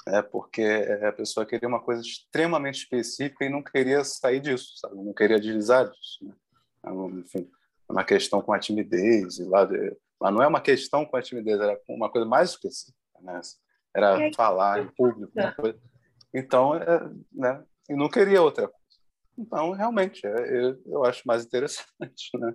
né? 0.09 0.21
porque 0.21 0.63
a 1.07 1.11
pessoa 1.11 1.45
queria 1.45 1.67
uma 1.67 1.79
coisa 1.79 2.01
extremamente 2.01 2.79
específica 2.79 3.45
e 3.45 3.49
não 3.49 3.63
queria 3.63 4.03
sair 4.03 4.39
disso, 4.39 4.77
sabe? 4.77 4.95
não 4.95 5.13
queria 5.13 5.39
deslizar 5.39 5.89
disso. 5.89 6.19
Né? 6.21 6.33
Então, 6.79 7.09
enfim, 7.19 7.49
é 7.87 7.91
uma 7.91 8.03
questão 8.03 8.41
com 8.41 8.53
a 8.53 8.59
timidez, 8.59 9.39
e 9.39 9.43
lá 9.43 9.65
de... 9.65 9.95
mas 10.19 10.33
não 10.33 10.41
é 10.41 10.47
uma 10.47 10.61
questão 10.61 11.05
com 11.05 11.17
a 11.17 11.21
timidez, 11.21 11.59
era 11.59 11.79
uma 11.87 12.09
coisa 12.09 12.27
mais 12.27 12.51
específica. 12.51 12.97
Né? 13.21 13.39
Era 13.95 14.27
é 14.27 14.33
falar 14.33 14.81
em 14.81 14.87
público. 14.87 15.31
Coisa... 15.55 15.79
Então, 16.33 16.75
é, 16.75 17.09
né? 17.31 17.63
e 17.89 17.95
não 17.95 18.09
queria 18.09 18.41
outra 18.41 18.67
coisa. 18.67 18.79
Então, 19.37 19.71
realmente, 19.71 20.25
é, 20.25 20.65
eu, 20.65 20.81
eu 20.85 21.05
acho 21.05 21.23
mais 21.25 21.45
interessante. 21.45 22.29
Né? 22.35 22.53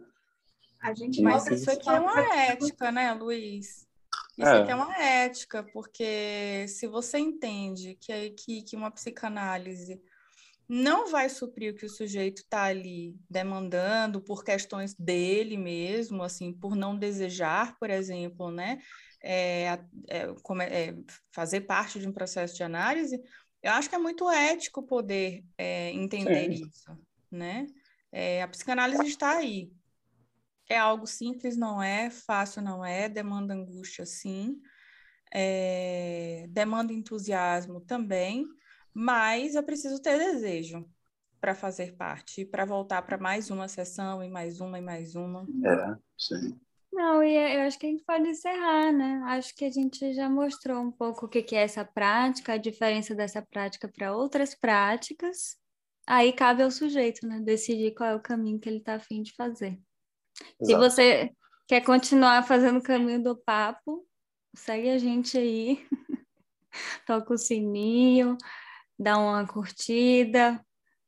A 0.82 0.92
gente, 0.92 1.22
mas 1.22 1.46
isso 1.46 1.70
aqui 1.70 1.88
é 1.88 1.98
uma 1.98 2.20
ética, 2.20 2.92
né, 2.92 3.12
Luiz? 3.14 3.86
Isso 4.36 4.48
é. 4.48 4.62
aqui 4.62 4.70
é 4.70 4.74
uma 4.74 4.96
ética, 4.96 5.62
porque 5.72 6.66
se 6.68 6.86
você 6.86 7.18
entende 7.18 7.96
que, 8.00 8.30
que, 8.30 8.62
que 8.62 8.76
uma 8.76 8.90
psicanálise 8.90 10.00
não 10.68 11.10
vai 11.10 11.28
suprir 11.28 11.72
o 11.72 11.76
que 11.76 11.86
o 11.86 11.90
sujeito 11.90 12.38
está 12.38 12.64
ali 12.64 13.14
demandando 13.28 14.20
por 14.20 14.42
questões 14.42 14.94
dele 14.94 15.56
mesmo, 15.56 16.22
assim, 16.22 16.52
por 16.52 16.74
não 16.74 16.98
desejar, 16.98 17.76
por 17.78 17.90
exemplo, 17.90 18.50
né, 18.50 18.80
é, 19.22 19.78
é, 20.08 20.26
é, 20.70 20.94
fazer 21.32 21.62
parte 21.62 21.98
de 21.98 22.08
um 22.08 22.12
processo 22.12 22.56
de 22.56 22.62
análise, 22.62 23.20
eu 23.62 23.72
acho 23.72 23.88
que 23.88 23.94
é 23.94 23.98
muito 23.98 24.28
ético 24.28 24.82
poder 24.82 25.44
é, 25.56 25.90
entender 25.90 26.54
Sim. 26.54 26.66
isso, 26.66 26.98
né? 27.30 27.66
É, 28.12 28.42
a 28.42 28.48
psicanálise 28.48 29.06
está 29.06 29.38
aí, 29.38 29.72
é 30.68 30.76
algo 30.76 31.06
simples, 31.06 31.56
não 31.56 31.82
é, 31.82 32.10
fácil 32.10 32.62
não 32.62 32.84
é, 32.84 33.08
demanda 33.08 33.54
angústia 33.54 34.06
sim, 34.06 34.60
é, 35.32 36.46
demanda 36.50 36.92
entusiasmo 36.92 37.80
também, 37.80 38.46
mas 38.92 39.56
é 39.56 39.62
preciso 39.62 40.00
ter 40.00 40.18
desejo 40.18 40.88
para 41.40 41.54
fazer 41.54 41.94
parte, 41.96 42.44
para 42.44 42.64
voltar 42.64 43.02
para 43.02 43.18
mais 43.18 43.50
uma 43.50 43.68
sessão 43.68 44.22
e 44.22 44.30
mais 44.30 44.60
uma 44.60 44.78
e 44.78 44.82
mais 44.82 45.14
uma. 45.14 45.46
É, 45.64 45.96
sim. 46.16 46.58
Não, 46.90 47.22
e 47.24 47.34
eu 47.34 47.62
acho 47.62 47.76
que 47.76 47.86
a 47.86 47.90
gente 47.90 48.04
pode 48.04 48.28
encerrar, 48.28 48.92
né? 48.92 49.20
Acho 49.26 49.52
que 49.56 49.64
a 49.64 49.70
gente 49.70 50.14
já 50.14 50.30
mostrou 50.30 50.80
um 50.80 50.92
pouco 50.92 51.26
o 51.26 51.28
que 51.28 51.56
é 51.56 51.62
essa 51.62 51.84
prática, 51.84 52.52
a 52.52 52.56
diferença 52.56 53.16
dessa 53.16 53.42
prática 53.42 53.88
para 53.88 54.16
outras 54.16 54.54
práticas. 54.54 55.56
Aí 56.06 56.32
cabe 56.32 56.62
ao 56.62 56.70
sujeito, 56.70 57.26
né? 57.26 57.40
Decidir 57.40 57.94
qual 57.94 58.10
é 58.10 58.14
o 58.14 58.22
caminho 58.22 58.60
que 58.60 58.68
ele 58.68 58.78
está 58.78 58.94
afim 58.94 59.22
de 59.22 59.34
fazer. 59.34 59.76
Exato. 60.60 60.64
Se 60.64 60.74
você 60.74 61.30
quer 61.66 61.80
continuar 61.82 62.42
fazendo 62.42 62.78
o 62.78 62.82
caminho 62.82 63.22
do 63.22 63.36
papo, 63.36 64.06
segue 64.54 64.90
a 64.90 64.98
gente 64.98 65.36
aí, 65.36 65.86
toca 67.06 67.34
o 67.34 67.38
sininho, 67.38 68.36
dá 68.98 69.18
uma 69.18 69.46
curtida, 69.46 70.64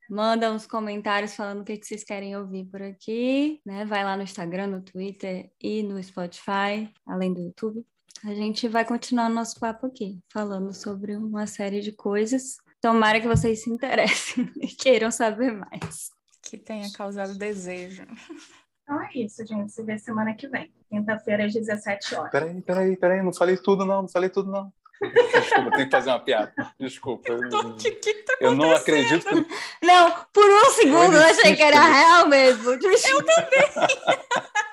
manda 0.09 0.53
uns 0.53 0.67
comentários 0.67 1.35
falando 1.35 1.61
o 1.61 1.65
que, 1.65 1.77
vocês 1.77 2.05
querem 2.05 2.37
ouvir 2.37 2.65
por 2.67 2.83
aqui, 2.83 3.61
né? 3.65 3.85
Vai 3.85 4.05
lá 4.05 4.17
no 4.17 4.23
Instagram, 4.23 4.69
no 4.69 4.83
Twitter 4.83 5.51
e 5.61 5.83
no 5.83 6.03
Spotify, 6.03 6.93
além 7.07 7.33
do 7.33 7.41
YouTube. 7.41 7.85
A 8.25 8.35
gente 8.35 8.67
vai 8.67 8.85
continuar 8.85 9.29
nosso 9.29 9.61
papo 9.61 9.87
aqui, 9.87 10.19
falando 10.33 10.73
sobre 10.73 11.17
uma 11.17 11.47
série 11.47 11.81
de 11.81 11.93
coisas. 11.93 12.57
Tomara 12.81 13.21
que 13.21 13.29
vocês 13.29 13.63
se 13.63 13.71
interessem 13.71 14.51
e 14.61 14.69
queiram 14.69 15.11
saber 15.11 15.53
mais. 15.53 16.11
Que 16.43 16.57
tenha 16.57 16.91
causado 16.93 17.37
desejo. 17.37 18.07
Então 18.87 19.03
é 19.03 19.09
isso, 19.17 19.45
gente. 19.45 19.73
Se 19.73 19.83
vê 19.83 19.99
semana 19.99 20.33
que 20.33 20.47
vem. 20.47 20.73
Quinta-feira, 20.89 21.45
às 21.45 21.53
17 21.53 22.15
horas. 22.15 22.31
Peraí, 22.31 22.63
peraí, 22.63 22.97
peraí. 22.97 23.21
Não 23.21 23.33
falei 23.33 23.57
tudo, 23.57 23.85
não. 23.85 24.03
Não 24.03 24.09
falei 24.09 24.31
tudo, 24.31 24.49
não. 24.49 24.73
Desculpa, 25.03 25.71
tem 25.73 25.85
que 25.87 25.91
fazer 25.91 26.11
uma 26.11 26.21
piada. 26.21 26.55
Desculpa. 26.79 27.33
O 27.37 27.75
que, 27.75 27.91
que 27.91 28.15
tá 28.23 28.37
eu 28.41 28.55
não 28.55 28.73
acredito 28.73 29.27
que... 29.27 29.85
Não, 29.85 30.11
por 30.33 30.45
um 30.45 30.71
segundo 30.71 31.17
eu 31.17 31.23
achei 31.23 31.57
que 31.57 31.63
era 31.63 31.81
real 31.81 32.29
mesmo. 32.29 32.71
Eu 32.71 32.79
também. 32.79 33.71